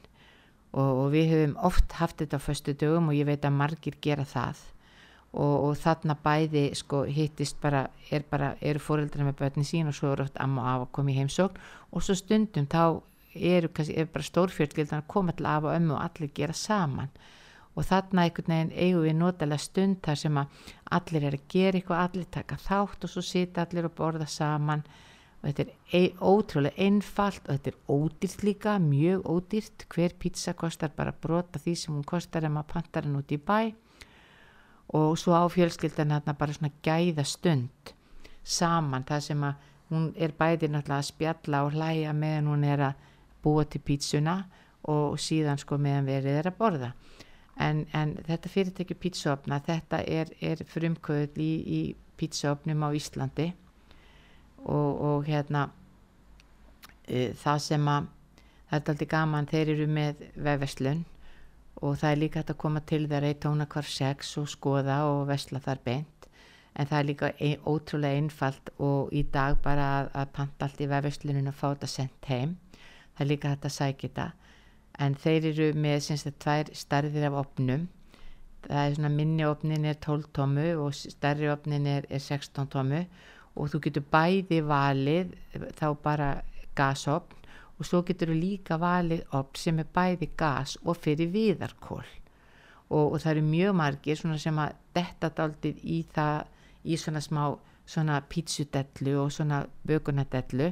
Og, 0.72 0.90
og 1.04 1.08
við 1.12 1.30
höfum 1.32 1.56
oft 1.68 1.96
haft 2.00 2.20
þetta 2.20 2.40
á 2.40 2.46
föstu 2.46 2.74
dögum 2.76 3.10
og 3.12 3.16
ég 3.16 3.28
veit 3.28 3.44
að 3.44 3.56
margir 3.56 3.96
gera 4.04 4.26
það. 4.28 4.60
Og, 5.32 5.54
og 5.68 5.78
þarna 5.80 6.16
bæði 6.20 6.66
sko 6.76 7.06
hittist 7.08 7.56
bara, 7.62 7.86
er 8.12 8.24
bara 8.28 8.52
eru 8.60 8.82
fóreldrar 8.82 9.24
með 9.24 9.38
börnin 9.38 9.68
sín 9.68 9.88
og 9.88 9.96
svo 9.96 10.10
eru 10.12 10.26
oft 10.26 10.36
amma 10.42 10.66
af 10.74 10.86
að 10.86 10.92
koma 10.98 11.14
í 11.14 11.16
heimsókn. 11.16 11.62
Og 11.92 12.04
svo 12.04 12.16
stundum 12.18 12.68
þá 12.68 13.00
eru, 13.34 13.68
kannski, 13.68 13.96
eru 13.96 14.10
bara 14.14 14.26
stórfjölskyldan 14.26 15.02
að 15.02 15.08
koma 15.14 15.34
til 15.36 15.46
af 15.46 15.68
og 15.68 15.76
ömmu 15.76 15.94
og 15.96 16.02
allir 16.02 16.32
gera 16.34 16.56
saman. 16.56 17.12
Og 17.72 17.86
þarna 17.88 18.26
einhvern 18.26 18.52
veginn 18.52 18.74
eigum 18.76 19.06
við 19.06 19.14
notalega 19.16 19.64
stund 19.64 20.02
þar 20.04 20.18
sem 20.20 20.40
að 20.42 20.66
allir 20.98 21.24
er 21.28 21.36
að 21.38 21.46
gera 21.54 21.78
eitthvað, 21.78 22.02
allir 22.04 22.28
taka 22.36 22.58
þátt 22.60 23.06
og 23.06 23.12
svo 23.12 23.24
sita 23.24 23.64
allir 23.64 23.88
og 23.88 23.94
borða 23.96 24.28
saman. 24.28 24.84
Og 25.40 25.48
þetta 25.48 25.64
er 25.98 26.20
ótrúlega 26.20 26.84
einfalt 26.86 27.48
og 27.48 27.56
þetta 27.56 27.72
er 27.72 27.78
ódýrt 27.96 28.44
líka, 28.46 28.76
mjög 28.78 29.24
ódýrt. 29.24 29.86
Hver 29.88 30.18
pizza 30.18 30.52
kostar 30.52 30.92
bara 30.96 31.12
brota 31.12 31.58
því 31.58 31.74
sem 31.78 31.96
hún 31.96 32.04
kostar 32.04 32.44
ef 32.44 32.52
maður 32.52 32.74
pantar 32.74 33.08
hann 33.08 33.18
út 33.18 33.32
í 33.32 33.40
bæ. 33.40 33.72
Og 34.92 35.16
svo 35.18 35.32
á 35.32 35.48
fjölskyldan 35.48 36.12
hérna 36.12 36.36
bara 36.36 36.52
svona 36.52 36.74
gæða 36.84 37.24
stund 37.24 37.96
saman 38.42 39.06
það 39.06 39.24
sem 39.26 39.44
að 39.46 39.68
hún 39.92 40.06
er 40.16 40.34
bæði 40.38 40.70
náttúrulega 40.72 40.98
að 40.98 41.08
spjalla 41.08 41.62
og 41.66 41.74
hlæja 41.76 42.12
meðan 42.16 42.50
hún 42.50 42.64
er 42.66 42.84
að 42.88 43.08
búa 43.42 43.64
til 43.64 43.82
pítsuna 43.84 44.42
og 44.90 45.18
síðan 45.20 45.60
sko 45.60 45.78
meðan 45.78 46.08
verið 46.08 46.38
er 46.40 46.50
að 46.50 46.58
borða. 46.58 46.92
En, 47.60 47.84
en 47.92 48.16
þetta 48.26 48.50
fyrirtekju 48.50 48.96
pítsaopna 48.98 49.60
þetta 49.66 50.00
er, 50.08 50.32
er 50.40 50.62
frumkvöld 50.66 51.36
í, 51.36 51.52
í 51.60 51.80
pítsaopnum 52.18 52.86
á 52.86 52.88
Íslandi 52.96 53.50
og, 54.64 54.90
og 55.02 55.28
hérna 55.28 55.66
e, 57.04 57.32
það 57.36 57.64
sem 57.66 57.88
að 57.92 58.08
það 58.70 58.78
er 58.78 58.92
aldrei 58.94 59.10
gaman, 59.10 59.50
þeir 59.50 59.74
eru 59.74 59.88
með 59.92 60.24
vefverslun 60.46 61.04
og 61.82 61.98
það 62.00 62.08
er 62.08 62.20
líka 62.22 62.40
hægt 62.40 62.54
að 62.54 62.60
koma 62.64 62.82
til 62.88 63.04
þeirra 63.10 63.34
í 63.34 63.38
tóna 63.42 63.68
hvar 63.68 63.88
sex 63.90 64.36
og 64.40 64.48
skoða 64.48 65.02
og 65.10 65.26
vesla 65.28 65.60
þar 65.60 65.80
beint. 65.84 66.28
En 66.72 66.88
það 66.88 66.98
er 66.98 67.08
líka 67.10 67.30
ein, 67.36 67.58
ótrúlega 67.68 68.16
einfalt 68.16 68.70
og 68.80 69.12
í 69.12 69.26
dag 69.28 69.58
bara 69.60 69.88
að, 69.98 70.12
að 70.22 70.30
panta 70.38 70.68
allt 70.68 70.80
í 70.80 70.88
vefversluninu 70.88 71.52
og 71.52 71.58
fá 71.58 71.66
þetta 71.74 71.90
sendt 71.90 72.30
heim 72.32 72.56
það 73.16 73.24
er 73.24 73.30
líka 73.30 73.52
hægt 73.52 73.66
að 73.68 73.76
sækja 73.76 74.08
þetta. 74.08 74.28
En 75.02 75.14
þeir 75.14 75.48
eru 75.52 75.68
með 75.74 75.98
syns, 76.06 76.26
tvær 76.38 76.70
starðir 76.76 77.28
af 77.30 77.40
opnum 77.46 77.88
það 78.66 78.86
er 78.86 78.96
svona 78.96 79.10
minni 79.12 79.44
opnin 79.46 79.86
er 79.88 79.98
12 79.98 80.28
tómu 80.36 80.66
og 80.84 80.94
starri 80.94 81.48
opnin 81.50 81.86
er, 81.86 82.06
er 82.08 82.22
16 82.22 82.68
tómu. 82.70 83.04
Og 83.56 83.68
þú 83.68 83.82
getur 83.84 84.04
bæði 84.12 84.62
valið 84.64 85.34
þá 85.76 85.86
bara 86.02 86.30
gasopn 86.78 87.42
og 87.78 87.88
svo 87.88 88.02
getur 88.06 88.32
þú 88.32 88.38
líka 88.38 88.78
valið 88.80 89.24
opn 89.36 89.58
sem 89.60 89.80
er 89.82 89.88
bæði 89.92 90.30
gas 90.38 90.78
og 90.84 90.96
fyrir 91.02 91.32
viðarkól 91.34 92.06
og, 92.92 93.12
og 93.12 93.18
það 93.20 93.30
eru 93.32 93.44
mjög 93.48 93.76
margir 93.76 94.20
sem 94.20 94.60
að 94.62 94.78
detta 94.96 95.32
daldið 95.36 95.82
í 95.82 95.98
það 96.14 96.46
í 96.84 96.98
svona 97.00 97.22
smá 97.24 97.44
svona 97.92 98.20
pítsudellu 98.30 99.16
og 99.24 99.32
svona 99.34 99.64
bökunadellu 99.88 100.70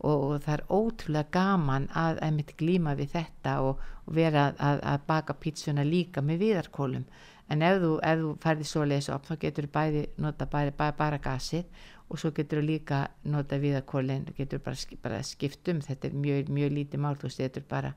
og, 0.00 0.24
og 0.24 0.42
það 0.44 0.54
er 0.54 0.64
ótrúlega 0.70 1.32
gaman 1.34 1.88
að 1.96 2.22
einmitt 2.26 2.54
glíma 2.60 2.94
við 2.98 3.14
þetta 3.16 3.58
og, 3.66 3.82
og 4.06 4.14
vera 4.14 4.52
að, 4.54 4.82
að 4.82 5.06
baka 5.08 5.34
pítsuna 5.34 5.84
líka 5.86 6.22
með 6.22 6.44
viðarkólum 6.44 7.06
en 7.48 7.64
ef 7.64 7.78
þú, 7.82 7.92
ef 8.04 8.18
þú 8.22 8.32
færði 8.42 8.66
svo 8.68 8.84
leysa 8.84 9.14
upp 9.16 9.28
þá 9.28 9.36
getur 9.44 9.68
þú 9.68 9.74
bæði 9.74 10.02
nota 10.20 10.46
bara, 10.50 10.74
bara, 10.76 10.96
bara 10.98 11.20
gasið 11.22 11.64
og 12.08 12.20
svo 12.20 12.32
getur 12.36 12.62
þú 12.62 12.64
líka 12.64 13.02
nota 13.28 13.58
viðarkólin, 13.60 14.28
getur 14.36 14.62
bara, 14.64 14.98
bara 15.02 15.20
skiptum 15.26 15.82
þetta 15.84 16.08
er 16.08 16.16
mjög, 16.16 16.52
mjög 16.52 16.74
lítið 16.76 17.02
mál. 17.04 17.16
Þú 17.20 17.30
er 17.44 17.64
bara, 17.68 17.92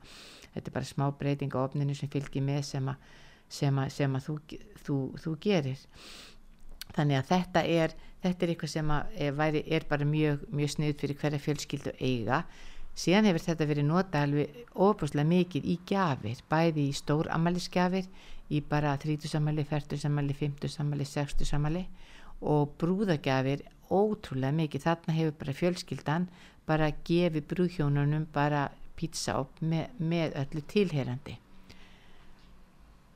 þetta 0.52 0.68
er 0.68 0.76
bara 0.76 0.88
smá 0.88 1.06
breyting 1.18 1.56
á 1.56 1.64
opninu 1.64 1.96
sem 1.96 2.10
fylgir 2.12 2.44
með 2.44 2.62
sem 2.68 2.92
að, 2.92 3.08
sem 3.48 3.78
að, 3.78 3.92
sem 3.96 4.16
að 4.16 4.28
þú, 4.28 4.36
þú, 4.84 4.98
þú 5.24 5.34
gerir. 5.40 5.86
Þannig 6.92 7.22
að 7.22 7.28
þetta 7.30 7.64
er 7.64 7.96
þetta 8.22 8.46
er 8.46 8.52
eitthvað 8.52 8.72
sem 8.72 8.92
er, 8.94 9.32
væri, 9.38 9.62
er 9.66 9.86
bara 9.90 10.06
mjög, 10.06 10.44
mjög 10.54 10.74
sniðt 10.76 11.02
fyrir 11.02 11.18
hverja 11.20 11.42
fjölskyldu 11.42 11.94
eiga. 11.98 12.42
Síðan 12.92 13.28
hefur 13.30 13.44
þetta 13.46 13.68
verið 13.70 13.88
nota 13.88 14.22
alveg 14.26 14.56
óbúslega 14.76 15.28
mikið 15.28 15.68
í 15.72 15.78
gafir 15.88 16.42
bæði 16.50 16.88
í 16.90 16.96
stór 16.96 17.30
amalisgafir 17.32 18.08
í 18.52 18.60
bara 18.68 18.96
30 19.00 19.32
samali, 19.32 19.64
40 19.64 20.02
samali, 20.02 20.36
50 20.36 20.74
samali 20.76 21.06
60 21.08 21.48
samali 21.48 21.86
og 22.40 22.74
brúðagjafir 22.80 23.64
ótrúlega 23.92 24.52
mikið. 24.60 24.84
Þarna 24.86 25.16
hefur 25.18 25.38
bara 25.40 25.56
fjölskyldan 25.62 26.28
bara 26.68 26.92
gefið 27.08 27.48
brúðhjónunum 27.50 28.28
bara 28.34 28.68
pizza 28.96 29.40
með, 29.60 29.88
með 29.98 30.36
öllu 30.44 30.62
tilherandi 30.68 31.38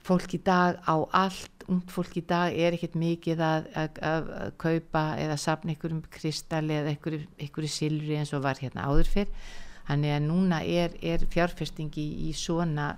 fólk 0.06 0.36
í 0.36 0.40
dag 0.46 0.78
á 0.86 0.96
allt, 1.18 1.64
ungd 1.66 1.90
fólk 1.90 2.14
í 2.20 2.22
dag 2.26 2.54
er 2.54 2.76
ekkert 2.76 2.94
mikið 2.98 3.42
að, 3.42 3.68
að, 3.74 4.00
að, 4.06 4.28
að 4.38 4.52
kaupa 4.62 5.02
eða 5.18 5.38
sapna 5.42 5.74
einhverjum 5.74 6.02
kristalli 6.14 6.76
eða 6.78 6.92
einhverju, 6.94 7.22
einhverju 7.42 7.70
silri 7.72 8.18
eins 8.20 8.32
og 8.36 8.44
var 8.46 8.60
hérna 8.62 8.86
áður 8.86 9.10
fyrr. 9.10 9.32
Þannig 9.86 10.14
að 10.16 10.24
núna 10.26 10.62
er, 10.66 10.94
er 11.02 11.26
fjárfestingi 11.30 12.06
í 12.26 12.32
svona, 12.34 12.92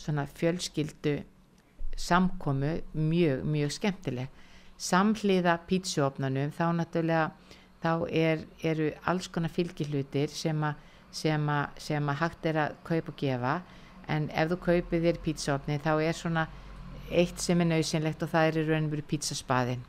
svona 0.00 0.26
fjölskyldu 0.36 1.18
samkomu 1.96 2.74
mjög, 2.92 3.44
mjög 3.44 3.72
skemmtileg. 3.76 4.42
Samhliða 4.76 5.56
pítsuopnanum 5.68 6.52
þá 6.52 6.66
náttúrulega 6.76 7.30
þá 7.80 7.92
er, 8.12 8.44
eru 8.64 8.90
alls 9.08 9.28
konar 9.32 9.52
fylgihlutir 9.52 10.32
sem 10.32 10.60
að 10.64 12.20
hægt 12.20 12.48
er 12.48 12.60
að 12.66 12.78
kaupa 12.84 13.12
og 13.12 13.20
gefa 13.20 13.56
en 14.12 14.30
ef 14.30 14.52
þú 14.52 14.60
kaupir 14.68 15.04
þér 15.04 15.20
pítsaopni 15.24 15.80
þá 15.82 15.92
er 15.96 16.16
svona 16.16 16.46
eitt 17.10 17.42
sem 17.42 17.60
er 17.62 17.70
nöðsynlegt 17.72 18.22
og 18.22 18.32
það 18.32 18.48
er 18.48 18.58
í 18.60 18.64
raun 18.70 18.88
og 18.88 18.96
veru 18.96 19.06
pítsaspaðin 19.12 19.84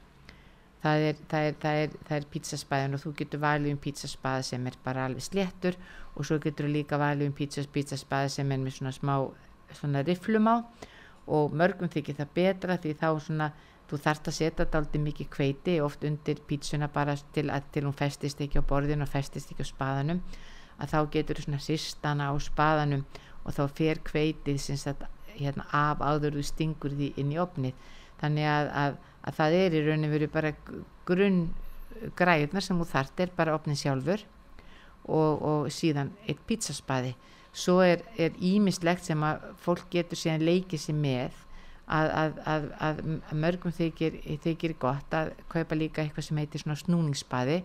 það 0.84 1.05
er, 1.09 1.22
er, 1.39 1.55
er, 1.72 1.95
er 2.18 2.28
pítsaspaðin 2.34 2.97
og 2.97 3.03
þú 3.03 3.13
getur 3.22 3.41
valið 3.43 3.74
um 3.74 3.80
pítsaspaði 3.82 4.49
sem 4.51 4.68
er 4.70 4.78
bara 4.86 5.07
alveg 5.09 5.26
sléttur 5.26 5.80
og 6.15 6.28
svo 6.28 6.38
getur 6.43 6.68
þú 6.68 6.74
líka 6.74 6.99
valið 7.01 7.32
um 7.32 7.38
pítsas, 7.38 7.70
pítsaspaði 7.70 8.36
sem 8.38 8.51
er 8.53 8.61
með 8.61 8.78
svona 8.78 8.93
smá 8.95 9.15
svona 9.76 10.03
riflum 10.05 10.47
á 10.47 10.55
og 11.28 11.55
mörgum 11.57 11.91
þykir 11.91 12.22
það 12.22 12.36
betra 12.38 12.78
því 12.82 12.93
þá 13.01 13.09
svona 13.20 13.49
þú 13.88 13.99
þarfst 14.03 14.30
að 14.30 14.36
setja 14.36 14.63
þetta 14.63 14.82
aldrei 14.82 15.01
mikið 15.03 15.30
kveiti 15.32 15.78
oft 15.84 16.03
undir 16.07 16.41
pítsuna 16.47 16.89
bara 16.91 17.15
til 17.36 17.47
að 17.53 17.70
til 17.72 17.86
hún 17.88 17.95
festist 17.95 18.41
ekki 18.43 18.59
á 18.59 18.70
borðinu 18.70 19.07
og 19.07 19.11
festist 19.11 19.53
ekki 19.53 19.63
á 19.63 19.68
spaðanum. 19.68 20.22
Að 20.78 20.91
þá 20.93 20.99
getur 21.15 21.39
þú 21.39 21.45
svona 21.45 21.61
sýstana 21.63 22.28
á 22.30 22.34
spaðanum 22.43 23.05
og 23.48 23.56
þá 23.56 23.64
fer 23.78 24.02
kveitið 24.06 24.60
sagt, 24.68 25.06
hérna, 25.38 25.66
af 25.72 26.04
áður 26.04 26.39
þú 26.39 26.43
stingur 26.50 26.95
því 26.98 27.14
inn 27.22 27.32
í 27.34 27.39
opnið 27.41 27.88
þannig 28.22 28.50
að, 28.52 28.72
að, 28.84 29.00
að 29.24 29.39
það 29.39 29.58
er 29.62 29.78
í 29.78 29.84
rauninni 29.86 30.12
verið 30.12 30.34
bara 30.34 30.54
grunn 31.08 31.41
græðunar 32.18 32.66
sem 32.66 32.78
þú 32.82 32.89
þartir 32.91 33.34
bara 33.38 33.56
opnið 33.58 33.82
sjálfur 33.82 34.24
og, 35.08 35.41
og 35.41 35.72
síðan 35.74 36.12
eitt 36.28 36.41
pizzaspaði 36.50 37.16
svo 37.58 37.80
er 37.82 38.04
ímislegt 38.43 39.08
sem 39.08 39.24
að 39.26 39.45
fólk 39.64 39.88
getur 39.93 40.20
síðan 40.20 40.45
leikið 40.45 40.84
sér 40.84 40.98
með 41.00 41.43
að, 41.88 42.39
að, 42.43 42.66
að 42.84 43.02
mörgum 43.39 43.74
þykir, 43.74 44.20
þykir 44.43 44.76
gott 44.82 45.14
að 45.16 45.32
kaupa 45.52 45.78
líka 45.78 46.04
eitthvað 46.04 46.28
sem 46.28 46.41
heitir 46.41 46.64
svona 46.64 46.80
snúningspaði 46.82 47.62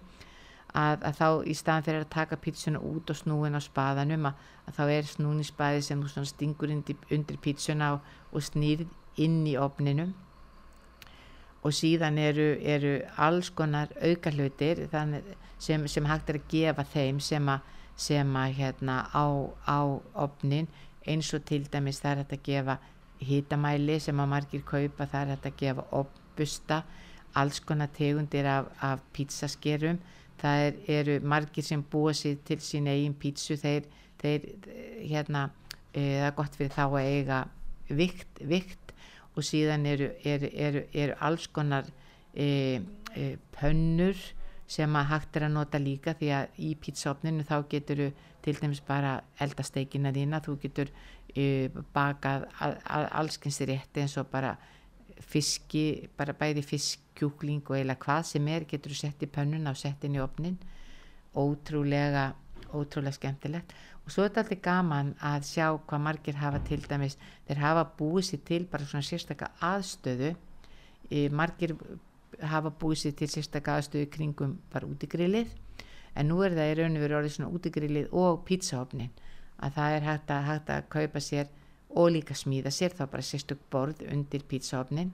að, 0.72 1.04
að 1.04 1.16
þá 1.18 1.28
í 1.44 1.54
staðan 1.56 1.86
fyrir 1.86 2.04
að 2.04 2.12
taka 2.14 2.40
pítsuna 2.40 2.80
út 2.80 3.10
og 3.12 3.18
snúin 3.18 3.58
á 3.58 3.60
spaðanum 3.60 4.28
að, 4.30 4.42
að 4.66 4.76
þá 4.78 4.82
er 4.96 5.08
snúnispaði 5.10 5.86
sem 5.86 6.02
þú 6.02 6.26
stingur 6.28 6.72
undir, 6.72 6.96
undir 7.12 7.40
pítsuna 7.42 7.94
og, 7.96 8.12
og 8.32 8.44
snýr 8.44 8.86
inn 9.20 9.42
í 9.46 9.56
opninum 9.60 10.14
og 11.62 11.74
síðan 11.76 12.18
eru, 12.18 12.56
eru 12.58 12.94
alls 13.22 13.50
konar 13.54 13.92
auka 14.02 14.32
hlutir 14.34 14.86
sem, 15.58 15.86
sem 15.86 16.08
hægt 16.08 16.32
er 16.32 16.40
að 16.40 16.48
gefa 16.50 16.86
þeim 16.94 17.20
sem 17.22 17.52
að, 17.52 17.68
sem 17.96 18.36
að 18.36 18.56
hérna 18.58 18.96
á, 19.14 19.26
á 19.68 19.80
opnin 20.24 20.66
eins 21.06 21.30
og 21.34 21.44
til 21.46 21.62
dæmis 21.70 22.00
það 22.02 22.12
er 22.12 22.22
hægt 22.22 22.34
að 22.38 22.48
gefa 22.48 22.78
hitamæli 23.22 24.00
sem 24.02 24.18
að 24.18 24.32
margir 24.32 24.64
kaupa, 24.66 25.06
það 25.06 25.20
er 25.22 25.32
hægt 25.36 25.46
að 25.46 25.60
gefa 25.60 25.86
opbusta, 26.00 26.82
alls 27.38 27.60
konar 27.64 27.90
tegundir 27.94 28.48
af, 28.48 28.66
af 28.82 29.04
pizzaskerum, 29.14 30.00
það 30.40 30.66
er, 30.66 30.78
eru 30.98 31.18
margir 31.26 31.66
sem 31.66 31.82
búa 31.92 32.14
sér 32.16 32.38
til 32.46 32.60
sín 32.64 32.88
eigin 32.90 33.14
pítsu, 33.14 33.56
þeir, 33.60 33.88
þeir 34.22 34.46
hérna, 35.08 35.48
e, 35.92 36.00
það 36.00 36.28
er 36.28 36.36
gott 36.38 36.58
fyrir 36.58 36.74
þá 36.76 36.84
að 36.86 37.10
eiga 37.10 37.40
vikt, 37.88 38.44
vikt. 38.48 38.78
Og 39.32 39.46
síðan 39.48 39.86
eru, 39.88 40.10
eru, 40.28 40.48
eru, 40.52 40.82
eru 40.92 41.14
alls 41.24 41.46
konar 41.48 41.86
e, 42.36 42.80
e, 43.16 43.30
pönnur 43.56 44.18
sem 44.72 44.96
að 44.96 45.08
hægt 45.10 45.38
er 45.38 45.46
að 45.46 45.56
nota 45.56 45.80
líka 45.80 46.14
því 46.16 46.28
að 46.36 46.60
í 46.64 46.74
pítsaopninu 46.80 47.46
þá 47.48 47.56
getur 47.70 48.02
til 48.42 48.54
dæmis 48.58 48.82
bara 48.84 49.18
eldasteikina 49.42 50.12
þína, 50.14 50.40
þú 50.44 50.56
getur 50.62 50.92
uh, 50.92 51.82
bakað 51.94 52.46
allskynsir 53.20 53.70
rétti 53.72 54.04
eins 54.04 54.16
og 54.20 54.30
bara 54.32 54.56
fiski, 55.32 56.10
bara 56.16 56.36
bæði 56.36 56.64
fiskkjúkling 56.66 57.64
og 57.70 57.78
eila 57.78 57.96
hvað 58.00 58.28
sem 58.34 58.48
er 58.52 58.68
getur 58.68 58.94
sett 58.96 59.24
í 59.24 59.30
pönnuna 59.30 59.72
og 59.72 59.80
sett 59.80 60.04
inn 60.04 60.18
í 60.18 60.22
opnin 60.22 60.58
ótrúlega 61.32 62.32
ótrúlega 62.72 63.12
skemmtilegt. 63.16 63.72
Og 64.04 64.10
svo 64.10 64.24
er 64.24 64.30
þetta 64.30 64.42
alltaf 64.42 64.62
gaman 64.64 65.12
að 65.22 65.44
sjá 65.46 65.66
hvað 65.76 66.04
margir 66.06 66.38
hafa 66.40 66.60
til 66.66 66.80
dæmis, 66.88 67.18
þeir 67.46 67.60
hafa 67.62 67.84
búið 67.98 68.28
sér 68.28 68.42
til 68.48 68.62
bara 68.70 68.88
svona 68.88 69.06
sérstakka 69.06 69.50
aðstöðu. 69.62 70.32
E, 71.10 71.28
margir 71.28 71.76
hafa 72.40 72.72
búið 72.82 73.02
sér 73.04 73.16
til 73.20 73.30
sérstakka 73.30 73.76
aðstöðu 73.78 74.10
kringum 74.16 74.56
bara 74.72 74.88
út 74.88 75.04
í 75.04 75.10
grillið. 75.10 75.52
En 76.18 76.28
nú 76.28 76.42
er 76.44 76.56
það 76.56 76.72
í 76.72 76.78
raun 76.80 76.98
og 76.98 77.04
veru 77.04 77.18
orðið 77.20 77.36
svona 77.36 77.52
út 77.54 77.68
í 77.68 77.74
grillið 77.76 78.16
og 78.22 78.42
pizzaopnin 78.48 79.12
að 79.62 79.76
það 79.76 79.96
er 79.96 80.08
hægt 80.08 80.32
að, 80.34 80.46
hægt 80.48 80.72
að 80.74 80.88
kaupa 80.92 81.22
sér 81.22 81.52
og 81.94 82.12
líka 82.14 82.34
smíða 82.34 82.72
sér 82.72 82.94
þá 82.96 83.06
bara 83.06 83.26
sérstök 83.26 83.62
borð 83.70 84.04
undir 84.08 84.44
pizzaofnin 84.48 85.12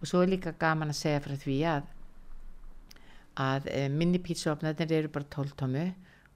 og 0.00 0.08
svo 0.08 0.22
er 0.22 0.32
líka 0.32 0.52
gaman 0.58 0.92
að 0.92 1.00
segja 1.02 1.24
frá 1.24 1.36
því 1.36 1.58
að 1.74 1.88
að 3.40 3.68
e, 3.70 3.88
minni 3.88 4.20
pizzaofnarnir 4.22 4.92
eru 4.92 5.10
bara 5.12 5.28
12 5.30 5.54
tómu 5.56 5.84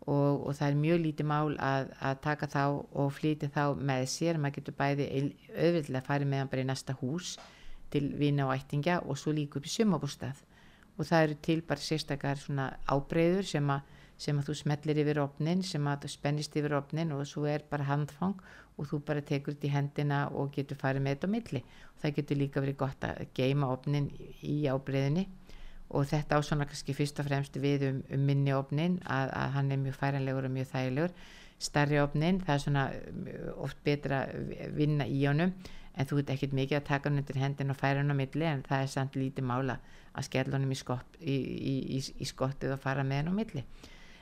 og, 0.06 0.46
og 0.46 0.54
það 0.56 0.68
er 0.68 0.80
mjög 0.80 1.02
lítið 1.02 1.28
mál 1.28 1.56
að, 1.58 1.90
að 2.00 2.20
taka 2.24 2.48
þá 2.52 2.62
og 3.02 3.12
flýti 3.16 3.50
þá 3.52 3.62
með 3.76 4.06
sér. 4.12 4.38
Maður 4.40 4.60
getur 4.60 4.76
bæði 4.78 5.08
auðvitað 5.56 6.00
að 6.00 6.08
fara 6.08 6.28
með 6.28 6.42
hann 6.42 6.52
bara 6.52 6.64
í 6.64 6.68
næsta 6.68 6.96
hús 7.00 7.36
til 7.92 8.08
vina 8.18 8.48
og 8.48 8.54
ættingja 8.56 9.00
og 9.04 9.18
svo 9.20 9.34
líka 9.34 9.60
upp 9.60 9.68
í 9.68 9.72
sumabústað 9.72 10.42
og 10.94 11.08
það 11.08 11.26
eru 11.26 11.36
til 11.42 11.60
bara 11.66 11.82
sérstakar 11.82 12.38
svona 12.38 12.68
ábreyður 12.90 13.48
sem 13.48 13.70
að 13.70 13.92
sem 14.20 14.38
að 14.38 14.48
þú 14.48 14.56
smellir 14.60 15.00
yfir 15.02 15.20
opnin 15.22 15.62
sem 15.66 15.86
að 15.90 16.04
þú 16.04 16.10
spennist 16.12 16.56
yfir 16.56 16.76
opnin 16.78 17.12
og 17.14 17.24
svo 17.28 17.46
er 17.50 17.64
bara 17.70 17.86
handfang 17.88 18.38
og 18.78 18.88
þú 18.90 19.00
bara 19.06 19.22
tekur 19.22 19.54
þetta 19.54 19.68
í 19.68 19.72
hendina 19.74 20.20
og 20.34 20.52
getur 20.54 20.78
farið 20.78 21.04
með 21.04 21.16
þetta 21.16 21.30
á 21.30 21.34
milli. 21.34 21.62
Og 21.94 22.02
það 22.02 22.16
getur 22.18 22.40
líka 22.40 22.62
verið 22.64 22.80
gott 22.82 23.06
að 23.06 23.22
geima 23.36 23.70
opnin 23.74 24.10
í 24.42 24.64
ábreyðinni 24.70 25.28
og 25.94 26.08
þetta 26.10 26.38
á 26.38 26.40
svona 26.42 26.66
kannski 26.66 26.96
fyrst 26.96 27.20
og 27.22 27.28
fremst 27.28 27.56
við 27.60 27.86
um, 27.90 28.02
um 28.16 28.26
minni 28.26 28.54
opnin 28.56 28.98
að, 29.04 29.30
að 29.30 29.56
hann 29.58 29.70
er 29.70 29.82
mjög 29.82 29.98
færanlegur 30.00 30.48
og 30.48 30.54
mjög 30.54 30.70
þægilegur. 30.72 31.16
Starri 31.64 32.00
opnin, 32.02 32.40
það 32.42 32.54
er 32.54 32.62
svona 32.64 32.84
oft 33.62 33.78
betra 33.86 34.24
að 34.26 34.74
vinna 34.74 35.06
í 35.06 35.22
honum 35.28 35.52
en 35.94 36.08
þú 36.10 36.18
ert 36.20 36.32
ekkert 36.34 36.56
mikið 36.58 36.80
að 36.80 36.88
taka 36.88 37.10
hann 37.10 37.20
undir 37.20 37.38
hendin 37.38 37.70
og 37.70 37.78
færa 37.78 38.02
hann 38.02 38.10
á 38.10 38.16
milli 38.18 38.46
en 38.48 38.64
það 38.66 38.82
er 38.82 38.90
samt 38.90 39.18
lítið 39.18 39.46
mála 39.46 39.78
að 40.14 40.26
skella 40.26 40.58
honum 40.58 40.74
í, 40.74 40.78
í, 41.20 41.36
í, 41.94 42.00
í 42.02 42.26
skottið 42.26 42.74
og 42.74 42.82
fara 42.82 43.04
með 43.06 43.22
hann 43.22 43.30
á 43.30 43.38
milli 43.38 43.62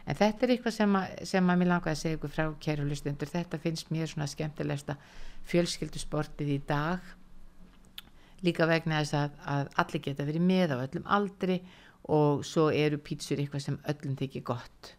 en 0.07 0.18
þetta 0.18 0.46
er 0.46 0.55
eitthvað 0.55 0.76
sem 0.76 0.96
að, 0.98 1.16
sem 1.30 1.50
að 1.50 1.61
mér 1.61 1.70
langar 1.72 1.94
að 1.94 2.00
segja 2.00 2.18
ykkur 2.18 2.32
frá 2.32 2.44
kæru 2.62 2.86
hlustundur 2.88 3.30
þetta 3.30 3.61
finnst 3.62 3.92
mér 3.94 4.11
svona 4.11 4.28
skemmtilegsta 4.30 4.96
fjölskyldusportið 5.50 6.55
í 6.57 6.59
dag. 6.68 7.12
Líka 8.42 8.66
vegna 8.66 9.03
þess 9.03 9.18
að, 9.18 9.38
að 9.55 9.72
allir 9.82 10.05
geta 10.09 10.26
verið 10.26 10.46
með 10.48 10.74
á 10.74 10.76
öllum 10.82 11.07
aldri 11.18 11.61
og 12.11 12.42
svo 12.46 12.68
eru 12.74 12.98
pítsur 12.98 13.38
eitthvað 13.38 13.66
sem 13.66 13.78
öllum 13.92 14.16
þykir 14.18 14.46
gott. 14.46 14.94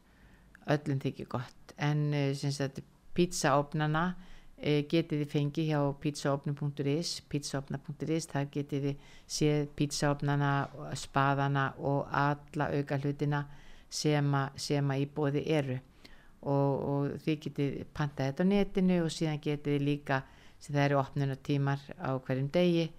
Öllum 0.71 1.01
þykir 1.03 1.27
gott. 1.31 1.73
En 1.75 2.13
eh, 2.15 2.31
sagt, 2.35 2.79
pítsaopnana 3.17 4.13
e, 4.57 4.83
getið 4.89 5.23
þið 5.23 5.33
fengið 5.33 5.69
hjá 5.71 5.81
pítsaopnum.is 6.03 7.11
pítsaopna.is 7.31 8.29
þar 8.31 8.47
getið 8.53 8.87
þið 8.87 9.11
séð 9.37 9.67
pítsaopnana 9.79 10.53
spaðana 10.99 11.67
og 11.79 12.07
alla 12.09 12.69
auka 12.73 12.99
hlutina 13.03 13.43
sem 13.93 14.35
að 14.35 15.01
í 15.01 15.09
bóði 15.15 15.43
eru. 15.53 15.79
Og, 16.43 16.71
og 16.91 17.11
þið 17.23 17.37
getið 17.45 17.75
pantað 17.95 18.31
þetta 18.31 18.43
á 18.43 18.51
netinu 18.51 18.97
og 19.05 19.11
síðan 19.15 19.39
getið 19.43 19.85
líka 19.85 20.23
sem 20.59 20.75
það 20.75 20.85
eru 20.85 20.99
opnunatímar 20.99 21.85
á 21.95 22.11
hverjum 22.19 22.49
degi 22.51 22.89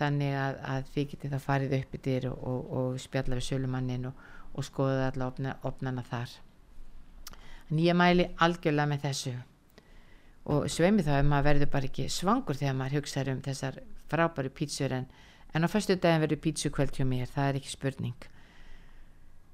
þannig 0.00 0.34
að, 0.34 0.58
að 0.72 0.88
þið 0.94 1.06
getið 1.12 1.34
það 1.34 1.44
farið 1.44 1.76
upp 1.78 1.94
í 1.94 2.00
dyr 2.06 2.26
og, 2.32 2.42
og, 2.50 2.72
og 2.80 2.98
spjalla 3.02 3.38
við 3.38 3.46
sölumannin 3.46 4.08
og 4.10 4.66
skoða 4.66 5.12
allar 5.12 5.30
opna, 5.30 5.54
opnana 5.62 6.02
þar. 6.06 6.34
Ég 7.72 7.96
mæli 7.96 8.26
algjörlega 8.42 8.90
með 8.90 9.06
þessu. 9.06 9.36
Og 10.52 10.66
sveimi 10.70 11.06
þá 11.06 11.14
ef 11.20 11.28
maður 11.30 11.48
verður 11.52 11.72
bara 11.76 11.88
ekki 11.88 12.08
svangur 12.10 12.58
þegar 12.58 12.78
maður 12.80 12.98
hugsaður 12.98 13.36
um 13.36 13.44
þessar 13.46 13.78
frábæru 14.10 14.50
pítsur 14.52 14.98
en, 14.98 15.06
en 15.54 15.64
á 15.64 15.68
fyrstu 15.70 15.94
daginn 15.96 16.26
verður 16.26 16.42
pítsu 16.42 16.72
kvöld 16.74 16.98
hjá 16.98 17.06
mér, 17.06 17.30
það 17.30 17.52
er 17.52 17.60
ekki 17.62 17.76
spurning 17.76 18.31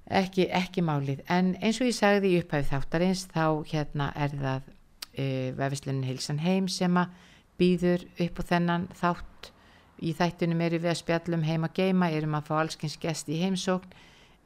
ekki, 0.08 0.48
ekki 0.54 0.82
málið. 0.84 1.22
En 1.28 1.54
eins 1.62 1.80
og 1.82 1.88
ég 1.88 1.96
sagði 1.96 2.32
í 2.32 2.40
upphæfið 2.42 2.70
þáttarins 2.72 3.24
þá 3.32 3.44
hérna 3.68 4.10
er 4.16 4.34
það 4.34 4.68
uh, 4.68 5.48
vefislunin 5.58 6.06
Hilsan 6.08 6.42
Heim 6.42 6.68
sem 6.72 6.96
að 7.00 7.16
býður 7.60 8.04
upp 8.24 8.40
á 8.40 8.42
þennan 8.52 8.86
þátt. 8.96 9.50
Í 9.98 10.12
þættunum 10.14 10.60
eru 10.62 10.78
við 10.78 10.92
að 10.92 11.00
spjallum 11.00 11.42
heim 11.42 11.66
að 11.66 11.74
geima, 11.80 12.10
erum 12.14 12.36
að 12.38 12.46
fá 12.46 12.54
allskins 12.60 12.94
gest 13.02 13.28
í 13.28 13.40
heimsókn. 13.42 13.96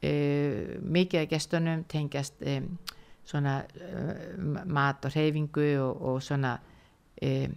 Uh, 0.03 0.79
mikið 0.83 1.21
af 1.21 1.29
gestunum 1.31 1.85
tengjast 1.87 2.41
um, 2.43 2.73
svona 3.23 3.61
uh, 3.63 4.17
mat 4.67 5.05
og 5.07 5.13
reyfingu 5.15 5.69
og, 5.79 6.01
og 6.09 6.17
svona 6.25 6.57
um, 7.23 7.53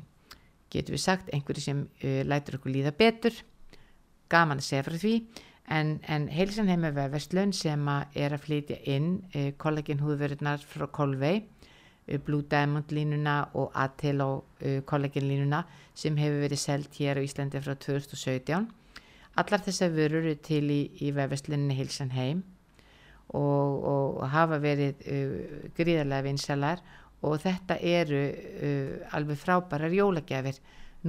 getur 0.71 0.95
við 0.95 1.03
sagt 1.03 1.33
einhverju 1.33 1.63
sem 1.63 1.83
lætur 2.29 2.61
okkur 2.61 2.75
líða 2.75 2.93
betur. 2.95 3.35
Gaman 4.31 4.61
að 4.61 4.67
segja 4.69 4.85
frá 4.87 4.99
því 5.01 5.17
en, 5.69 5.99
en 6.07 6.29
heilsan 6.31 6.71
heim 6.71 6.85
með 6.85 6.97
vefverslun 7.01 7.53
sem 7.57 7.89
að 7.91 8.19
er 8.23 8.35
að 8.37 8.45
flytja 8.45 8.79
inn 8.93 9.11
eh, 9.33 9.53
kollagenhúðverðnar 9.59 10.63
frá 10.63 10.87
Kolvei 10.95 11.35
eh, 11.41 12.19
Blue 12.23 12.47
Diamond 12.51 12.93
línuna 12.95 13.37
og 13.59 13.73
Atelo 13.75 14.45
eh, 14.61 14.83
kollagenlínuna 14.87 15.65
sem 15.97 16.17
hefur 16.21 16.45
verið 16.45 16.63
selgt 16.63 17.01
hér 17.01 17.19
á 17.19 17.27
Íslandi 17.27 17.63
frá 17.65 17.75
2017 17.75 18.69
allar 19.37 19.65
þessar 19.67 19.97
vörur 19.97 20.23
eru 20.23 20.37
til 20.39 20.71
í, 20.71 20.83
í 21.03 21.11
vefverslunni 21.17 21.75
heilsan 21.77 22.15
heim 22.15 22.45
og, 23.35 23.83
og 23.91 24.23
hafa 24.31 24.61
verið 24.63 25.03
gríðarlega 25.75 26.25
vinsalar 26.29 26.81
og 27.27 27.41
þetta 27.43 27.77
eru 27.83 28.21
alveg 29.19 29.41
frábærar 29.41 29.91
jólagjafir. 29.93 30.61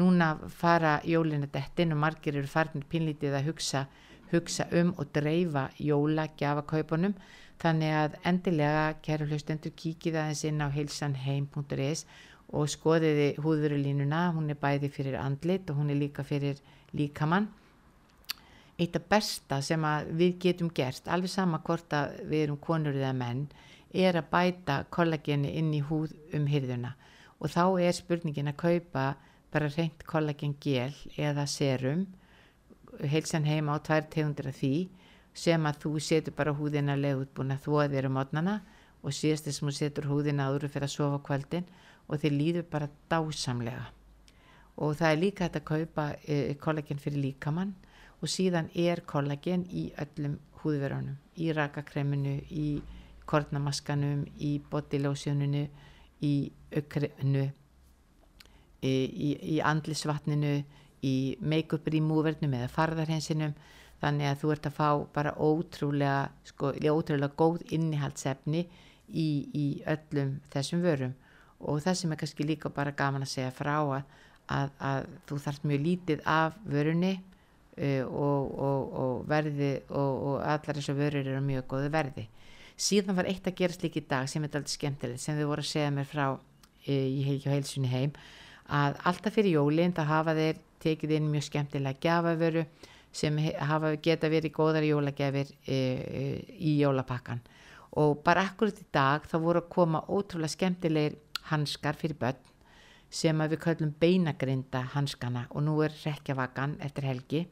Núna 0.01 0.31
fara 0.49 0.97
jólina 1.05 1.47
dettin 1.53 1.93
og 1.93 2.01
margir 2.01 2.35
eru 2.39 2.49
farnir 2.49 2.87
pinlítið 2.89 3.37
að 3.37 3.51
hugsa 3.51 3.85
hugsa 4.31 4.67
um 4.79 4.93
og 4.97 5.11
dreifa 5.15 5.67
jólagjafakaupunum 5.79 7.15
þannig 7.61 7.93
að 7.99 8.17
endilega 8.29 8.87
kæru 9.05 9.27
hlustendur 9.29 9.73
kíkið 9.75 10.19
aðeins 10.21 10.43
inn 10.49 10.61
á 10.61 10.67
heilsanheim.is 10.73 12.05
og 12.55 12.69
skoðiði 12.71 13.29
húðurulínuna, 13.43 14.31
hún 14.35 14.51
er 14.53 14.59
bæði 14.61 14.89
fyrir 14.93 15.17
andlit 15.19 15.69
og 15.69 15.81
hún 15.81 15.91
er 15.91 15.99
líka 15.99 16.23
fyrir 16.23 16.61
líkamann. 16.95 17.49
Eitt 18.77 18.95
af 18.95 19.07
besta 19.09 19.57
sem 19.65 19.83
við 20.15 20.37
getum 20.43 20.69
gert 20.69 21.09
alveg 21.09 21.33
sama 21.33 21.59
hvort 21.65 21.93
að 21.97 22.21
við 22.29 22.45
erum 22.45 22.59
konur 22.61 22.95
eða 22.95 23.15
menn 23.17 23.47
er 23.91 24.19
að 24.19 24.29
bæta 24.31 24.83
kollageni 24.93 25.55
inn 25.57 25.73
í 25.73 25.81
húð 25.81 26.13
um 26.37 26.45
hyrðuna 26.47 26.93
og 27.39 27.51
þá 27.53 27.63
er 27.81 27.95
spurningin 27.97 28.51
að 28.51 28.59
kaupa 28.61 29.05
bara 29.53 29.69
reynd 29.73 30.05
kollagen 30.05 30.55
gel 30.61 30.93
eða 31.17 31.47
serum 31.49 32.05
heilsan 33.01 33.45
heima 33.45 33.75
á 33.75 33.83
tvær 33.83 34.07
tegundir 34.09 34.49
af 34.49 34.57
því 34.57 34.89
sem 35.37 35.65
að 35.69 35.81
þú 35.83 35.91
setur 36.01 36.33
bara 36.33 36.55
húðina 36.57 36.95
að 36.97 37.93
þér 37.93 38.09
um 38.09 38.17
mótnana 38.17 38.61
og 39.03 39.13
síðast 39.13 39.45
þess 39.45 39.61
að 39.61 39.67
þú 39.67 39.73
setur 39.77 40.09
húðina 40.09 40.47
áður 40.49 40.69
fyrir 40.73 40.87
að 40.87 40.95
sofa 40.95 41.19
kvöldin 41.23 41.67
og 42.07 42.21
þið 42.21 42.33
líður 42.33 42.65
bara 42.71 42.89
dásamlega. 43.09 43.85
Og 44.77 44.95
það 44.97 45.11
er 45.11 45.21
líka 45.21 45.45
hægt 45.45 45.59
að 45.59 45.67
kaupa 45.67 46.05
e, 46.25 46.55
kollagen 46.61 46.99
fyrir 47.01 47.21
líkamann 47.21 47.75
og 48.21 48.29
síðan 48.29 48.69
er 48.73 49.01
kollagen 49.05 49.65
í 49.69 49.91
öllum 49.97 50.37
húðverðunum, 50.61 51.17
í 51.37 51.51
rakakreminu, 51.53 52.35
í 52.49 52.81
kornamaskanum, 53.29 54.25
í 54.39 54.57
bodilósjónunu, 54.71 55.67
í 56.25 56.33
ökrinu, 56.77 57.45
í, 58.81 58.93
í, 58.93 59.29
í 59.57 59.59
andlisvatninu, 59.61 60.63
í 61.05 61.37
make-up 61.39 61.87
removernum 61.93 62.55
eða 62.57 62.69
farðarhensinum 62.73 63.53
þannig 64.01 64.29
að 64.29 64.41
þú 64.41 64.51
ert 64.53 64.67
að 64.69 64.75
fá 64.77 64.89
bara 65.13 65.33
ótrúlega, 65.41 66.29
sko, 66.45 66.73
ótrúlega 66.73 67.33
góð 67.37 67.63
innihaldsefni 67.73 68.65
í, 69.09 69.27
í 69.53 69.65
öllum 69.89 70.37
þessum 70.53 70.83
vörum. 70.85 71.15
Og 71.59 71.81
það 71.81 71.99
sem 72.01 72.13
er 72.13 72.21
kannski 72.21 72.45
líka 72.45 72.69
bara 72.73 72.93
gaman 72.93 73.25
að 73.25 73.33
segja 73.33 73.53
frá 73.55 73.75
að, 73.79 74.03
að, 74.53 74.73
að 74.77 75.07
þú 75.29 75.39
þarft 75.45 75.67
mjög 75.69 75.85
lítið 75.87 76.23
af 76.29 76.57
vörunni 76.69 77.13
uh, 77.17 78.03
og, 78.05 78.51
og, 78.67 78.97
og 79.03 79.29
verði 79.29 79.71
og, 79.89 80.25
og 80.31 80.35
allar 80.45 80.81
þessar 80.81 80.99
vörur 80.99 81.23
eru 81.23 81.45
mjög 81.45 81.69
góðu 81.73 81.93
verði. 81.93 82.27
Síðan 82.77 83.17
var 83.17 83.25
eitt 83.25 83.47
að 83.49 83.57
gerast 83.57 83.81
líka 83.81 84.03
í 84.03 84.05
dag 84.05 84.29
sem 84.29 84.43
er 84.45 84.51
alltaf 84.51 84.75
skemmtilegt 84.75 85.23
sem 85.23 85.37
þau 85.39 85.47
voru 85.49 85.65
að 85.65 85.71
segja 85.71 85.93
mér 85.95 86.09
frá 86.09 86.27
uh, 86.35 86.41
í 86.85 87.39
heilsunni 87.47 87.89
heim 87.89 88.13
að 88.67 88.97
alltaf 89.09 89.35
fyrir 89.37 89.57
jólinn 89.57 89.95
það 89.95 90.11
hafa 90.11 90.35
þeir 90.37 90.61
tekið 90.83 91.15
inn 91.17 91.29
mjög 91.31 91.47
skemmtilega 91.47 92.01
gjafavöru 92.03 92.65
sem 93.17 93.37
hafa 93.69 93.95
geta 94.03 94.29
verið 94.29 94.53
góðar 94.53 94.85
jólagjafir 94.85 95.53
e, 95.65 95.77
e, 95.77 96.23
í 96.59 96.77
jólapakkan 96.81 97.39
og 97.97 98.19
bara 98.25 98.43
akkurat 98.49 98.77
í 98.77 98.85
dag 98.93 99.25
þá 99.25 99.37
voru 99.41 99.63
að 99.63 99.71
koma 99.73 100.03
ótrúlega 100.05 100.53
skemmtilegir 100.53 101.17
hanskar 101.49 101.97
fyrir 101.97 102.19
börn 102.19 102.43
sem 103.09 103.39
við 103.39 103.59
kallum 103.63 103.93
beinagrinda 103.99 104.83
hanskana 104.93 105.45
og 105.49 105.63
nú 105.63 105.77
er 105.85 105.93
rekjavagan 106.03 106.75
eftir 106.83 107.07
helgi. 107.07 107.45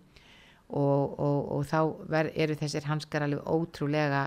Og, 0.66 1.20
og, 1.22 1.40
og 1.56 1.66
þá 1.70 1.80
ver, 2.10 2.32
eru 2.34 2.56
þessir 2.58 2.88
hanskar 2.90 3.24
alveg 3.24 3.46
ótrúlega 3.46 4.26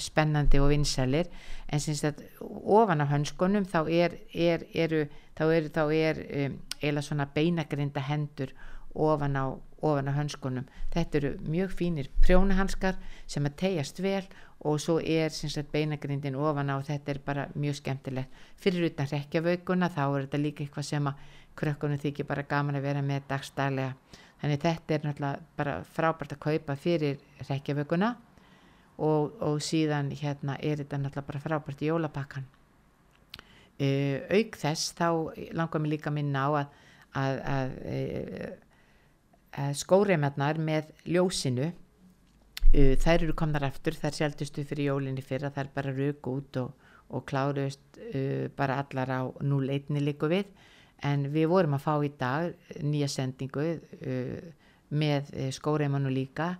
spennandi 0.00 0.60
og 0.60 0.70
vinsælir 0.72 1.28
en 1.68 1.80
syns 1.80 2.04
að 2.08 2.22
ofan 2.40 3.04
af 3.04 3.10
hanskunum 3.12 3.66
þá 3.68 3.80
er, 3.92 4.16
er, 4.32 4.64
eru, 4.74 5.02
þá 5.38 5.44
er, 5.52 5.68
þá 5.74 5.82
er 5.96 6.22
um, 6.44 6.56
eila 6.82 7.02
svona 7.04 7.28
beinagrinda 7.34 8.02
hendur 8.08 8.54
ofan 8.94 9.36
á, 9.36 9.44
ofan 9.82 10.08
á 10.08 10.12
hönskunum. 10.16 10.64
Þetta 10.92 11.18
eru 11.18 11.34
mjög 11.48 11.76
fínir 11.76 12.08
prjónahanskar 12.24 12.98
sem 13.26 13.46
að 13.48 13.56
tegjast 13.62 14.02
vel 14.04 14.24
og 14.62 14.80
svo 14.80 14.98
er 15.00 15.32
sagt, 15.32 15.72
beinagrindin 15.72 16.36
ofan 16.36 16.70
á 16.70 16.76
þetta 16.84 17.14
er 17.14 17.22
bara 17.24 17.46
mjög 17.54 17.80
skemmtilegt. 17.80 18.42
Fyrir 18.56 18.90
utan 18.90 19.08
rekjavaukuna 19.12 19.88
þá 19.92 20.04
er 20.06 20.26
þetta 20.26 20.42
líka 20.42 20.64
eitthvað 20.64 20.88
sem 20.88 21.08
að 21.08 21.30
krökkunum 21.56 22.00
þykir 22.00 22.28
bara 22.28 22.48
gaman 22.48 22.78
að 22.78 22.86
vera 22.88 23.04
með 23.04 23.26
dagstælega 23.28 24.20
þannig 24.42 24.62
þetta 24.62 24.94
er 24.94 25.02
náttúrulega 25.06 25.48
bara 25.56 25.74
frábært 25.84 26.32
að 26.34 26.44
kaupa 26.46 26.76
fyrir 26.80 27.18
rekjavaukuna 27.48 28.14
og, 28.98 29.38
og 29.40 29.60
síðan 29.64 30.10
hérna 30.16 30.58
er 30.60 30.82
þetta 30.82 31.00
náttúrulega 31.00 31.28
bara 31.30 31.44
frábært 31.44 31.82
í 31.82 31.88
jólapakkan 31.88 32.44
uh, 33.80 34.18
auk 34.32 34.58
þess 34.60 34.92
þá 34.98 35.08
langar 35.56 35.82
mér 35.82 35.96
líka 35.96 36.12
að 36.12 36.18
minna 36.18 36.44
á 36.44 36.50
að, 36.52 36.68
að, 37.22 37.40
að 37.46 38.60
Eh, 39.52 39.74
skóreimarnar 39.76 40.56
með 40.56 40.86
ljósinu 41.04 41.66
uh, 41.68 42.94
þær 42.96 43.26
eru 43.26 43.34
komnar 43.36 43.66
eftir 43.66 43.98
þær 44.00 44.14
seldustu 44.16 44.62
fyrir 44.64 44.86
jólinni 44.86 45.20
fyrra 45.20 45.50
þær 45.52 45.68
bara 45.74 45.92
rög 45.92 46.28
út 46.32 46.56
og, 46.56 46.70
og 47.12 47.26
kláruðust 47.28 47.98
uh, 48.00 48.48
bara 48.56 48.78
allar 48.80 49.12
á 49.12 49.20
0-1 49.44 50.00
líku 50.00 50.30
við. 50.32 50.48
En 51.04 51.26
við 51.34 51.50
vorum 51.52 51.76
að 51.76 51.84
fá 51.84 51.92
í 52.00 52.08
dag 52.16 52.80
nýja 52.80 53.10
sendingu 53.10 53.66
með 54.94 55.32
skóreimarnu 55.50 56.12
líka 56.14 56.52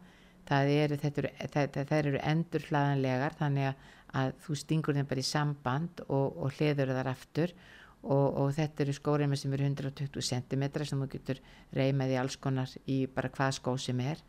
það 0.48 0.72
eru, 0.76 0.98
eru, 1.08 1.30
það, 1.52 1.92
eru 1.98 2.22
endur 2.32 2.66
hlaðanlegar 2.68 3.36
þannig 3.38 3.68
að, 3.70 3.86
að 4.22 4.32
þú 4.44 4.58
stingur 4.62 4.98
þeim 4.98 5.08
bara 5.12 5.22
í 5.22 5.28
samband 5.28 6.04
og, 6.08 6.36
og 6.36 6.58
hliður 6.58 6.94
þar 6.96 7.12
eftir 7.12 7.54
og, 8.02 8.38
og 8.42 8.54
þetta 8.56 8.84
eru 8.84 8.94
skóreima 8.96 9.38
sem 9.38 9.52
eru 9.54 9.68
120 9.68 10.26
cm 10.26 10.64
sem 10.82 11.02
þú 11.04 11.10
getur 11.12 11.42
reymaði 11.76 12.18
alls 12.20 12.38
konar 12.42 12.70
í 12.90 13.04
bara 13.06 13.30
hvað 13.32 13.58
skó 13.58 13.76
sem 13.78 14.00
er. 14.02 14.22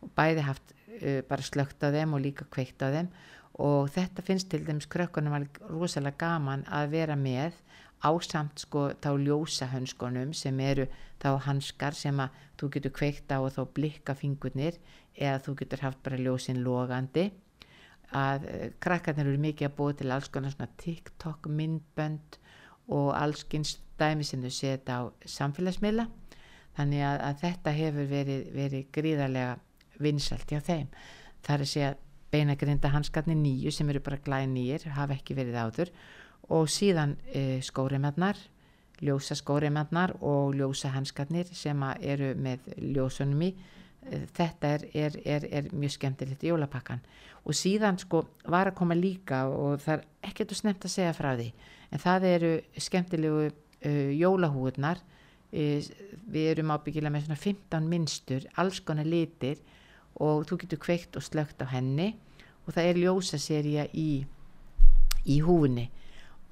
Og 0.00 0.10
bæði 0.16 0.46
haft 0.46 0.72
uh, 0.72 1.20
bara 1.28 1.44
slögt 1.44 1.84
á 1.84 1.92
þeim 1.94 2.16
og 2.16 2.24
líka 2.24 2.48
kveikt 2.50 2.82
á 2.82 2.88
þeim. 2.90 3.10
Og 3.60 3.90
þetta 3.92 4.24
finnst 4.24 4.48
til 4.50 4.62
dæmis 4.64 4.88
krökkunum 4.90 5.46
rosalega 5.68 6.16
gaman 6.24 6.64
að 6.72 6.94
vera 6.94 7.16
með 7.18 7.58
ásamt 8.00 8.62
sko 8.62 8.86
þá 8.96 9.10
ljósa 9.20 9.68
hönskonum 9.68 10.32
sem 10.36 10.56
eru 10.64 10.86
þá 11.20 11.34
hanskar 11.44 11.96
sem 11.96 12.16
að 12.22 12.38
þú 12.60 12.70
getur 12.76 12.94
kveikt 12.96 13.32
á 13.32 13.38
og 13.40 13.52
þá 13.52 13.62
blikka 13.76 14.14
fingurnir 14.16 14.78
eða 15.16 15.40
þú 15.44 15.54
getur 15.60 15.84
haft 15.84 16.02
bara 16.04 16.18
ljósin 16.20 16.62
logandi. 16.64 17.30
Að 18.16 18.46
uh, 18.50 18.66
krakkarnir 18.82 19.30
eru 19.30 19.40
mikið 19.42 19.68
að 19.68 19.76
búa 19.78 19.96
til 19.96 20.10
alls 20.10 20.30
konar 20.32 20.54
svona 20.54 20.70
TikTok 20.82 21.48
myndbönd 21.48 22.38
og 22.90 23.10
allskynns 23.14 23.78
dæmi 24.00 24.26
sem 24.26 24.42
þau 24.42 24.54
setja 24.54 25.00
á 25.00 25.02
samfélagsmiðla. 25.36 26.08
Þannig 26.78 27.04
að, 27.06 27.18
að 27.28 27.42
þetta 27.44 27.74
hefur 27.76 28.08
verið, 28.10 28.46
verið 28.54 28.86
gríðarlega 28.94 29.58
vinsalt 30.00 30.50
hjá 30.50 30.62
þeim. 30.64 30.88
Það 31.44 31.54
er 31.54 31.66
að 31.66 31.72
segja 31.74 31.90
beinagrinda 32.30 32.90
hanskarnir 32.94 33.38
nýju 33.38 33.72
sem 33.74 33.88
eru 33.90 34.02
bara 34.06 34.20
glæði 34.22 34.48
nýjir 34.54 34.88
hafa 34.94 35.16
ekki 35.18 35.36
verið 35.38 35.58
áður. 35.60 35.92
Og 36.50 36.70
síðan 36.70 37.16
e, 37.34 37.60
skórimannar 37.62 38.38
ljósa 39.00 39.34
skórimannar 39.34 40.14
og 40.20 40.54
ljósa 40.54 40.92
hanskarnir 40.94 41.48
sem 41.56 41.82
eru 42.00 42.34
með 42.36 42.68
ljósunum 42.76 43.44
í 43.48 43.50
þetta 44.08 44.74
er, 44.74 44.84
er, 44.96 45.16
er, 45.24 45.46
er 45.50 45.68
mjög 45.76 45.96
skemmtilegt 45.98 46.44
í 46.44 46.50
jólapakkan. 46.50 47.02
Og 47.44 47.56
síðan 47.56 47.98
sko 48.00 48.24
var 48.50 48.70
að 48.70 48.78
koma 48.80 48.96
líka 48.96 49.44
og 49.48 49.80
það 49.84 49.98
er 49.98 50.30
ekkert 50.30 50.54
að 50.54 50.60
snemt 50.60 50.86
að 50.86 50.94
segja 50.94 51.16
frá 51.16 51.30
því 51.34 51.50
en 51.90 52.02
það 52.02 52.26
eru 52.30 52.50
skemmtilegu 52.78 53.44
uh, 53.50 54.10
jólahúðnar 54.16 55.00
uh, 55.02 55.90
við 56.30 56.50
erum 56.54 56.74
ábyggilega 56.74 57.14
með 57.14 57.28
svona 57.28 57.42
15 57.44 57.88
minnstur, 57.90 58.48
alls 58.60 58.80
konar 58.84 59.08
litir 59.08 59.62
og 60.20 60.44
þú 60.48 60.60
getur 60.64 60.82
kveikt 60.82 61.16
og 61.16 61.24
slögt 61.24 61.62
á 61.64 61.66
henni. 61.70 62.12
Og 62.66 62.74
það 62.76 62.90
er 62.90 63.00
ljósaserja 63.00 63.86
í, 63.96 64.10
í 65.26 65.38
húni 65.42 65.88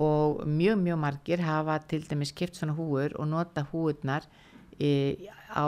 og 0.02 0.44
mjög 0.46 0.78
mjög 0.78 0.98
margir 1.02 1.40
hafa 1.42 1.78
til 1.90 2.04
dæmis 2.06 2.32
kipt 2.32 2.56
svona 2.56 2.74
húur 2.78 3.14
og 3.18 3.26
nota 3.28 3.64
húurnar 3.72 4.22
e, 4.78 5.16
á, 5.50 5.66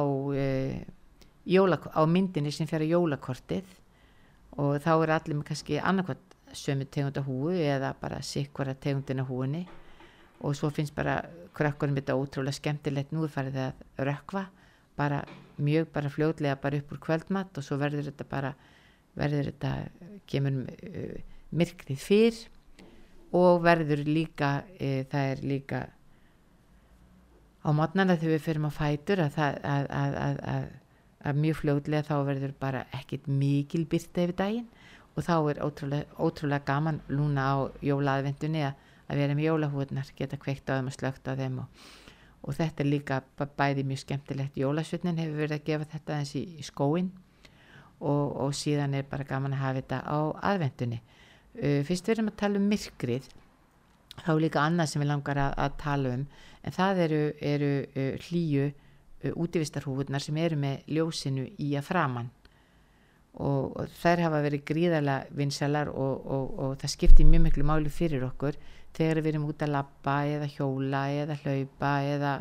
jóla, 1.47 1.81
á 1.81 2.03
myndinni 2.07 2.53
sem 2.53 2.69
fer 2.69 2.85
á 2.85 2.93
jólakortið 2.93 3.69
og 4.59 4.81
þá 4.83 4.93
er 4.97 5.13
allir 5.17 5.39
með 5.39 5.51
kannski 5.51 5.79
annarkvæmt 5.79 6.37
sömu 6.57 6.87
tegunda 6.91 7.23
húu 7.23 7.53
eða 7.55 7.95
bara 8.01 8.23
sikkvara 8.27 8.75
tegundina 8.75 9.25
húunni 9.25 9.67
og 10.41 10.57
svo 10.57 10.71
finnst 10.75 10.95
bara 10.97 11.21
krökkunum 11.55 11.99
þetta 11.99 12.17
ótrúlega 12.17 12.57
skemmtilegt. 12.57 13.13
Nú 13.13 13.29
farið 13.29 13.59
það 13.59 13.69
að 13.71 14.09
rökva 14.09 14.45
bara 14.97 15.21
mjög 15.61 15.91
bara 15.95 16.11
fljóðlega 16.11 16.61
bara 16.61 16.81
upp 16.81 16.93
úr 16.93 17.01
kvöldmatt 17.05 17.59
og 17.59 17.65
svo 17.65 17.79
verður 17.81 18.09
þetta 18.11 18.27
bara 18.29 18.55
verður 19.19 19.51
þetta 19.51 19.73
kemur 20.31 20.61
uh, 20.65 21.17
myrkrið 21.51 22.01
fyrr 22.01 22.41
og 23.37 23.63
verður 23.65 24.05
líka 24.09 24.61
uh, 24.65 25.03
það 25.11 25.33
er 25.33 25.43
líka 25.45 25.81
á 27.61 27.69
mótnana 27.77 28.17
þegar 28.17 28.35
við 28.37 28.47
fyrir 28.47 28.67
að 28.67 28.77
fætur 28.79 29.25
að, 29.27 29.41
að, 29.41 29.91
að, 29.91 30.39
að 30.55 30.69
mjög 31.37 31.61
fljóðlega 31.61 32.09
þá 32.09 32.15
verður 32.29 32.55
bara 32.61 32.85
ekkit 32.97 33.27
mikil 33.29 33.87
byrta 33.91 34.25
yfir 34.25 34.37
daginn. 34.39 34.69
Og 35.17 35.27
þá 35.27 35.35
er 35.51 35.63
ótrúlega, 35.65 36.19
ótrúlega 36.23 36.67
gaman 36.69 37.01
lúna 37.11 37.47
á 37.51 37.57
jólaðvendunni 37.85 38.63
að 38.67 39.19
vera 39.19 39.35
með 39.35 39.49
jólahúðnar, 39.49 40.13
geta 40.17 40.39
kveikt 40.41 40.71
á 40.71 40.79
þeim 40.79 40.93
og 40.93 40.95
slögt 40.95 41.27
á 41.27 41.35
þeim 41.35 41.59
og, 41.65 41.89
og 42.47 42.55
þetta 42.57 42.85
er 42.85 42.89
líka 42.89 43.19
bæði 43.59 43.85
mjög 43.89 44.05
skemmtilegt. 44.05 44.61
Jólasvötnin 44.61 45.19
hefur 45.19 45.43
verið 45.43 45.59
að 45.59 45.67
gefa 45.67 45.91
þetta 45.97 46.21
eins 46.21 46.37
í, 46.39 46.45
í 46.63 46.65
skóin 46.65 47.11
og, 48.01 48.37
og 48.41 48.55
síðan 48.57 48.97
er 48.97 49.09
bara 49.09 49.27
gaman 49.29 49.55
að 49.55 49.65
hafa 49.65 49.81
þetta 49.81 50.01
á 50.09 50.19
aðvendunni 50.51 51.01
uh, 51.01 51.81
fyrst 51.87 52.09
við 52.09 52.17
erum 52.17 52.31
að 52.33 52.39
tala 52.43 52.61
um 52.61 52.69
myrkrið 52.71 53.29
þá 54.21 54.31
er 54.33 54.43
líka 54.45 54.63
annað 54.65 54.93
sem 54.93 55.05
við 55.05 55.11
langar 55.13 55.41
að, 55.41 55.57
að 55.65 55.77
tala 55.83 56.15
um 56.17 56.25
en 56.61 56.77
það 56.77 57.03
eru, 57.07 57.21
eru 57.53 57.73
uh, 57.85 58.15
hlýju 58.27 58.71
uh, 59.25 59.33
útívistarhúðnar 59.35 60.25
sem 60.25 60.37
eru 60.41 60.59
með 60.61 60.85
ljósinu 60.97 61.47
í 61.61 61.73
að 61.79 61.89
framann 61.91 62.31
og, 63.35 63.77
og 63.77 63.91
þær 64.01 64.25
hafa 64.27 64.43
verið 64.45 64.65
gríðarlega 64.71 65.37
vinsalar 65.39 65.91
og, 65.93 66.25
og, 66.27 66.47
og 66.59 66.79
það 66.81 66.95
skiptir 66.95 67.29
mjög 67.29 67.45
miklu 67.47 67.67
máli 67.67 67.93
fyrir 67.93 68.25
okkur 68.27 68.59
þegar 68.97 69.23
við 69.23 69.35
erum 69.35 69.51
út 69.51 69.63
að 69.63 69.75
lappa 69.77 70.17
eða 70.27 70.49
hjóla 70.51 71.05
eða 71.15 71.37
hlaupa 71.45 71.93
eða 72.07 72.33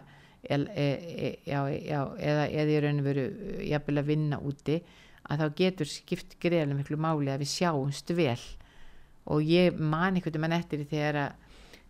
e, 0.42 0.56
e, 0.56 0.88
e, 0.88 1.34
eða 1.46 2.48
eða 2.48 2.72
í 2.74 2.80
rauninu 2.82 3.06
veru 3.06 3.28
jafnvel 3.70 4.02
að 4.02 4.10
vinna 4.10 4.40
úti 4.42 4.80
að 5.30 5.44
þá 5.44 5.60
getur 5.60 5.92
skipt 5.92 6.40
greiðarlega 6.42 6.80
miklu 6.80 6.98
máli 6.98 7.30
að 7.30 7.44
við 7.44 7.52
sjáumst 7.52 8.10
vel. 8.18 8.40
Og 9.30 9.46
ég 9.46 9.76
man 9.78 10.16
einhvern 10.18 10.40
veginn 10.42 10.58
eftir 10.58 10.88
þegar 10.90 11.20
að 11.28 11.50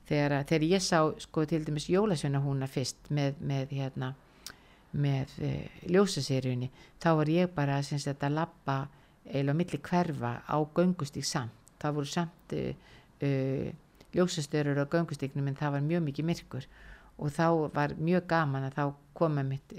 þegar, 0.09 0.35
þegar 0.49 0.65
ég 0.65 0.83
sá 0.83 0.99
sko 1.21 1.45
til 1.47 1.61
dæmis 1.65 1.87
jólasveina 1.91 2.41
húnna 2.43 2.67
fyrst 2.69 3.11
með, 3.13 3.37
með 3.39 3.75
hérna 3.77 4.13
með 4.91 5.33
e, 5.43 5.51
ljósaseríunni 5.91 6.69
þá 7.01 7.09
var 7.19 7.29
ég 7.29 7.51
bara 7.55 7.81
syns, 7.85 8.07
að 8.09 8.33
lappa 8.33 8.79
eða 9.29 9.53
á 9.53 9.59
milli 9.59 9.79
hverfa 9.85 10.31
á 10.49 10.57
göngustík 10.75 11.25
samt. 11.27 11.53
Það 11.79 11.95
voru 11.95 12.09
samt 12.09 12.55
e, 12.55 12.63
e, 13.21 13.29
ljósastörur 14.15 14.81
á 14.81 14.85
göngustíknum 14.89 15.47
en 15.47 15.59
það 15.59 15.75
var 15.77 15.85
mjög 15.85 16.05
mikið 16.07 16.29
myrkur. 16.31 16.65
Og 17.19 17.33
þá 17.35 17.47
var 17.75 17.93
mjög 17.99 18.25
gaman 18.31 18.69
að 18.69 18.79
þá 18.79 18.83
koma 19.13 19.43
mitt 19.43 19.75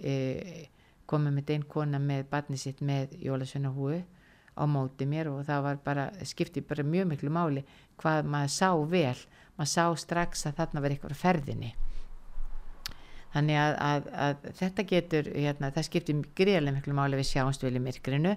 koma 1.11 1.31
mitt 1.35 1.51
einn 1.51 1.65
kona 1.67 1.99
með 1.99 2.29
barni 2.31 2.59
sitt 2.61 2.83
með 2.85 3.17
jólasveina 3.19 3.73
húi 3.75 4.05
á 4.55 4.63
móti 4.69 5.09
mér 5.09 5.31
og 5.33 5.41
það 5.49 5.63
var 5.65 5.79
bara 5.83 6.05
skiptið 6.23 6.69
bara 6.69 6.85
mjög 6.87 7.09
miklu 7.11 7.33
máli 7.35 7.65
hvað 7.99 8.29
maður 8.31 8.53
sá 8.55 8.71
vel. 8.93 9.17
Maður 9.57 9.73
sá 9.73 9.85
strax 10.05 10.47
að 10.47 10.61
þarna 10.61 10.85
var 10.85 10.95
eitthvað 10.95 11.19
ferðinni 11.19 11.73
þannig 13.35 13.61
að, 13.61 13.77
að, 13.87 14.09
að 14.27 14.49
þetta 14.59 14.87
getur 14.91 15.31
hérna, 15.35 15.71
það 15.75 15.87
skiptir 15.87 16.23
greiðlega 16.39 16.77
miklu 16.79 16.97
máli 16.99 17.21
við 17.21 17.31
sjáumst 17.31 17.65
vel 17.65 17.77
í 17.79 17.83
myrkrinu 17.85 18.35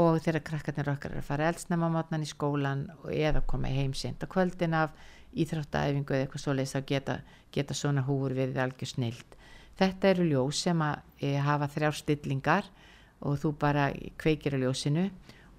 og 0.00 0.20
þegar 0.22 0.44
krakkarnir 0.46 0.92
okkar 0.92 1.16
er 1.16 1.22
að 1.22 1.26
fara 1.26 1.48
eldsnæma 1.50 1.90
mátnan 1.90 2.24
í 2.24 2.30
skólan 2.30 2.86
eða 3.10 3.42
koma 3.50 3.72
heim 3.72 3.94
sent 3.98 4.22
á 4.22 4.26
kvöldin 4.30 4.76
af 4.78 4.94
íþróttaæfingu 5.34 6.14
eða 6.14 6.26
eitthvað 6.26 6.44
svoleiðis 6.44 6.74
þá 6.76 6.80
geta, 6.86 7.16
geta 7.54 7.74
svona 7.74 8.04
húur 8.06 8.34
verið 8.34 8.60
algjör 8.62 8.92
snild 8.94 9.36
þetta 9.80 10.12
eru 10.14 10.28
ljós 10.28 10.62
sem 10.66 10.82
að 10.84 11.02
e, 11.18 11.34
hafa 11.42 11.68
þrjár 11.74 11.98
stillingar 11.98 12.70
og 13.20 13.38
þú 13.42 13.52
bara 13.60 13.90
kveikir 14.20 14.56
á 14.56 14.62
ljósinu 14.62 15.08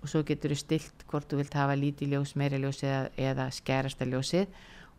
og 0.01 0.09
svo 0.09 0.23
getur 0.25 0.55
þú 0.55 0.59
stilt 0.59 1.05
hvort 1.09 1.29
þú 1.29 1.41
vilt 1.41 1.57
hafa 1.57 1.77
lítið 1.77 2.15
ljós, 2.15 2.36
meira 2.39 2.59
ljós 2.59 2.82
eða, 2.84 3.09
eða 3.17 3.49
skerasta 3.53 4.07
ljósið 4.07 4.47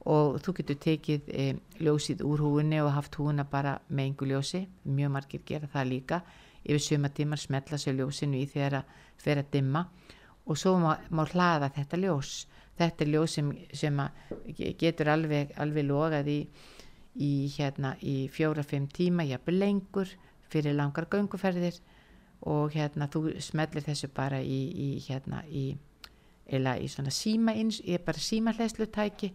og 0.08 0.40
þú 0.42 0.54
getur 0.58 0.78
tekið 0.82 1.28
e, 1.30 1.44
ljósið 1.78 2.24
úr 2.26 2.40
húinni 2.42 2.80
og 2.82 2.90
haft 2.96 3.14
húina 3.20 3.44
bara 3.46 3.76
með 3.88 4.08
engu 4.08 4.26
ljósi, 4.32 4.64
mjög 4.82 5.12
margir 5.14 5.44
gera 5.46 5.68
það 5.70 5.88
líka. 5.92 6.22
Yfir 6.62 6.82
söma 6.82 7.10
tímar 7.10 7.38
smetla 7.38 7.78
sér 7.78 7.98
ljósinu 8.00 8.40
í 8.40 8.48
þegar 8.50 8.80
að 8.80 9.38
að 9.38 9.50
dimma. 9.52 9.86
Og 10.46 10.58
svo 10.58 10.74
má, 10.78 10.96
má 11.10 11.22
hlaða 11.22 11.70
þetta 11.76 12.00
ljós. 12.02 12.46
Þetta 12.78 13.04
er 13.04 13.10
ljós 13.12 13.36
sem, 13.38 13.52
sem 13.72 14.00
getur 14.56 15.12
alveg, 15.12 15.52
alveg 15.56 15.86
logað 15.86 16.30
í, 16.32 16.40
í, 17.14 17.32
hérna, 17.54 17.94
í 18.02 18.26
fjóra-fimm 18.32 18.88
tíma, 18.90 19.22
jafnveg 19.28 19.58
lengur 19.58 20.10
fyrir 20.50 20.74
langar 20.74 21.06
gönguferðir. 21.06 21.78
Og 22.42 22.74
hérna 22.74 23.06
þú 23.06 23.36
smellir 23.38 23.86
þessu 23.86 24.10
bara 24.10 24.42
í, 24.42 24.66
í 24.74 24.88
hérna 25.06 25.44
í 25.46 25.76
eða 26.52 26.74
í 26.82 26.88
svona 26.90 27.12
síma 27.14 27.54
eins, 27.54 27.78
bara 28.02 28.18
síma 28.18 28.52
hlæslutæki 28.56 29.30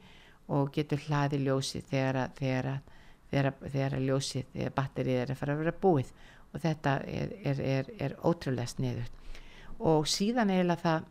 og 0.48 0.72
getur 0.76 1.02
hlaði 1.08 1.42
ljósið 1.44 1.90
þegar 1.92 2.22
að, 2.24 2.34
þegar 2.40 2.72
að, 2.72 2.96
þegar 3.32 3.52
að, 3.52 3.68
þegar 3.76 3.98
að 3.98 4.08
ljósið, 4.08 4.50
þegar 4.54 4.76
batterið 4.80 5.22
er 5.22 5.32
að 5.32 5.40
fara 5.42 5.56
að 5.56 5.64
vera 5.64 5.78
búið. 5.84 6.12
Og 6.54 6.62
þetta 6.64 6.98
er, 7.12 7.34
er, 7.44 7.62
er, 7.76 7.90
er 8.00 8.20
ótrúlega 8.26 8.72
sniðut 8.72 9.18
og 9.78 10.08
síðan 10.10 10.50
eiginlega 10.50 10.82
það 10.82 11.06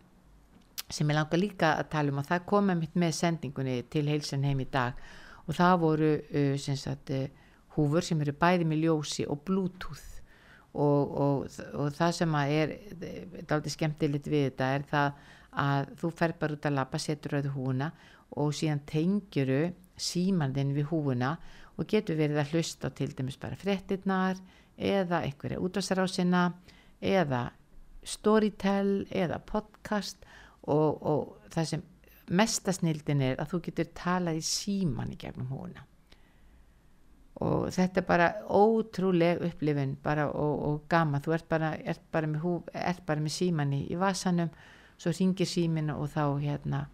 sem 0.90 1.10
ég 1.10 1.18
langar 1.18 1.40
líka 1.40 1.72
að 1.80 1.88
tala 1.90 2.12
um 2.12 2.20
og 2.22 2.26
það 2.28 2.48
komið 2.50 2.80
mitt 2.80 2.98
með 2.98 3.14
sendingunni 3.18 3.76
til 3.90 4.04
heilsan 4.06 4.44
heim 4.46 4.60
í 4.62 4.68
dag. 4.70 4.98
Og 5.46 5.54
það 5.54 5.78
voru 5.82 6.10
uh, 6.18 6.66
sagt, 6.66 7.12
húfur 7.76 8.06
sem 8.06 8.20
eru 8.22 8.34
bæði 8.38 8.66
með 8.66 8.84
ljósi 8.86 9.26
og 9.30 9.42
bluetooth. 9.46 10.12
Og, 10.76 11.12
og, 11.16 11.60
og 11.80 11.94
það 11.96 12.10
sem 12.18 12.34
er 12.42 12.74
daldi 13.48 13.72
skemmtilegt 13.72 14.26
við 14.28 14.50
þetta 14.50 14.66
er 14.76 14.82
það 14.90 15.22
að 15.56 15.92
þú 16.02 16.10
fer 16.18 16.34
bara 16.36 16.56
út 16.58 16.66
að 16.68 16.76
lappa, 16.76 16.98
setur 17.00 17.38
auðu 17.38 17.52
húna 17.54 17.86
og 18.30 18.54
síðan 18.56 18.82
tengjuru 18.88 19.60
símandinn 19.96 20.74
við 20.76 20.90
húuna 20.90 21.36
og 21.76 21.88
getur 21.88 22.18
verið 22.18 22.40
að 22.40 22.54
hlusta 22.54 22.90
til 22.90 23.10
dæmis 23.16 23.38
bara 23.40 23.58
frettinnar 23.60 24.40
eða 24.76 25.22
einhverja 25.24 25.60
útvarsarásina 25.62 26.46
eða 27.00 27.50
storytell 28.06 29.06
eða 29.10 29.40
podcast 29.44 30.24
og, 30.62 31.02
og 31.02 31.50
það 31.52 31.70
sem 31.72 31.84
mestasnildin 32.26 33.22
er 33.22 33.40
að 33.40 33.52
þú 33.52 33.60
getur 33.68 33.92
talað 33.96 34.40
í 34.40 34.46
síman 34.46 35.12
í 35.14 35.20
gegnum 35.20 35.50
húuna 35.52 35.84
og 37.44 37.68
þetta 37.74 38.00
er 38.00 38.06
bara 38.08 38.28
ótrúleg 38.48 39.42
upplifin 39.44 39.96
bara 40.02 40.30
og, 40.30 40.54
og 40.68 40.84
gama 40.88 41.20
þú 41.24 41.36
ert 41.36 41.48
bara, 41.48 41.74
ert 41.76 42.04
bara 42.12 42.30
með, 42.30 42.40
hú, 42.44 42.54
ert 42.72 43.04
bara 43.06 43.20
með 43.20 43.36
síman 43.36 43.74
í, 43.76 43.82
í 43.92 43.98
vasanum 44.00 44.52
svo 44.96 45.12
ringir 45.12 45.48
símin 45.48 45.92
og 45.92 46.08
þá 46.14 46.22
hérna 46.40 46.86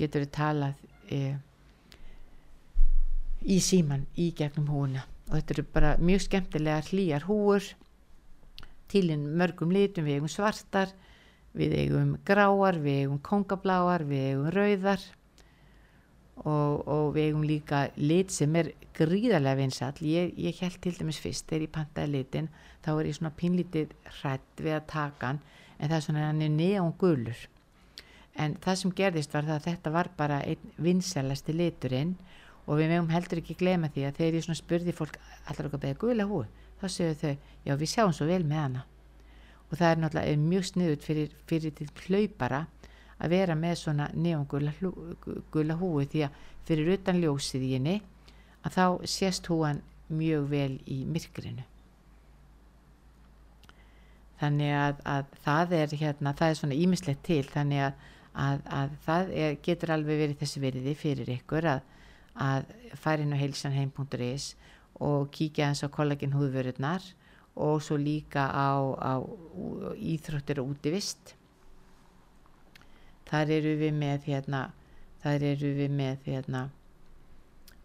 getur 0.00 0.26
þið 0.26 0.32
talað 0.36 0.82
e, 1.12 1.20
í 3.46 3.60
síman 3.64 4.08
í 4.20 4.30
gegnum 4.36 4.68
húuna 4.72 5.04
og 5.28 5.36
þetta 5.36 5.56
eru 5.56 5.66
bara 5.76 5.94
mjög 6.00 6.26
skemmtilega 6.26 6.88
hlýjar 6.90 7.28
húur 7.28 7.68
tilinn 8.90 9.28
mörgum 9.38 9.70
litum, 9.70 10.08
við 10.08 10.18
eigum 10.18 10.32
svartar 10.32 10.90
við 11.56 11.74
eigum 11.84 12.14
gráar, 12.26 12.78
við 12.78 13.04
eigum 13.04 13.22
kongabláar, 13.26 14.04
við 14.06 14.26
eigum 14.32 14.52
rauðar. 14.54 15.06
Og, 16.40 16.86
og 16.88 17.10
við 17.12 17.26
eigum 17.28 17.42
líka 17.44 17.80
lit 18.00 18.32
sem 18.32 18.54
er 18.56 18.70
gríðarlega 18.96 19.58
vinsall, 19.58 19.96
ég, 20.08 20.30
ég 20.40 20.56
held 20.64 20.78
til 20.80 20.94
dæmis 20.96 21.18
fyrst 21.20 21.44
þegar 21.50 21.66
ég 21.66 21.72
pantaði 21.74 22.12
litin 22.14 22.48
þá 22.80 22.90
er 22.94 23.08
ég 23.10 23.16
svona 23.18 23.32
pinlítið 23.36 23.90
hrætt 24.20 24.62
við 24.64 24.76
að 24.78 24.86
taka 24.88 25.28
hann 25.28 25.40
en 25.76 25.90
það 25.90 25.96
er 25.98 26.06
svona 26.06 26.22
hann 26.30 26.40
er 26.46 26.54
neón 26.54 26.94
gulur 26.96 27.42
en 28.40 28.56
það 28.64 28.80
sem 28.80 28.94
gerðist 28.96 29.34
var 29.36 29.46
það 29.48 29.58
að 29.58 29.66
þetta 29.68 29.92
var 29.94 30.10
bara 30.16 30.40
einn 30.48 30.72
vinsælasti 30.80 31.54
liturinn 31.56 32.16
og 32.66 32.78
við 32.78 32.92
meðum 32.92 33.12
heldur 33.12 33.42
ekki 33.42 33.58
glema 33.60 33.90
því 33.92 34.06
að 34.08 34.18
þegar 34.20 34.38
ég 34.38 34.58
spurði 34.60 34.96
fólk 34.96 35.20
allar 35.50 35.68
okkar 35.68 35.84
beða 35.84 36.00
gula 36.04 36.26
hú 36.30 36.44
þá 36.80 36.88
segju 36.88 37.16
þau, 37.20 37.34
já 37.66 37.74
við 37.76 37.92
sjáum 37.92 38.14
svo 38.16 38.26
vel 38.28 38.44
með 38.46 38.62
hana. 38.64 38.84
Og 39.70 39.78
það 39.78 39.90
er 39.90 40.00
náttúrulega 40.02 40.44
mjög 40.44 40.68
sniðut 40.70 41.06
fyrir, 41.06 41.34
fyrir 41.46 41.74
til 41.78 41.88
hlaupara 42.06 42.64
að 43.20 43.34
vera 43.34 43.56
með 43.58 43.76
svona 43.82 44.08
neongula 44.16 44.72
gula 45.52 45.76
húi 45.78 46.06
því 46.10 46.24
að 46.26 46.38
fyrir 46.68 46.94
utan 46.96 47.20
ljósið 47.20 47.66
í 47.66 47.74
henni 47.76 47.98
að 48.64 48.76
þá 48.76 48.84
sést 49.12 49.50
húan 49.50 49.82
mjög 50.10 50.48
vel 50.50 50.72
í 50.90 51.02
myrkrinu. 51.06 51.66
Þannig 54.40 54.72
að, 54.72 55.02
að 55.04 55.34
það 55.44 55.74
er 55.76 55.94
hérna, 56.00 56.32
það 56.36 56.50
er 56.50 56.58
svona 56.62 56.80
ímislegt 56.80 57.22
til 57.28 57.42
þannig 57.44 57.84
að, 57.90 58.06
að, 58.34 58.60
að 58.66 58.98
það 59.06 59.32
er, 59.44 59.56
getur 59.62 59.94
alveg 59.94 60.22
verið 60.24 60.42
þessi 60.42 60.62
veriði 60.62 60.94
fyrir 60.98 61.32
ykkur 61.38 61.68
að 61.76 61.88
að 62.40 62.68
fara 62.96 63.24
inn 63.24 63.34
á 63.34 63.38
heilsanheim.is 63.40 64.54
og 65.00 65.30
kíkja 65.34 65.68
eins 65.68 65.82
á 65.84 65.88
kollagin 65.92 66.34
húðvörurnar 66.36 67.02
og 67.56 67.82
svo 67.82 67.96
líka 67.96 68.46
á, 68.48 68.70
á 68.96 69.14
íþróttir 69.96 70.60
og 70.60 70.74
útivist. 70.74 71.34
Þar 73.28 73.50
eru 73.58 73.74
við 73.78 73.94
með 73.94 74.28
hérna 74.30 74.70
þar 75.22 75.42
eru 75.52 75.72
við 75.76 75.90
með 75.94 76.24
hérna 76.26 76.68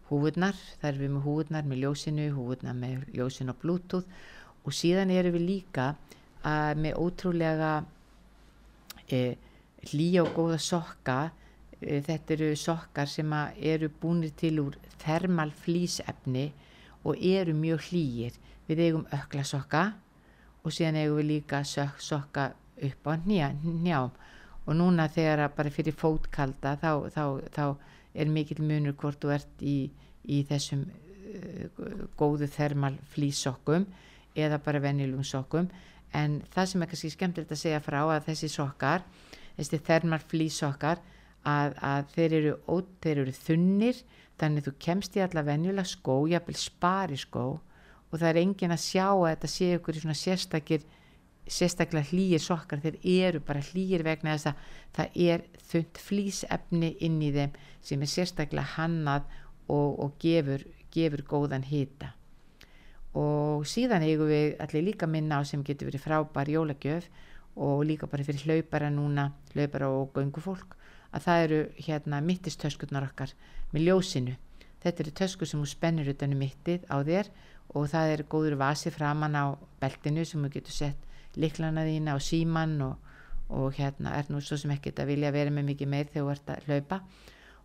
húðnar, 0.08 0.56
þar 0.80 0.92
eru 0.94 1.02
við 1.04 1.12
með 1.16 1.26
húðnar 1.26 1.66
með 1.66 1.82
ljósinu, 1.84 2.30
húðnar 2.34 2.78
með 2.78 3.04
ljósinu 3.12 3.52
og 3.52 3.60
bluetooth 3.60 4.06
og 4.64 4.74
síðan 4.74 5.12
eru 5.14 5.34
við 5.34 5.46
líka 5.50 5.94
að 6.46 6.82
með 6.82 7.00
ótrúlega 7.02 7.72
e, 9.10 9.36
hlýja 9.90 10.22
og 10.26 10.32
góða 10.36 10.58
sokka 10.62 11.18
Eh, 11.80 12.00
þetta 12.00 12.32
eru 12.36 12.54
sokkar 12.56 13.08
sem 13.10 13.32
eru 13.60 13.90
búinir 14.00 14.32
til 14.40 14.62
úr 14.62 14.76
thermal 15.02 15.52
flýsefni 15.52 16.48
og 17.04 17.20
eru 17.20 17.52
mjög 17.52 17.90
hlýjir 17.90 18.38
við 18.68 18.80
eigum 18.86 19.04
ökla 19.12 19.44
sokka 19.44 19.82
og 20.64 20.72
síðan 20.72 21.02
eigum 21.02 21.20
við 21.20 21.28
líka 21.34 21.60
sokka 21.64 22.54
upp 22.88 23.06
á 23.06 23.12
njám 23.26 24.10
og 24.66 24.72
núna 24.74 25.06
þegar 25.12 25.52
bara 25.56 25.70
fyrir 25.70 25.94
fótkalda 25.94 26.78
þá, 26.80 27.12
þá, 27.12 27.24
þá 27.52 27.76
er 28.14 28.32
mikil 28.32 28.64
munur 28.64 28.96
hvort 28.96 29.20
þú 29.20 29.36
ert 29.36 29.60
í, 29.60 29.90
í 30.24 30.42
þessum 30.48 30.88
uh, 30.88 32.08
góðu 32.16 32.48
thermal 32.56 32.96
flýsokkum 33.12 33.84
eða 34.34 34.58
bara 34.64 34.80
venjulum 34.80 35.24
sokkum. 35.24 35.68
En 36.12 36.40
það 36.54 36.66
sem 36.72 36.82
er 36.82 36.90
kannski 36.90 37.12
skemmtilegt 37.12 37.52
að 37.52 37.60
segja 37.60 37.84
frá 37.84 38.00
að 38.08 38.32
þessi 38.32 38.50
sokkar 38.50 39.04
þessi 39.56 39.80
thermal 39.86 40.20
flýsokkar 40.22 41.02
að, 41.46 41.76
að 41.80 42.12
þeir, 42.14 42.36
eru, 42.40 42.54
ó, 42.66 42.74
þeir 43.02 43.22
eru 43.24 43.34
þunnir 43.36 44.02
þannig 44.40 44.66
þú 44.66 44.74
kemst 44.86 45.16
í 45.16 45.22
alla 45.24 45.46
venjulega 45.46 45.88
skó, 45.88 46.18
jáfnvel 46.28 46.58
spari 46.60 47.18
skó 47.20 47.46
og 47.56 48.20
það 48.20 48.28
er 48.30 48.42
engin 48.42 48.74
að 48.74 48.84
sjá 48.84 49.06
að 49.08 49.30
þetta 49.30 49.52
sé 49.52 49.72
ykkur 49.76 49.98
í 49.98 50.02
svona 50.04 50.18
sérstakir 50.18 50.86
sérstaklega 51.46 52.10
hlýjir 52.10 52.42
sokkar, 52.42 52.80
þeir 52.82 52.96
eru 53.30 53.40
bara 53.46 53.62
hlýjir 53.62 54.02
vegna 54.06 54.34
þess 54.34 54.50
að 54.50 54.62
það 54.96 55.18
er 55.28 55.44
þund 55.70 56.00
flýsefni 56.02 56.90
inn 57.06 57.20
í 57.22 57.30
þeim 57.34 57.58
sem 57.86 58.02
er 58.02 58.10
sérstaklega 58.10 58.74
hannað 58.74 59.28
og, 59.70 60.00
og 60.02 60.16
gefur, 60.22 60.64
gefur 60.94 61.22
góðan 61.30 61.66
hita. 61.66 62.12
Og 63.16 63.64
síðan 63.68 64.04
eigum 64.04 64.28
við 64.28 64.56
allir 64.60 64.88
líka 64.90 65.06
minna 65.08 65.40
á 65.40 65.42
sem 65.46 65.62
getur 65.64 65.88
verið 65.88 66.04
frábær 66.04 66.50
jólagjöf 66.50 67.06
og 67.56 67.84
líka 67.88 68.06
bara 68.06 68.24
fyrir 68.24 68.44
hlaupara 68.44 68.90
núna, 68.92 69.30
hlaupara 69.54 69.88
og 69.88 70.12
göngufólk 70.14 70.76
að 71.16 71.24
það 71.24 71.44
eru 71.46 71.60
hérna 71.86 72.20
mittistöskurnar 72.20 73.08
okkar 73.08 73.32
með 73.72 73.86
ljósinu. 73.88 74.36
Þetta 74.82 75.02
eru 75.02 75.14
töskur 75.20 75.48
sem 75.48 75.62
þú 75.62 75.70
spennir 75.70 76.10
utanum 76.12 76.42
mittið 76.42 76.84
á 76.92 77.00
þér 77.00 77.30
og 77.74 77.88
það 77.90 78.12
er 78.12 78.24
góður 78.30 78.58
vasi 78.60 78.92
framann 78.92 79.38
á 79.38 79.56
beltinu 79.80 80.24
sem 80.24 80.44
þú 80.44 80.52
getur 80.52 80.76
sett 80.76 81.36
liklana 81.36 81.84
þína 81.86 82.16
á 82.16 82.18
síman 82.20 82.76
og, 82.84 82.96
og 83.48 83.74
hérna 83.76 84.14
er 84.18 84.28
nú 84.32 84.40
svo 84.40 84.58
sem 84.60 84.72
ekkert 84.76 85.00
að 85.00 85.12
vilja 85.14 85.32
vera 85.32 85.52
með 85.52 85.72
mikið 85.72 85.92
meir 85.92 86.12
þegar 86.12 86.26
þú 86.26 86.34
ert 86.34 86.52
að 86.52 86.68
hlaupa. 86.68 87.00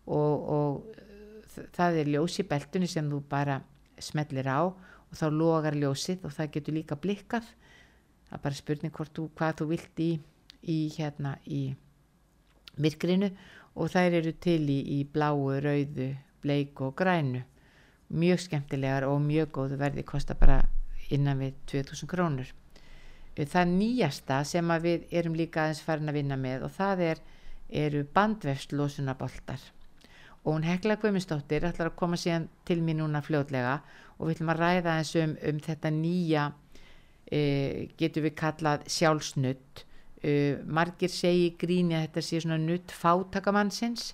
Og, 0.08 0.48
og 0.56 1.68
það 1.76 2.00
er 2.02 2.14
ljós 2.16 2.40
í 2.40 2.48
beltinu 2.48 2.90
sem 2.90 3.12
þú 3.12 3.22
bara 3.30 3.60
smellir 4.02 4.48
á 4.48 4.72
og 5.12 5.18
þá 5.20 5.28
logar 5.36 5.76
ljósið 5.76 6.26
og 6.26 6.36
það 6.36 6.54
getur 6.56 6.78
líka 6.80 6.98
blikkað 6.98 7.52
það 8.32 8.38
er 8.38 8.44
bara 8.46 8.56
spurning 8.56 8.94
þú, 8.96 9.28
hvað 9.36 9.58
þú 9.60 9.66
vilt 9.68 10.00
í, 10.00 10.12
í 10.64 10.78
hérna 10.96 11.36
í 11.46 11.62
myrkrinu. 12.80 13.32
Og 13.76 13.92
þær 13.92 14.18
eru 14.22 14.32
til 14.40 14.64
í, 14.72 14.80
í 14.96 15.04
bláu, 15.04 15.52
rauðu, 15.64 16.14
bleiku 16.44 16.90
og 16.90 16.96
grænu. 16.96 17.44
Mjög 18.12 18.40
skemmtilegar 18.46 19.08
og 19.08 19.20
mjög 19.24 19.52
góðu 19.56 19.78
verði 19.80 20.04
kosta 20.08 20.36
bara 20.36 20.62
innan 21.12 21.44
við 21.44 21.60
2000 21.72 22.12
krónur. 22.12 22.56
Það 23.36 23.76
nýjasta 23.76 24.42
sem 24.48 24.74
við 24.84 25.06
erum 25.12 25.36
líka 25.36 25.66
aðeins 25.66 25.84
farin 25.84 26.12
að 26.12 26.20
vinna 26.20 26.40
með 26.40 26.66
og 26.68 26.74
það 26.76 27.06
er, 27.12 27.22
eru 27.72 28.04
bandvefslosunaboltar 28.16 29.70
og 30.44 30.56
hún 30.56 30.66
Hekla 30.66 30.98
Guðmundsdóttir 30.98 31.66
ætlar 31.68 31.92
að 31.92 31.98
koma 32.00 32.18
síðan 32.18 32.48
til 32.66 32.80
mér 32.82 32.98
núna 32.98 33.22
fljóðlega 33.22 33.76
og 34.18 34.26
við 34.26 34.36
ætlum 34.36 34.54
að 34.54 34.62
ræða 34.64 34.96
eins 34.98 35.12
um, 35.22 35.36
um 35.38 35.60
þetta 35.62 35.92
nýja 35.94 36.46
e, 37.32 37.88
getur 37.98 38.28
við 38.28 38.36
kallað 38.42 38.86
sjálfsnutt 38.92 39.86
e, 40.22 40.58
margir 40.66 41.12
segi 41.14 41.54
gríni 41.60 41.98
að 41.98 42.08
þetta 42.08 42.26
sé 42.28 42.44
svona 42.44 42.60
nutt 42.62 42.92
fátakamannsins 42.92 44.12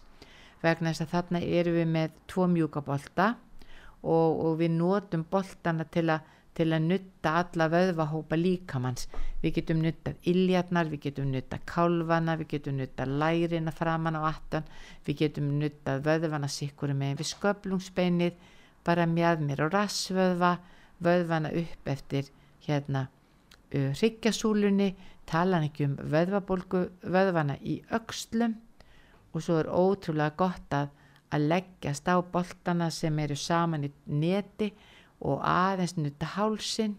vegna 0.63 0.93
þess 0.93 1.05
að 1.07 1.13
þarna 1.15 1.43
eru 1.59 1.75
við 1.77 1.91
með 1.91 2.17
tvo 2.29 2.47
mjúkabolta 2.53 3.33
og, 4.05 4.29
og 4.45 4.57
við 4.61 4.73
notum 4.77 5.25
boltana 5.29 5.87
til 5.91 6.09
að 6.13 6.33
til 6.57 6.71
að 6.73 6.87
nutta 6.89 7.33
alla 7.43 7.67
vöðvahópa 7.69 8.37
líkamanns. 8.39 9.05
Við 9.43 9.59
getum 9.59 9.81
nuttað 9.83 10.29
illjarnar, 10.31 10.89
við 10.89 11.03
getum 11.07 11.29
nuttað 11.29 11.65
kálvana, 11.69 12.33
við 12.39 12.49
getum 12.55 12.79
nuttað 12.79 13.13
lærina 13.21 13.73
framann 13.75 14.17
á 14.17 14.25
attan, 14.31 14.65
við 15.05 15.19
getum 15.21 15.51
nuttað 15.61 16.01
vöðvana 16.07 16.49
sikkur 16.49 16.95
með 16.97 17.21
við 17.21 17.29
sköplungsbeinið, 17.35 18.41
bara 18.87 19.05
mjað 19.05 19.45
mér 19.45 19.63
á 19.63 19.67
rassvöðva, 19.75 20.51
vöðvana 21.03 21.53
upp 21.61 21.93
eftir 21.93 22.31
hérna 22.67 23.07
hryggjasúlunni, 23.71 24.95
talan 25.27 25.65
ekki 25.67 25.87
um 25.87 25.97
vöðvabólgu, 26.11 26.83
vöðvana 27.03 27.57
í 27.59 27.81
aukslum 27.91 28.55
og 29.33 29.43
svo 29.43 29.57
er 29.59 29.67
ótrúlega 29.67 30.35
gott 30.39 30.73
að, 30.73 30.93
að 31.35 31.49
leggjast 31.51 32.07
á 32.07 32.15
boltana 32.23 32.87
sem 32.93 33.19
eru 33.19 33.35
saman 33.35 33.89
í 33.89 33.91
neti 34.07 34.71
og 35.19 35.43
aðeins 35.43 35.97
nutta 35.97 36.31
hálsin 36.37 36.95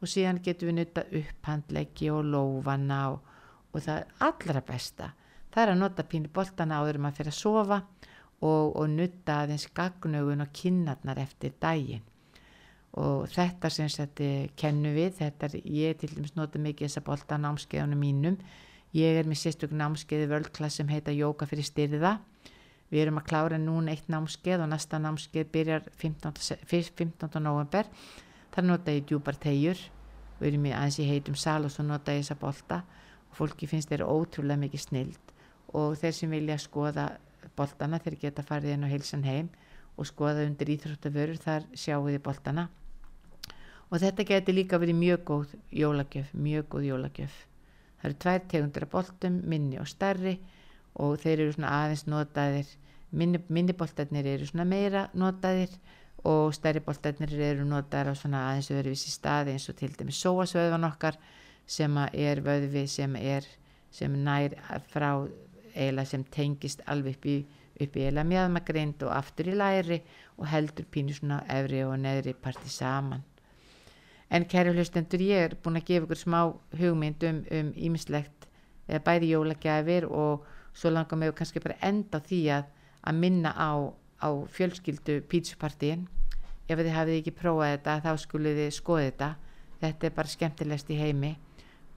og 0.00 0.10
síðan 0.10 0.42
getum 0.44 0.70
við 0.70 0.80
nutta 0.82 1.06
upphandleggi 1.08 2.10
og 2.12 2.24
lófana 2.28 3.00
og, 3.14 3.20
og 3.72 3.84
það 3.86 4.16
allra 4.28 4.64
besta. 4.66 5.12
Það 5.54 5.62
er 5.62 5.72
að 5.72 5.80
nota 5.80 6.04
pínu 6.10 6.32
boltana 6.34 6.82
áður 6.82 7.00
maður 7.00 7.20
fyrir 7.22 7.32
að 7.32 7.40
sofa 7.40 7.78
og, 8.44 8.74
og 8.76 8.88
nutta 8.92 9.40
aðeins 9.44 9.70
gagnaugun 9.72 10.44
og 10.44 10.52
kinnarnar 10.52 11.22
eftir 11.22 11.56
daginn 11.62 12.04
og 13.00 13.26
þetta 13.32 13.70
sem 13.74 13.88
þetta 13.90 14.28
kennu 14.60 14.92
við 14.94 15.16
þetta 15.18 15.48
er, 15.48 15.56
ég 15.64 15.98
til 15.98 16.12
dæmis 16.14 16.36
nota 16.36 16.60
mikið 16.62 16.86
þessa 16.88 17.02
bolta 17.06 17.38
námskeiðunum 17.42 17.98
mínum 17.98 18.38
ég 18.94 19.18
er 19.18 19.26
með 19.26 19.42
sérstök 19.42 19.74
námskeiði 19.74 20.30
völdklass 20.30 20.78
sem 20.78 20.92
heita 20.92 21.14
Jóka 21.14 21.48
fyrir 21.50 21.66
styrða 21.66 22.20
Við 22.94 23.02
erum 23.02 23.18
að 23.18 23.28
klára 23.30 23.58
núna 23.58 23.90
eitt 23.90 24.06
námskeið 24.12 24.62
og 24.62 24.70
næsta 24.70 25.00
námskeið 25.02 25.48
byrjar 25.50 25.88
15. 25.98 26.58
15. 26.70 27.40
november. 27.42 27.88
Það 28.54 28.68
nota 28.68 28.94
ég 28.94 29.08
djúpar 29.08 29.38
tegjur. 29.40 29.80
Við 30.38 30.50
erum 30.52 30.68
í 30.68 30.74
aðeins 30.76 31.00
í 31.02 31.08
heitum 31.08 31.38
sal 31.38 31.64
og 31.66 31.72
svo 31.74 31.86
nota 31.86 32.14
ég 32.14 32.22
þessa 32.22 32.38
bolta 32.38 32.82
og 33.30 33.38
fólki 33.40 33.66
finnst 33.70 33.90
þeirra 33.90 34.10
ótrúlega 34.10 34.62
mikið 34.62 34.84
snild 34.84 35.34
og 35.74 35.96
þeir 35.98 36.14
sem 36.14 36.30
vilja 36.30 36.60
skoða 36.62 37.08
boltana 37.58 37.98
þeir 38.02 38.20
geta 38.20 38.46
farið 38.46 38.76
inn 38.76 38.86
á 38.86 38.92
heilsan 38.92 39.26
heim 39.26 39.50
og 39.98 40.06
skoða 40.10 40.46
undir 40.46 40.70
íþróttavörur 40.76 41.42
þar 41.42 41.66
sjáu 41.74 42.02
og 43.90 44.00
þetta 44.02 44.26
geti 44.28 44.54
líka 44.54 44.80
verið 44.80 45.00
mjög 45.00 45.24
góð 45.30 45.56
jólagjöf, 45.72 46.32
mjög 46.34 46.70
góð 46.72 46.88
jólagjöf. 46.92 47.34
Það 48.00 48.10
eru 48.10 48.20
tvær 48.24 48.40
tegundir 48.52 48.86
af 48.86 48.90
boltum, 48.92 49.40
minni 49.48 49.78
og 49.80 49.88
starri 49.88 50.38
og 50.94 51.18
þeir 51.22 51.44
eru 51.44 51.54
svona 51.56 51.74
aðeins 51.82 52.06
notaðir 52.06 52.72
minni, 53.14 53.40
minniboltarnir 53.48 54.26
eru 54.34 54.48
svona 54.48 54.66
meira 54.68 55.08
notaðir 55.14 55.72
og 56.24 56.54
stærri 56.56 56.82
boltarnir 56.84 57.32
eru 57.50 57.66
notaðir 57.68 58.12
á 58.12 58.14
svona 58.18 58.44
aðeins 58.50 58.70
öðruvísi 58.74 59.12
staði 59.12 59.54
eins 59.54 59.68
og 59.70 59.78
til 59.78 59.92
dæmis 59.96 60.20
sóasvöðvan 60.24 60.88
okkar 60.88 61.18
sem 61.66 61.98
er 62.12 62.42
vöðvi 62.44 62.86
sem 62.90 63.16
er 63.20 63.46
sem 63.94 64.14
nær 64.26 64.56
frá 64.90 65.10
eila 65.74 66.04
sem 66.06 66.24
tengist 66.24 66.82
alveg 66.86 67.18
upp 67.18 67.28
í, 67.30 67.36
upp 67.82 67.96
í 67.98 68.08
eila 68.08 68.24
mjöðmagreind 68.26 69.04
og 69.06 69.14
aftur 69.14 69.50
í 69.52 69.58
læri 69.58 70.00
og 70.38 70.48
heldur 70.50 70.86
pínu 70.90 71.14
svona 71.16 71.42
efri 71.50 71.84
og 71.86 71.96
neðri 72.02 72.34
parti 72.34 72.70
saman 72.70 73.22
en 74.30 74.46
kæri 74.48 74.72
hlustendur 74.74 75.22
ég 75.22 75.48
er 75.48 75.56
búin 75.62 75.78
að 75.78 75.86
gefa 75.90 76.06
ykkur 76.06 76.20
smá 76.20 76.40
hugmynd 76.78 77.24
um 77.28 77.72
ímislegt 77.76 78.48
um, 78.88 79.00
bæði 79.04 79.32
jólagjafir 79.34 80.08
og 80.08 80.46
svo 80.74 80.90
langar 80.90 81.18
mig 81.18 81.34
kannski 81.34 81.62
bara 81.62 81.78
enda 81.82 82.20
því 82.20 82.40
að, 82.58 82.64
að 83.04 83.20
minna 83.20 83.54
á, 83.54 83.70
á 84.20 84.28
fjölskyldu 84.50 85.20
pítsupartíin. 85.30 86.08
Ef 86.68 86.80
þið 86.80 86.94
hafið 86.96 87.20
ekki 87.20 87.34
prófað 87.38 87.74
þetta 87.76 87.96
þá 88.04 88.12
skulið 88.24 88.60
þið 88.62 88.70
skoða 88.74 89.06
þetta. 89.06 89.30
Þetta 89.84 90.06
er 90.06 90.14
bara 90.16 90.32
skemmtilegst 90.32 90.90
í 90.90 90.98
heimi. 90.98 91.34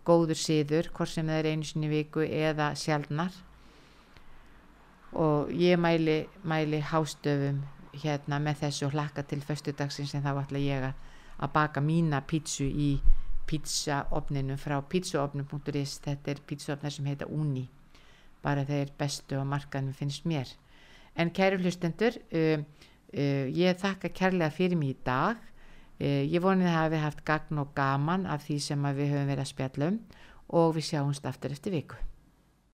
Góður 0.07 0.39
síður, 0.39 0.91
hvort 0.93 1.11
sem 1.11 1.27
það 1.27 1.39
er 1.39 1.49
einu 1.51 1.67
sinni 1.67 1.89
viku 1.91 2.23
eða 2.23 2.73
sjálfnar 2.75 3.43
og 5.17 5.51
ég 5.55 5.79
mæli, 5.79 6.27
mæli 6.43 6.79
hástöfum 6.83 7.63
hérna 7.97 8.39
með 8.43 8.59
þessu 8.61 8.85
og 8.87 8.93
hlakka 8.93 9.23
til 9.23 9.39
förstu 9.41 9.73
dagsins 9.73 10.13
en 10.15 10.25
þá 10.25 10.43
ætla 10.43 10.61
ég 10.61 10.83
að 10.89 11.06
baka 11.53 11.81
mína 11.83 12.23
pítsu 12.25 12.65
í 12.65 12.89
pítsaofninu 13.47 14.57
frá 14.59 14.79
pítsuofnum.is 14.81 15.99
þetta 16.03 16.33
er 16.33 16.41
pítsuofnar 16.49 16.93
sem 16.93 17.05
heita 17.07 17.29
Uni. 17.29 17.67
Bara 18.43 18.65
þeir 18.67 18.91
bestu 18.97 19.39
á 19.39 19.45
markanum 19.45 19.93
finnst 19.93 20.25
mér. 20.25 20.49
En 21.15 21.31
kæru 21.33 21.61
hlustendur 21.61 22.17
uh, 22.17 22.57
uh, 22.57 23.45
ég 23.53 23.79
þakka 23.81 24.13
kærlega 24.13 24.51
fyrir 24.53 24.77
mig 24.77 24.95
í 24.95 24.99
dag. 25.05 25.39
Uh, 26.01 26.25
ég 26.25 26.41
vonið 26.43 26.71
að 26.71 26.77
hafi 26.81 27.05
haft 27.05 27.23
gagn 27.25 27.63
og 27.63 27.73
gaman 27.77 28.25
af 28.25 28.45
því 28.49 28.59
sem 28.67 28.91
við 28.91 29.15
höfum 29.15 29.31
verið 29.31 29.45
að 29.45 29.53
spjallum 29.53 30.03
og 30.57 30.77
við 30.77 30.91
sjáumst 30.91 31.25
aftur 31.29 31.55
eftir 31.55 31.75
viku 31.77 31.97